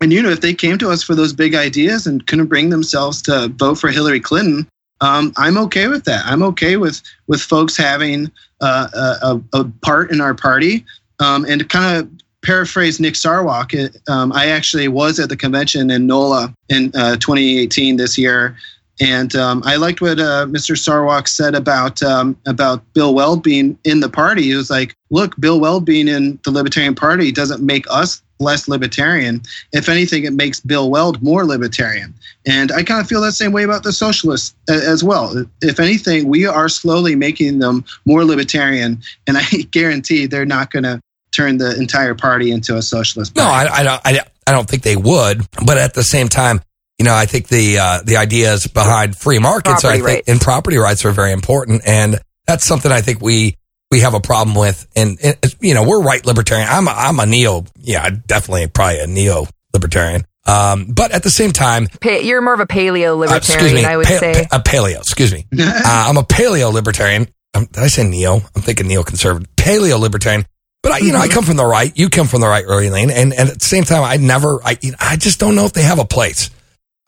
and 0.00 0.12
you 0.12 0.22
know, 0.22 0.30
if 0.30 0.40
they 0.40 0.54
came 0.54 0.78
to 0.78 0.90
us 0.90 1.02
for 1.02 1.14
those 1.14 1.32
big 1.32 1.54
ideas 1.54 2.06
and 2.06 2.26
couldn't 2.26 2.46
bring 2.46 2.70
themselves 2.70 3.20
to 3.22 3.48
vote 3.58 3.76
for 3.76 3.90
Hillary 3.90 4.20
Clinton, 4.20 4.66
um, 5.02 5.32
I'm 5.36 5.56
okay 5.58 5.86
with 5.88 6.04
that. 6.04 6.24
I'm 6.26 6.42
okay 6.42 6.76
with 6.76 7.00
with 7.28 7.40
folks 7.40 7.76
having 7.76 8.30
uh, 8.60 8.88
a, 8.92 9.26
a, 9.56 9.60
a 9.60 9.64
part 9.82 10.10
in 10.10 10.20
our 10.20 10.34
party, 10.34 10.84
um, 11.20 11.44
and 11.46 11.66
kind 11.68 11.96
of 11.98 12.08
paraphrase 12.42 13.00
Nick 13.00 13.14
Sarwark, 13.14 13.74
um, 14.08 14.32
I 14.32 14.48
actually 14.48 14.88
was 14.88 15.18
at 15.18 15.28
the 15.28 15.36
convention 15.36 15.90
in 15.90 16.06
NOLA 16.06 16.54
in 16.68 16.92
uh, 16.94 17.16
2018 17.16 17.96
this 17.96 18.16
year, 18.16 18.56
and 19.00 19.34
um, 19.34 19.62
I 19.64 19.76
liked 19.76 20.00
what 20.00 20.20
uh, 20.20 20.46
Mr. 20.46 20.76
Sarwark 20.76 21.26
said 21.26 21.54
about 21.54 22.02
um, 22.02 22.36
about 22.46 22.82
Bill 22.92 23.14
Weld 23.14 23.42
being 23.42 23.78
in 23.84 24.00
the 24.00 24.10
party. 24.10 24.42
He 24.42 24.54
was 24.54 24.70
like, 24.70 24.94
"Look, 25.10 25.38
Bill 25.40 25.58
Weld 25.58 25.84
being 25.84 26.06
in 26.06 26.38
the 26.44 26.50
Libertarian 26.50 26.94
Party 26.94 27.32
doesn't 27.32 27.62
make 27.62 27.86
us 27.90 28.22
less 28.40 28.68
libertarian. 28.68 29.42
If 29.72 29.88
anything, 29.88 30.24
it 30.24 30.32
makes 30.32 30.60
Bill 30.60 30.90
Weld 30.90 31.22
more 31.22 31.46
libertarian." 31.46 32.14
And 32.46 32.72
I 32.72 32.82
kind 32.82 33.00
of 33.00 33.06
feel 33.06 33.22
that 33.22 33.32
same 33.32 33.52
way 33.52 33.62
about 33.62 33.84
the 33.84 33.92
socialists 33.92 34.54
as 34.68 35.02
well. 35.02 35.46
If 35.62 35.80
anything, 35.80 36.28
we 36.28 36.46
are 36.46 36.68
slowly 36.68 37.16
making 37.16 37.58
them 37.58 37.84
more 38.04 38.24
libertarian, 38.24 39.00
and 39.26 39.38
I 39.38 39.44
guarantee 39.70 40.26
they're 40.26 40.44
not 40.44 40.70
going 40.70 40.84
to 40.84 41.00
turn 41.32 41.58
the 41.58 41.76
entire 41.76 42.14
party 42.14 42.50
into 42.50 42.76
a 42.76 42.82
socialist. 42.82 43.36
No, 43.36 43.44
party. 43.44 43.70
I, 43.70 43.80
I 43.80 43.82
don't. 43.82 44.00
I, 44.04 44.20
I 44.46 44.52
don't 44.52 44.68
think 44.68 44.82
they 44.82 44.96
would. 44.96 45.46
But 45.64 45.78
at 45.78 45.94
the 45.94 46.02
same 46.02 46.28
time, 46.28 46.60
you 46.98 47.04
know, 47.04 47.14
I 47.14 47.26
think 47.26 47.48
the 47.48 47.78
uh, 47.78 48.00
the 48.04 48.16
ideas 48.16 48.66
behind 48.66 49.16
free 49.16 49.38
markets, 49.38 49.82
Property 49.82 49.88
I 49.88 49.92
think, 49.96 50.06
rights. 50.06 50.28
and 50.28 50.40
property 50.40 50.76
rights 50.78 51.04
are 51.04 51.12
very 51.12 51.32
important, 51.32 51.82
and 51.86 52.18
that's 52.46 52.64
something 52.66 52.90
I 52.90 53.00
think 53.00 53.20
we 53.20 53.56
we 53.90 54.00
have 54.00 54.14
a 54.14 54.20
problem 54.20 54.54
with. 54.56 54.86
And, 54.96 55.18
and 55.22 55.36
you 55.60 55.74
know, 55.74 55.82
we're 55.88 56.02
right 56.02 56.24
libertarian. 56.24 56.68
I'm 56.70 56.86
a, 56.88 56.92
I'm 56.92 57.18
a 57.20 57.26
neo. 57.26 57.64
Yeah, 57.78 58.08
definitely 58.26 58.66
probably 58.68 59.00
a 59.00 59.06
neo 59.06 59.46
libertarian. 59.72 60.24
Um, 60.46 60.86
but 60.86 61.12
at 61.12 61.22
the 61.22 61.30
same 61.30 61.52
time, 61.52 61.86
Pa- 62.00 62.10
you're 62.22 62.40
more 62.40 62.54
of 62.54 62.60
a 62.60 62.66
paleo 62.66 63.18
uh, 63.30 63.34
excuse 63.36 63.56
libertarian, 63.72 63.74
me, 63.74 63.84
I 63.84 63.96
would 63.96 64.06
pa- 64.06 64.18
say. 64.18 64.46
pa- 64.50 64.56
a 64.56 64.60
paleo. 64.62 64.96
Excuse 64.98 65.32
me. 65.32 65.46
uh, 65.58 65.82
I'm 65.84 66.16
a 66.16 66.22
paleo 66.22 66.72
libertarian. 66.72 67.28
Um, 67.54 67.66
did 67.66 67.82
I 67.82 67.88
say 67.88 68.08
neo? 68.08 68.36
I'm 68.54 68.62
thinking 68.62 68.86
neoconservative. 68.86 69.46
Paleo 69.56 70.00
libertarian. 70.00 70.44
But 70.82 70.92
I, 70.92 70.98
you 70.98 71.12
know, 71.12 71.18
I 71.18 71.28
come 71.28 71.44
from 71.44 71.56
the 71.56 71.64
right. 71.64 71.96
You 71.96 72.08
come 72.08 72.26
from 72.26 72.40
the 72.40 72.48
right 72.48 72.64
Raylene, 72.64 73.10
and, 73.10 73.32
and 73.32 73.50
at 73.50 73.58
the 73.58 73.64
same 73.64 73.84
time, 73.84 74.02
I 74.02 74.16
never. 74.16 74.60
I 74.64 74.78
you 74.80 74.92
know, 74.92 74.96
I 75.00 75.16
just 75.16 75.38
don't 75.38 75.54
know 75.54 75.66
if 75.66 75.72
they 75.72 75.82
have 75.82 75.98
a 75.98 76.04
place. 76.04 76.50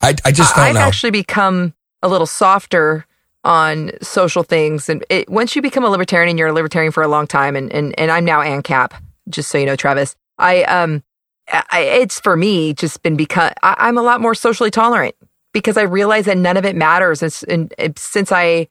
I 0.02 0.14
I 0.24 0.32
just 0.32 0.54
don't 0.54 0.64
know. 0.64 0.68
I've 0.70 0.74
know. 0.74 0.80
actually 0.80 1.10
become 1.10 1.74
a 2.02 2.08
little 2.08 2.26
softer 2.26 3.06
on 3.44 3.92
social 4.02 4.42
things, 4.42 4.88
and 4.88 5.04
it, 5.08 5.28
once 5.30 5.56
you 5.56 5.62
become 5.62 5.84
a 5.84 5.88
libertarian, 5.88 6.28
and 6.28 6.38
you're 6.38 6.48
a 6.48 6.52
libertarian 6.52 6.92
for 6.92 7.02
a 7.02 7.08
long 7.08 7.26
time, 7.26 7.56
and 7.56 7.72
and, 7.72 7.98
and 7.98 8.10
I'm 8.10 8.26
now 8.26 8.40
ANCAP, 8.40 8.92
just 9.30 9.50
so 9.50 9.56
you 9.56 9.64
know, 9.64 9.76
Travis. 9.76 10.16
I 10.38 10.64
um, 10.64 11.02
I, 11.50 11.80
it's 12.00 12.20
for 12.20 12.36
me 12.36 12.74
just 12.74 13.02
been 13.02 13.16
because 13.16 13.52
I, 13.62 13.74
I'm 13.78 13.96
a 13.96 14.02
lot 14.02 14.20
more 14.20 14.34
socially 14.34 14.70
tolerant 14.70 15.14
because 15.52 15.76
I 15.76 15.82
realize 15.82 16.26
that 16.26 16.36
none 16.36 16.56
of 16.56 16.64
it 16.64 16.76
matters. 16.76 17.22
It's, 17.22 17.42
and 17.42 17.72
it, 17.78 17.98
since 17.98 18.32
I 18.32 18.68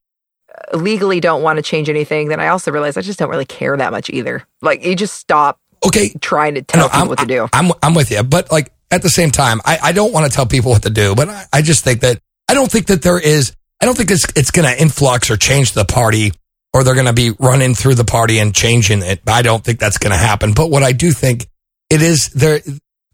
legally 0.74 1.20
don't 1.20 1.42
want 1.42 1.58
to 1.58 1.64
change 1.64 1.90
anything, 1.90 2.28
then 2.28 2.40
I 2.40 2.48
also 2.48 2.72
realize 2.72 2.98
I 2.98 3.02
just 3.02 3.20
don't 3.20 3.30
really 3.30 3.46
care 3.46 3.76
that 3.76 3.92
much 3.92 4.10
either. 4.10 4.46
Like 4.62 4.86
you 4.86 4.96
just 4.96 5.16
stop 5.16 5.60
okay, 5.86 6.14
trying 6.22 6.56
to 6.56 6.62
tell 6.62 6.84
No, 6.84 6.88
people 6.88 7.02
I'm, 7.02 7.08
what 7.08 7.20
to 7.20 7.26
do. 7.26 7.48
I'm 7.54 7.72
I'm 7.82 7.94
with 7.94 8.12
you, 8.12 8.24
but 8.24 8.52
like 8.52 8.72
at 8.92 9.02
the 9.02 9.10
same 9.10 9.32
time, 9.32 9.62
I, 9.66 9.80
I 9.82 9.92
don't 9.94 10.14
want 10.14 10.30
to 10.30 10.36
tell 10.36 10.46
people 10.46 10.72
what 10.72 10.84
to 10.84 10.90
do, 10.90 11.16
but 11.16 11.30
I, 11.30 11.46
I 11.54 11.62
just 11.62 11.84
think 11.84 12.02
that 12.02 12.20
I 12.48 12.54
don't 12.54 12.70
think 12.70 12.88
that 12.88 13.02
there 13.02 13.20
is. 13.20 13.56
I 13.82 13.86
don't 13.86 13.98
think 13.98 14.12
it's 14.12 14.28
it's 14.36 14.52
going 14.52 14.72
to 14.72 14.80
influx 14.80 15.32
or 15.32 15.38
change 15.38 15.74
the 15.74 15.86
party, 15.86 16.34
or 16.74 16.84
they're 16.84 16.94
going 16.94 17.08
to 17.08 17.14
be 17.14 17.32
running 17.40 17.74
through 17.74 17.96
the 17.96 18.06
party 18.06 18.40
and 18.40 18.54
changing 18.54 19.02
it. 19.02 19.22
I 19.28 19.42
don't 19.42 19.64
think 19.64 19.80
that's 19.80 19.98
going 19.98 20.12
to 20.12 20.18
happen. 20.18 20.54
But 20.54 20.70
what 20.70 20.84
I 20.84 20.92
do 20.92 21.12
think 21.12 21.48
it 21.90 22.02
is 22.02 22.30
there. 22.30 22.62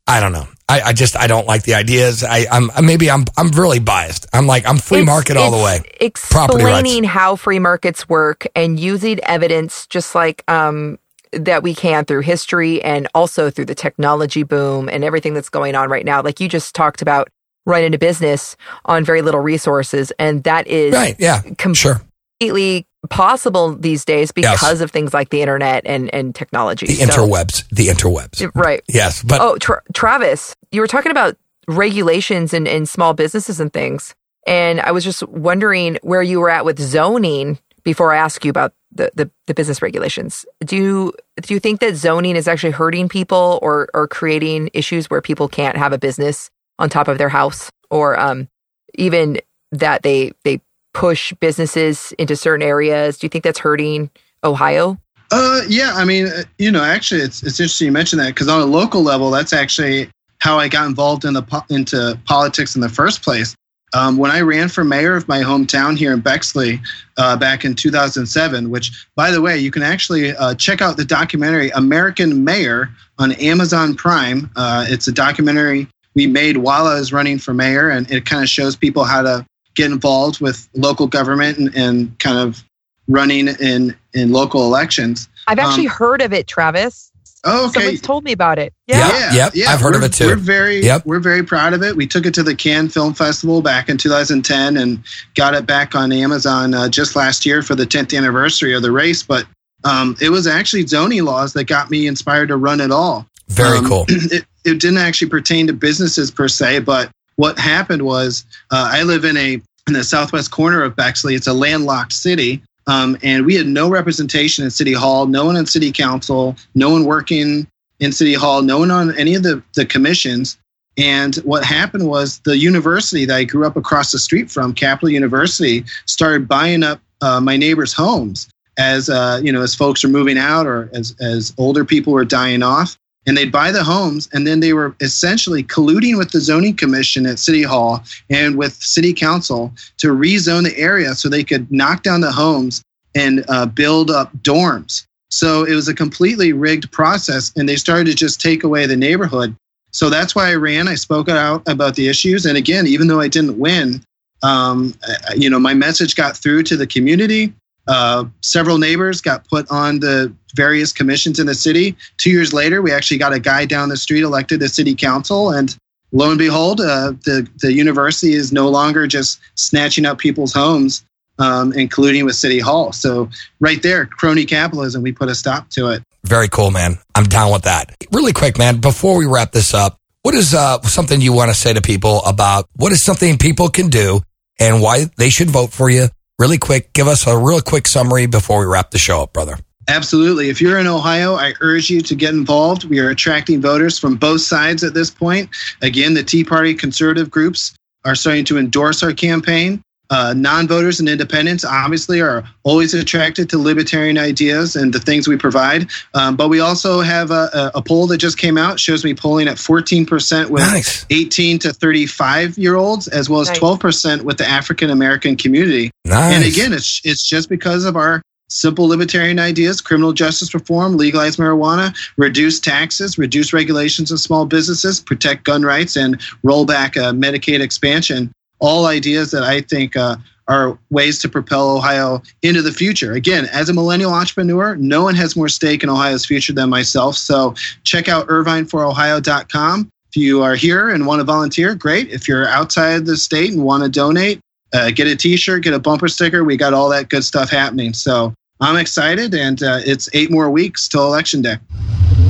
I 0.08 0.20
don't 0.20 0.32
know. 0.32 0.48
I, 0.70 0.82
I 0.82 0.93
just 0.93 1.15
I 1.17 1.28
don't 1.28 1.48
like 1.48 1.63
the 1.63 1.74
ideas. 1.76 2.24
I, 2.24 2.46
I'm 2.52 2.70
maybe 2.86 3.10
I'm 3.12 3.26
I'm 3.38 3.50
really 3.52 3.80
biased. 3.80 4.28
I'm 4.34 4.48
like 4.48 4.67
I'm 4.67 4.78
free 4.78 5.00
It's- 5.00 5.06
market 5.06 5.38
all 5.38 5.52
the 5.52 5.63
way. 5.63 5.82
Explaining 6.00 7.04
how 7.04 7.36
free 7.36 7.60
markets 7.60 8.08
work 8.10 8.46
and 8.56 8.80
using 8.80 9.20
evidence, 9.24 9.88
just 9.88 10.13
like 10.15 10.43
um, 10.50 11.00
that 11.32 11.63
we 11.63 11.74
can 11.76 12.06
through 12.06 12.22
history 12.22 12.82
and 12.82 13.08
also 13.15 13.50
through 13.50 13.65
the 13.65 13.76
technology 13.76 14.43
boom 14.43 14.89
and 14.89 15.04
everything 15.04 15.34
that's 15.34 15.50
going 15.50 15.76
on 15.76 15.89
right 15.89 16.06
now. 16.06 16.22
Like 16.22 16.39
you 16.39 16.48
just 16.50 16.74
talked 16.76 17.02
about 17.02 17.30
running 17.65 17.93
a 17.93 17.98
business 17.98 18.56
on 18.86 19.04
very 19.04 19.22
little 19.22 19.41
resources. 19.41 20.12
And 20.20 20.43
that 20.46 20.67
is 20.67 20.93
Right. 20.93 21.15
Yeah. 21.20 21.41
com- 21.58 21.74
Sure. 21.74 22.02
completely 22.39 22.88
possible 23.10 23.76
these 23.76 24.06
days 24.06 24.32
because 24.32 24.82
of 24.82 24.91
things 24.91 25.13
like 25.13 25.30
the 25.30 25.41
internet 25.41 25.84
and, 25.86 26.13
and 26.13 26.34
technology. 26.36 26.88
The 26.88 26.93
So- 26.93 27.06
interwebs. 27.26 27.67
The 27.70 27.88
interwebs. 27.88 28.52
right. 28.56 28.82
Yes. 28.88 29.24
But 29.24 29.41
Oh, 29.41 29.58
Tra- 29.58 29.82
Travis, 29.93 30.56
you 30.72 30.82
were 30.82 30.88
talking 30.88 31.12
about 31.12 31.38
regulations 31.67 32.54
and, 32.54 32.67
and 32.67 32.88
small 32.88 33.13
businesses 33.13 33.60
and 33.60 33.72
things. 33.72 34.15
And 34.46 34.80
I 34.80 34.91
was 34.91 35.04
just 35.04 35.28
wondering 35.28 35.98
where 36.02 36.22
you 36.24 36.39
were 36.39 36.50
at 36.50 36.63
with 36.65 36.80
zoning 36.80 37.60
before 37.84 38.13
I 38.13 38.17
ask 38.17 38.43
you 38.46 38.50
about 38.50 38.74
the, 38.91 39.12
the, 39.15 39.30
the 39.48 39.54
business 39.54 39.82
regulations. 39.82 40.46
Do 40.65 40.76
you, 40.78 41.13
do 41.41 41.54
you 41.54 41.60
think 41.60 41.82
that 41.82 41.96
zoning 41.96 42.36
is 42.36 42.48
actually 42.48 42.72
hurting 42.72 43.10
people 43.10 43.60
or, 43.62 43.89
or 43.93 44.08
creating 44.08 44.70
issues 44.74 45.10
where 45.10 45.22
people 45.22 45.48
can't 45.50 45.76
have 45.78 45.91
a 45.93 45.98
business 45.98 46.50
on 46.80 46.89
top 46.89 47.08
of 47.08 47.17
their 47.17 47.30
house 47.30 47.70
or 47.91 48.17
um, 48.20 48.48
even 48.96 49.39
that 49.74 50.04
they, 50.04 50.32
they 50.43 50.62
push 50.97 51.31
businesses 51.33 52.12
into 52.17 52.36
certain 52.36 52.65
areas? 52.65 53.19
Do 53.19 53.25
you 53.25 53.29
think 53.29 53.43
that's 53.43 53.60
hurting 53.60 54.10
Ohio? 54.43 54.99
Uh, 55.31 55.62
yeah. 55.69 55.91
I 55.93 56.05
mean, 56.05 56.25
uh, 56.25 56.43
you 56.57 56.71
know, 56.71 56.83
actually, 56.83 57.21
it's 57.21 57.43
it's 57.43 57.60
interesting 57.60 57.86
you 57.86 57.91
mentioned 57.91 58.19
that 58.19 58.29
because 58.29 58.47
on 58.47 58.62
a 58.62 58.65
local 58.65 59.03
level, 59.03 59.29
that's 59.29 59.53
actually 59.53 60.10
how 60.39 60.57
I 60.57 60.67
got 60.67 60.88
involved 60.88 61.23
in 61.23 61.36
the 61.36 61.43
po- 61.43 61.65
into 61.69 62.19
politics 62.25 62.75
in 62.75 62.81
the 62.81 62.89
first 62.89 63.21
place. 63.21 63.55
Um, 63.93 64.17
when 64.17 64.31
I 64.31 64.41
ran 64.41 64.69
for 64.69 64.83
mayor 64.83 65.15
of 65.15 65.27
my 65.27 65.41
hometown 65.41 65.97
here 65.97 66.12
in 66.13 66.19
Bexley 66.19 66.81
uh, 67.17 67.38
back 67.38 67.63
in 67.63 67.73
2007, 67.73 68.69
which, 68.69 69.07
by 69.15 69.31
the 69.31 69.41
way, 69.41 69.57
you 69.57 69.71
can 69.71 69.83
actually 69.83 70.36
uh, 70.36 70.55
check 70.55 70.81
out 70.81 70.97
the 70.97 71.05
documentary 71.05 71.69
American 71.69 72.43
Mayor 72.43 72.89
on 73.19 73.33
Amazon 73.33 73.95
Prime. 73.95 74.49
Uh, 74.55 74.86
it's 74.89 75.07
a 75.07 75.12
documentary 75.12 75.88
we 76.15 76.27
made 76.27 76.57
while 76.57 76.88
I 76.88 76.95
was 76.95 77.13
running 77.13 77.38
for 77.38 77.53
mayor, 77.53 77.89
and 77.89 78.10
it 78.12 78.25
kind 78.25 78.41
of 78.41 78.49
shows 78.49 78.75
people 78.75 79.03
how 79.03 79.21
to 79.21 79.45
get 79.77 79.91
involved 79.91 80.41
with 80.41 80.67
local 80.73 81.07
government 81.07 81.57
and, 81.57 81.73
and 81.75 82.19
kind 82.19 82.37
of 82.39 82.63
running 83.07 83.47
in 83.47 83.95
in 84.13 84.31
local 84.31 84.63
elections. 84.65 85.29
I've 85.47 85.59
actually 85.59 85.85
heard 85.85 86.21
of 86.21 86.33
it, 86.33 86.47
Travis. 86.47 87.09
Oh, 87.45 87.67
okay. 87.67 87.95
told 87.95 88.25
me 88.25 88.33
about 88.33 88.59
it. 88.59 88.73
Yeah. 88.87 89.31
Yeah. 89.33 89.49
yep, 89.53 89.69
I've 89.69 89.79
heard 89.79 89.95
of 89.95 90.01
we're- 90.01 90.07
it 90.09 90.13
too. 90.13 90.25
We're 90.25 90.35
very, 90.35 90.81
Yep. 90.83 91.05
we're 91.05 91.19
very 91.21 91.43
proud 91.43 91.71
of 91.73 91.81
it. 91.83 91.95
We 91.95 92.05
took 92.05 92.25
it 92.25 92.33
to 92.33 92.43
the 92.43 92.55
Cannes 92.55 92.89
Film 92.89 93.13
Festival 93.13 93.61
back 93.61 93.87
in 93.87 93.97
2010 93.97 94.75
and 94.75 95.01
got 95.35 95.53
it 95.53 95.65
back 95.65 95.95
on 95.95 96.11
Amazon 96.11 96.73
uh, 96.73 96.89
just 96.89 97.15
last 97.15 97.45
year 97.45 97.61
for 97.61 97.75
the 97.75 97.85
10th 97.85 98.17
anniversary 98.17 98.73
of 98.73 98.81
the 98.81 98.91
race. 98.91 99.23
But 99.23 99.45
um, 99.85 100.17
it 100.19 100.29
was 100.31 100.47
actually 100.47 100.87
zoning 100.87 101.23
laws 101.23 101.53
that 101.53 101.65
got 101.65 101.89
me 101.89 102.07
inspired 102.07 102.47
to 102.49 102.57
run 102.57 102.81
it 102.81 102.91
all. 102.91 103.25
very 103.47 103.77
Um, 103.77 103.87
cool. 103.87 104.05
It, 104.09 104.43
it 104.65 104.79
didn't 104.81 104.97
actually 104.97 105.29
pertain 105.29 105.67
to 105.67 105.73
businesses 105.73 106.29
per 106.31 106.49
se, 106.49 106.79
but 106.79 107.09
what 107.37 107.57
happened 107.57 108.01
was 108.01 108.43
uh, 108.71 108.89
I 108.91 109.03
live 109.03 109.23
in 109.23 109.37
a 109.37 109.61
in 109.88 109.93
the 109.93 110.04
southwest 110.04 110.52
corner 110.52 110.84
of 110.84 110.95
Bexley. 110.95 111.36
It's 111.36 111.47
a 111.47 111.54
landlocked 111.54 112.13
city, 112.13 112.62
um, 112.88 113.17
and 113.23 113.45
we 113.45 113.56
had 113.56 113.67
no 113.67 113.89
representation 113.89 114.63
in 114.63 114.71
City 114.71 114.93
Hall, 114.93 115.26
no 115.26 115.45
one 115.45 115.56
in 115.56 115.65
City 115.65 115.91
Council, 115.91 116.56
no 116.76 116.89
one 116.89 117.06
working 117.06 117.67
in 118.00 118.12
City 118.12 118.34
Hall, 118.34 118.62
no 118.62 118.80
one 118.80 118.91
on 118.91 119.17
any 119.17 119.36
of 119.36 119.43
the 119.43 119.62
the 119.76 119.86
commissions. 119.86 120.58
And 120.97 121.36
what 121.38 121.63
happened 121.63 122.08
was 122.08 122.39
the 122.39 122.58
university 122.58 123.26
that 123.26 123.36
I 123.36 123.43
grew 123.43 123.67
up 123.67 123.78
across 123.78 124.12
the 124.12 124.17
street 124.17 124.50
from, 124.50 124.73
Capital 124.73 125.10
University, 125.10 125.86
started 126.06 126.47
buying 126.47 126.82
up 126.82 127.00
uh, 127.21 127.39
my 127.39 127.56
neighbors' 127.56 127.93
homes 127.93 128.50
as 128.78 129.10
uh, 129.10 129.39
you 129.43 129.52
know 129.52 129.62
as 129.62 129.76
folks 129.76 130.04
are 130.04 130.10
moving 130.10 130.38
out 130.38 130.65
or 130.65 130.89
as 130.93 131.15
as 131.19 131.54
older 131.58 131.86
people 131.86 132.13
were 132.13 132.26
dying 132.26 132.63
off 132.63 132.97
and 133.27 133.37
they'd 133.37 133.51
buy 133.51 133.71
the 133.71 133.83
homes 133.83 134.27
and 134.33 134.47
then 134.47 134.61
they 134.61 134.73
were 134.73 134.95
essentially 135.01 135.61
colluding 135.61 136.17
with 136.17 136.31
the 136.31 136.39
zoning 136.39 136.75
commission 136.75 137.25
at 137.25 137.37
city 137.37 137.61
hall 137.61 138.03
and 138.29 138.57
with 138.57 138.73
city 138.73 139.13
council 139.13 139.71
to 139.97 140.07
rezone 140.07 140.63
the 140.63 140.77
area 140.77 141.13
so 141.13 141.29
they 141.29 141.43
could 141.43 141.69
knock 141.71 142.01
down 142.01 142.21
the 142.21 142.31
homes 142.31 142.81
and 143.13 143.43
uh, 143.49 143.65
build 143.65 144.09
up 144.09 144.35
dorms. 144.37 145.05
So 145.29 145.65
it 145.65 145.75
was 145.75 145.89
a 145.89 145.93
completely 145.93 146.53
rigged 146.53 146.91
process 146.91 147.51
and 147.55 147.67
they 147.67 147.75
started 147.75 148.05
to 148.05 148.15
just 148.15 148.39
take 148.39 148.63
away 148.63 148.85
the 148.85 148.95
neighborhood. 148.95 149.55
So 149.91 150.09
that's 150.09 150.35
why 150.35 150.49
i 150.49 150.55
ran. 150.55 150.87
I 150.87 150.95
spoke 150.95 151.27
out 151.27 151.63
about 151.67 151.95
the 151.95 152.07
issues 152.07 152.45
and 152.45 152.57
again 152.57 152.87
even 152.87 153.07
though 153.07 153.19
i 153.19 153.27
didn't 153.27 153.59
win 153.59 154.01
um, 154.43 154.93
you 155.35 155.49
know 155.49 155.59
my 155.59 155.73
message 155.73 156.15
got 156.15 156.37
through 156.37 156.63
to 156.63 156.77
the 156.77 156.87
community 156.87 157.53
uh, 157.88 158.26
several 158.41 158.78
neighbors 158.78 159.21
got 159.21 159.47
put 159.47 159.69
on 159.71 160.00
the 160.00 160.34
various 160.56 160.91
commissions 160.91 161.39
in 161.39 161.47
the 161.47 161.56
city. 161.56 161.95
Two 162.17 162.30
years 162.30 162.54
later, 162.54 162.82
we 162.82 162.91
actually 162.91 163.17
got 163.17 163.34
a 163.34 163.39
guy 163.39 163.65
down 163.65 163.89
the 163.89 163.97
street 163.97 164.23
elected 164.23 164.60
to 164.60 164.69
city 164.69 164.95
council, 164.95 165.52
and 165.52 165.78
lo 166.12 166.30
and 166.30 166.38
behold, 166.38 166.82
uh, 166.82 167.13
the 167.26 167.47
the 167.60 167.73
university 167.73 168.34
is 168.34 168.52
no 168.52 168.69
longer 168.69 169.08
just 169.08 169.39
snatching 169.56 170.06
up 170.06 170.17
people's 170.17 170.54
homes 170.54 171.04
um, 171.39 171.71
and 171.73 171.91
colluding 171.91 172.26
with 172.26 172.36
city 172.36 172.60
hall. 172.60 172.91
So 172.91 173.30
right 173.60 173.82
there, 173.82 174.06
crony 174.06 174.45
capitalism. 174.45 175.04
We 175.04 175.12
put 175.12 175.30
a 175.30 175.36
stop 175.36 175.69
to 175.71 175.89
it. 175.89 176.04
Very 176.26 176.50
cool, 176.50 176.71
man. 176.71 176.97
I'm 177.15 177.26
down 177.26 177.52
with 177.54 177.63
that. 177.63 177.95
Really 178.12 178.34
quick, 178.34 178.58
man, 178.58 178.80
before 178.82 179.17
we 179.17 179.26
wrap 179.26 179.52
this 179.52 179.73
up, 179.73 179.97
what 180.23 180.36
is 180.36 180.54
uh, 180.54 180.82
something 180.82 181.21
you 181.21 181.32
want 181.32 181.52
to 181.52 181.56
say 181.56 181.73
to 181.73 181.82
people 181.82 182.21
about 182.26 182.65
what 182.76 182.91
is 182.91 183.02
something 183.04 183.38
people 183.38 183.69
can 183.69 183.89
do 183.89 184.21
and 184.60 184.82
why 184.82 185.06
they 185.17 185.30
should 185.30 185.50
vote 185.50 185.71
for 185.71 185.89
you? 185.89 186.08
Really 186.39 186.60
quick, 186.60 186.93
give 186.93 187.08
us 187.08 187.26
a 187.26 187.36
real 187.36 187.62
quick 187.62 187.88
summary 187.88 188.28
before 188.28 188.60
we 188.60 188.65
wrap 188.65 188.91
the 188.91 189.00
show 189.00 189.23
up, 189.23 189.34
brother. 189.34 189.58
Absolutely. 189.88 190.50
If 190.50 190.62
you're 190.62 190.78
in 190.78 190.86
Ohio, 190.86 191.34
I 191.34 191.54
urge 191.62 191.89
you 191.89 192.02
to 192.02 192.13
get 192.13 192.34
involved. 192.34 192.84
We 192.84 193.00
are 193.00 193.10
attracting 193.10 193.60
voters 193.60 193.97
from 193.97 194.17
both 194.17 194.41
sides 194.41 194.84
at 194.84 194.93
this 194.93 195.10
point. 195.10 195.50
Again, 195.82 196.13
the 196.13 196.23
Tea 196.23 196.43
Party 196.43 196.76
conservative 196.76 197.32
groups 197.32 197.73
are 198.06 198.13
starting 198.13 198.45
to 198.45 198.58
endorse 198.60 199.02
our 199.02 199.13
campaign. 199.13 199.82
Uh, 200.10 200.34
non 200.36 200.67
voters 200.67 201.00
and 201.00 201.10
independents 201.10 201.65
obviously 201.65 202.22
are 202.22 202.43
always 202.63 202.93
attracted 202.93 203.50
to 203.50 203.58
libertarian 203.58 204.17
ideas 204.17 204.76
and 204.76 204.93
the 204.93 205.00
things 205.00 205.28
we 205.28 205.38
provide. 205.38 205.89
Um, 206.13 206.36
but 206.36 206.50
we 206.50 206.60
also 206.60 207.02
have 207.02 207.32
a, 207.32 207.50
a, 207.54 207.72
a 207.76 207.82
poll 207.82 208.08
that 208.08 208.17
just 208.17 208.38
came 208.38 208.58
out, 208.58 208.80
shows 208.80 209.04
me 209.04 209.13
polling 209.13 209.48
at 209.48 209.58
14% 209.58 210.50
with 210.50 210.63
Nice. 210.63 211.06
18 211.10 211.60
to 211.60 211.74
35 211.74 212.58
year 212.58 212.76
olds, 212.76 213.08
as 213.08 213.30
well 213.30 213.41
as 213.41 213.50
Nice. 213.50 213.60
12% 213.60 214.22
with 214.22 214.38
the 214.38 214.48
African 214.48 214.89
American 214.89 215.36
community. 215.36 215.91
Nice. 216.06 216.36
And 216.36 216.46
again, 216.46 216.74
it's 216.74 217.02
it's 217.04 217.28
just 217.28 217.50
because 217.50 217.86
of 217.86 217.96
our 217.96 218.22
simple 218.50 218.88
libertarian 218.88 219.39
ideas: 219.39 219.82
criminal 219.82 220.13
justice 220.13 220.54
reform, 220.54 220.96
legalize 220.98 221.38
marijuana, 221.38 221.96
reduce 222.17 222.60
taxes, 222.60 223.17
reduce 223.17 223.54
regulations 223.54 224.12
of 224.12 224.20
small 224.20 224.46
businesses, 224.46 225.00
protect 225.00 225.43
gun 225.43 225.63
rights, 225.63 225.96
and 225.96 226.22
roll 226.43 226.65
back 226.65 226.96
uh, 226.98 227.12
Medicaid 227.12 227.60
expansion. 227.60 228.32
All 228.60 228.86
ideas 228.86 229.32
that 229.32 229.43
I 229.43 229.62
think 229.62 229.96
uh, 229.96 230.17
are 230.48 230.78
ways 230.89 231.20
to 231.20 231.30
propel 231.30 231.70
Ohio 231.70 232.22
into 232.41 232.62
the 232.62 232.72
future. 232.72 233.13
Again, 233.13 233.46
as 233.52 233.70
a 233.70 233.74
millennial 233.74 234.13
entrepreneur, 234.13 234.76
no 234.76 235.04
one 235.04 235.15
has 235.15 235.36
more 235.36 235.50
stake 235.50 235.84
in 235.84 235.89
Ohio's 235.89 236.26
future 236.26 236.54
than 236.54 236.70
myself. 236.70 237.15
So 237.15 237.54
check 237.84 238.08
out 238.08 238.28
irvineforohio.com. 238.28 239.89
If 240.10 240.15
you 240.15 240.41
are 240.41 240.56
here 240.56 240.89
and 240.89 241.06
want 241.06 241.20
to 241.20 241.26
volunteer, 241.26 241.76
great. 241.76 242.10
If 242.10 242.28
you're 242.28 242.48
outside 242.48 243.06
the 243.06 243.17
state 243.17 243.52
and 243.52 243.63
want 243.63 243.84
to 243.84 243.89
donate, 243.89 244.39
uh, 244.74 244.91
get 244.91 245.08
a 245.08 245.15
t-shirt 245.15 245.63
get 245.63 245.74
a 245.74 245.80
bumper 245.80 246.08
sticker 246.08 246.43
we 246.43 246.58
got 246.58 246.74
all 246.74 246.89
that 246.89 247.10
good 247.10 247.24
stuff 247.24 247.50
happening 247.50 247.93
so 247.93 248.34
i'm 248.60 248.76
excited 248.76 249.34
and 249.34 249.63
uh, 249.63 249.80
it's 249.86 250.10
eight 250.13 250.30
more 250.30 250.50
weeks 250.50 250.88
till 250.88 251.06
election 251.06 251.41
day 251.41 251.56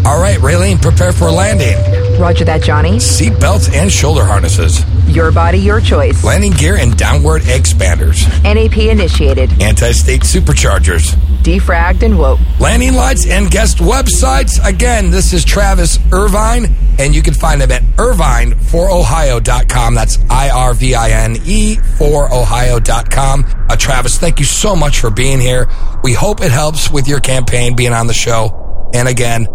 All 0.06 0.22
right, 0.22 0.38
Raylene, 0.40 0.82
prepare 0.82 1.12
for 1.12 1.30
landing. 1.30 1.76
Roger 2.20 2.46
that, 2.46 2.64
Johnny. 2.64 3.00
Seat 3.00 3.40
belts 3.40 3.70
and 3.74 3.92
shoulder 3.92 4.24
harnesses. 4.24 4.84
Your 5.08 5.32
body, 5.32 5.60
your 5.60 5.80
choice. 5.80 6.24
Landing 6.24 6.52
gear 6.54 6.76
and 6.78 6.98
downward 6.98 7.42
expanders. 7.44 8.26
NAP 8.44 8.78
initiated. 8.78 9.62
Anti-state 9.62 10.22
superchargers. 10.22 11.14
Defragged 11.44 12.04
and 12.04 12.18
woke. 12.18 12.40
Landing 12.60 12.94
lights 12.94 13.28
and 13.28 13.50
guest 13.52 13.78
websites. 13.78 14.60
Again, 14.66 15.12
this 15.12 15.34
is 15.34 15.46
Travis 15.46 16.00
Irvine, 16.12 16.76
and 17.00 17.14
you 17.16 17.22
can 17.22 17.34
find 17.34 17.62
him 17.62 17.72
at 17.72 17.84
irvineforohio.com. 17.98 19.96
That's 19.96 20.18
I-R-V-I-N-E 20.30 21.76
for 21.98 22.34
ohio.com. 22.34 23.46
Uh, 23.70 23.76
Travis, 23.76 24.18
thank 24.18 24.40
you 24.40 24.46
so 24.46 24.76
much 24.76 25.00
for 25.00 25.10
being 25.10 25.40
here. 25.40 25.68
We 26.04 26.14
hope 26.14 26.42
it 26.42 26.52
helps 26.52 26.90
with 26.92 27.08
your 27.08 27.20
campaign 27.20 27.76
being 27.76 27.94
on 27.94 28.08
the 28.08 28.14
show. 28.14 28.90
And 28.94 29.08
again, 29.08 29.48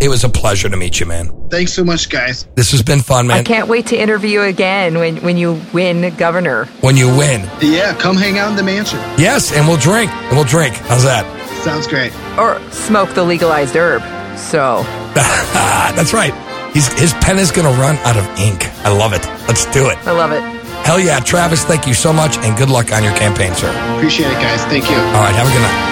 it 0.00 0.08
was 0.08 0.24
a 0.24 0.28
pleasure 0.28 0.68
to 0.68 0.76
meet 0.76 0.98
you, 1.00 1.06
man. 1.06 1.30
thanks 1.50 1.72
so 1.72 1.84
much 1.84 2.08
guys 2.08 2.46
This 2.54 2.70
has 2.72 2.82
been 2.82 3.00
fun, 3.00 3.26
man. 3.26 3.38
I 3.38 3.42
can't 3.42 3.68
wait 3.68 3.86
to 3.88 3.96
interview 3.96 4.40
again 4.40 4.98
when, 4.98 5.18
when 5.18 5.36
you 5.36 5.60
win 5.72 6.14
governor. 6.16 6.66
When 6.80 6.96
you 6.96 7.08
win. 7.08 7.48
yeah 7.60 7.94
come 7.94 8.16
hang 8.16 8.38
out 8.38 8.50
in 8.50 8.56
the 8.56 8.62
mansion 8.62 8.98
Yes, 9.18 9.52
and 9.52 9.66
we'll 9.68 9.76
drink. 9.78 10.10
And 10.10 10.36
we'll 10.36 10.44
drink. 10.44 10.74
How's 10.74 11.04
that? 11.04 11.24
sounds 11.64 11.86
great 11.86 12.12
Or 12.38 12.58
smoke 12.70 13.10
the 13.14 13.22
legalized 13.22 13.76
herb. 13.76 14.02
So, 14.38 14.82
That's 15.14 16.14
right. 16.14 16.32
He's, 16.72 16.88
his 16.98 17.12
pen 17.14 17.38
is 17.38 17.50
going 17.50 17.66
to 17.70 17.80
run 17.80 17.96
out 18.08 18.16
of 18.16 18.24
ink. 18.38 18.64
I 18.86 18.96
love 18.96 19.12
it. 19.12 19.26
Let's 19.48 19.66
do 19.66 19.90
it. 19.90 19.98
I 20.06 20.12
love 20.12 20.32
it. 20.32 20.40
Hell 20.86 20.98
yeah. 21.00 21.20
Travis, 21.20 21.64
thank 21.64 21.86
you 21.86 21.92
so 21.94 22.12
much 22.12 22.38
and 22.38 22.56
good 22.56 22.70
luck 22.70 22.92
on 22.92 23.02
your 23.04 23.14
campaign, 23.16 23.54
sir. 23.54 23.68
appreciate 23.96 24.28
it 24.28 24.40
guys 24.40 24.64
thank 24.66 24.88
you 24.88 24.96
All 24.96 25.20
right. 25.20 25.34
Have 25.34 25.46
a 25.46 25.52
good 25.52 25.60
night. 25.60 25.89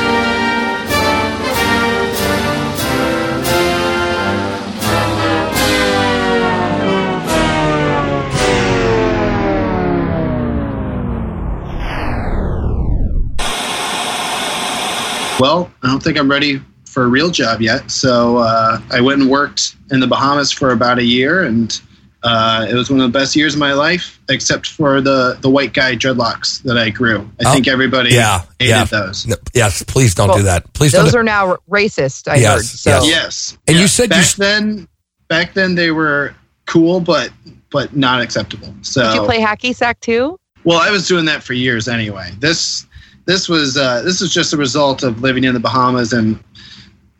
Well, 15.41 15.71
I 15.83 15.87
don't 15.89 16.03
think 16.03 16.19
I'm 16.19 16.31
ready 16.31 16.61
for 16.87 17.05
a 17.05 17.09
real 17.09 17.31
job 17.31 17.61
yet. 17.61 17.91
So 17.91 18.39
uh, 18.39 18.81
I 18.91 19.01
went 19.01 19.21
and 19.21 19.31
worked 19.31 19.77
in 19.91 20.01
the 20.01 20.07
Bahamas 20.07 20.51
for 20.53 20.71
about 20.71 20.99
a 20.99 21.05
year, 21.05 21.43
and 21.45 21.81
uh, 22.23 22.67
it 22.69 22.75
was 22.75 22.91
one 22.91 23.01
of 23.01 23.11
the 23.13 23.17
best 23.19 23.37
years 23.37 23.55
of 23.55 23.61
my 23.61 23.73
life, 23.73 24.19
except 24.29 24.67
for 24.67 25.01
the 25.01 25.39
the 25.41 25.49
white 25.51 25.73
guy 25.75 25.95
dreadlocks 25.95 26.63
that 26.63 26.77
I 26.77 26.91
grew. 26.91 27.31
I 27.41 27.45
Oh, 27.51 27.53
think 27.53 27.69
everybody 27.69 28.11
yeah, 28.15 28.43
hated 28.59 28.71
yeah. 28.71 28.85
those. 28.85 29.27
No, 29.27 29.37
yes, 29.55 29.83
please 29.85 30.15
don't 30.15 30.29
Well, 30.29 30.39
do 30.39 30.43
that. 30.45 30.73
Please 30.73 30.93
don't. 30.93 31.05
Those 31.05 31.13
do- 31.13 31.19
are 31.19 31.23
now 31.25 31.49
r- 31.51 31.59
racist. 31.71 32.27
I 32.31 32.37
Yes, 32.37 32.55
heard. 32.57 32.65
So 32.65 32.91
yes. 32.91 33.07
Yes, 33.09 33.59
And 33.69 33.77
you 33.77 33.83
Yes. 33.83 33.93
said 33.93 34.05
you 34.05 34.09
back 34.17 34.35
then, 34.35 34.89
back 35.29 35.55
then 35.55 35.75
they 35.77 35.91
were 35.93 36.35
cool, 36.67 37.01
but 37.01 37.31
but 37.71 37.95
not 37.95 38.21
acceptable. 38.23 38.75
So 38.83 39.03
did 39.05 39.15
you 39.15 39.23
play 39.25 39.41
hacky 39.41 39.75
sack 39.77 40.01
too? 40.01 40.39
Well, 40.65 40.79
I 40.81 40.91
was 40.91 41.07
doing 41.07 41.27
that 41.27 41.43
for 41.45 41.53
years 41.53 41.87
anyway. 41.87 42.31
This 42.41 42.85
this 43.29 43.49
was 43.49 43.77
uh, 43.77 44.03
this 44.03 44.21
was 44.21 44.33
just 44.33 44.53
a 44.53 44.57
result 44.57 45.05
of 45.05 45.21
living 45.23 45.45
in 45.45 45.55
the 45.55 45.61
Bahamas 45.61 46.13
and 46.13 46.43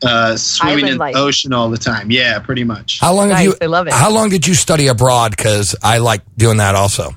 uh, 0.03 0.35
swimming 0.35 0.77
Island 0.85 0.93
in 0.93 0.97
life. 0.97 1.13
the 1.13 1.19
ocean 1.21 1.53
all 1.53 1.69
the 1.69 1.77
time. 1.77 2.09
Yeah, 2.11 2.39
pretty 2.39 2.63
much. 2.65 2.99
how 2.99 3.13
long 3.13 3.29
have 3.29 3.41
you? 3.41 3.55
I 3.61 3.67
love 3.67 3.87
it. 3.87 3.93
How 3.93 4.11
long 4.11 4.29
did 4.29 4.45
you 4.47 4.53
study 4.55 4.87
abroad? 4.87 5.31
Because 5.37 5.75
I 5.81 5.99
like 5.99 6.21
doing 6.35 6.57
that 6.57 6.75
also. 6.75 7.11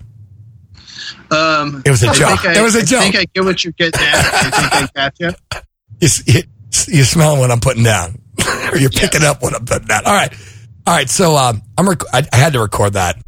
Um, 1.30 1.82
It 1.86 1.90
was 1.90 2.02
a 2.04 2.08
I 2.10 2.12
joke. 2.12 2.40
think 2.40 2.44
I- 2.56 2.58
It 2.60 2.62
was 2.62 2.76
a 2.76 2.80
I 2.80 2.84
joke. 2.84 3.00
think 3.02 3.16
I 3.16 3.24
get 3.34 3.44
what 3.44 3.64
you're 3.64 3.72
getting 3.72 4.00
at. 4.00 4.14
I 4.14 4.50
think 4.50 4.72
I 4.74 4.88
got 4.94 5.14
you. 5.18 5.30
You, 6.00 6.08
you, 6.26 6.42
you 6.88 7.04
smell 7.04 7.36
what 7.38 7.52
I'm 7.52 7.60
putting 7.60 7.84
down, 7.84 8.18
or 8.72 8.76
you're 8.78 8.90
picking 8.90 9.20
Yes. 9.20 9.30
up 9.36 9.40
what 9.42 9.54
I'm 9.54 9.64
putting 9.64 9.86
down. 9.86 10.04
All 10.04 10.12
right, 10.12 10.32
all 10.84 10.94
right. 10.94 11.08
So 11.08 11.36
um, 11.36 11.62
I'm. 11.78 11.88
Rec- 11.88 12.02
I, 12.12 12.26
I 12.32 12.36
had 12.36 12.54
to 12.54 12.60
record 12.60 12.94
that. 12.94 13.22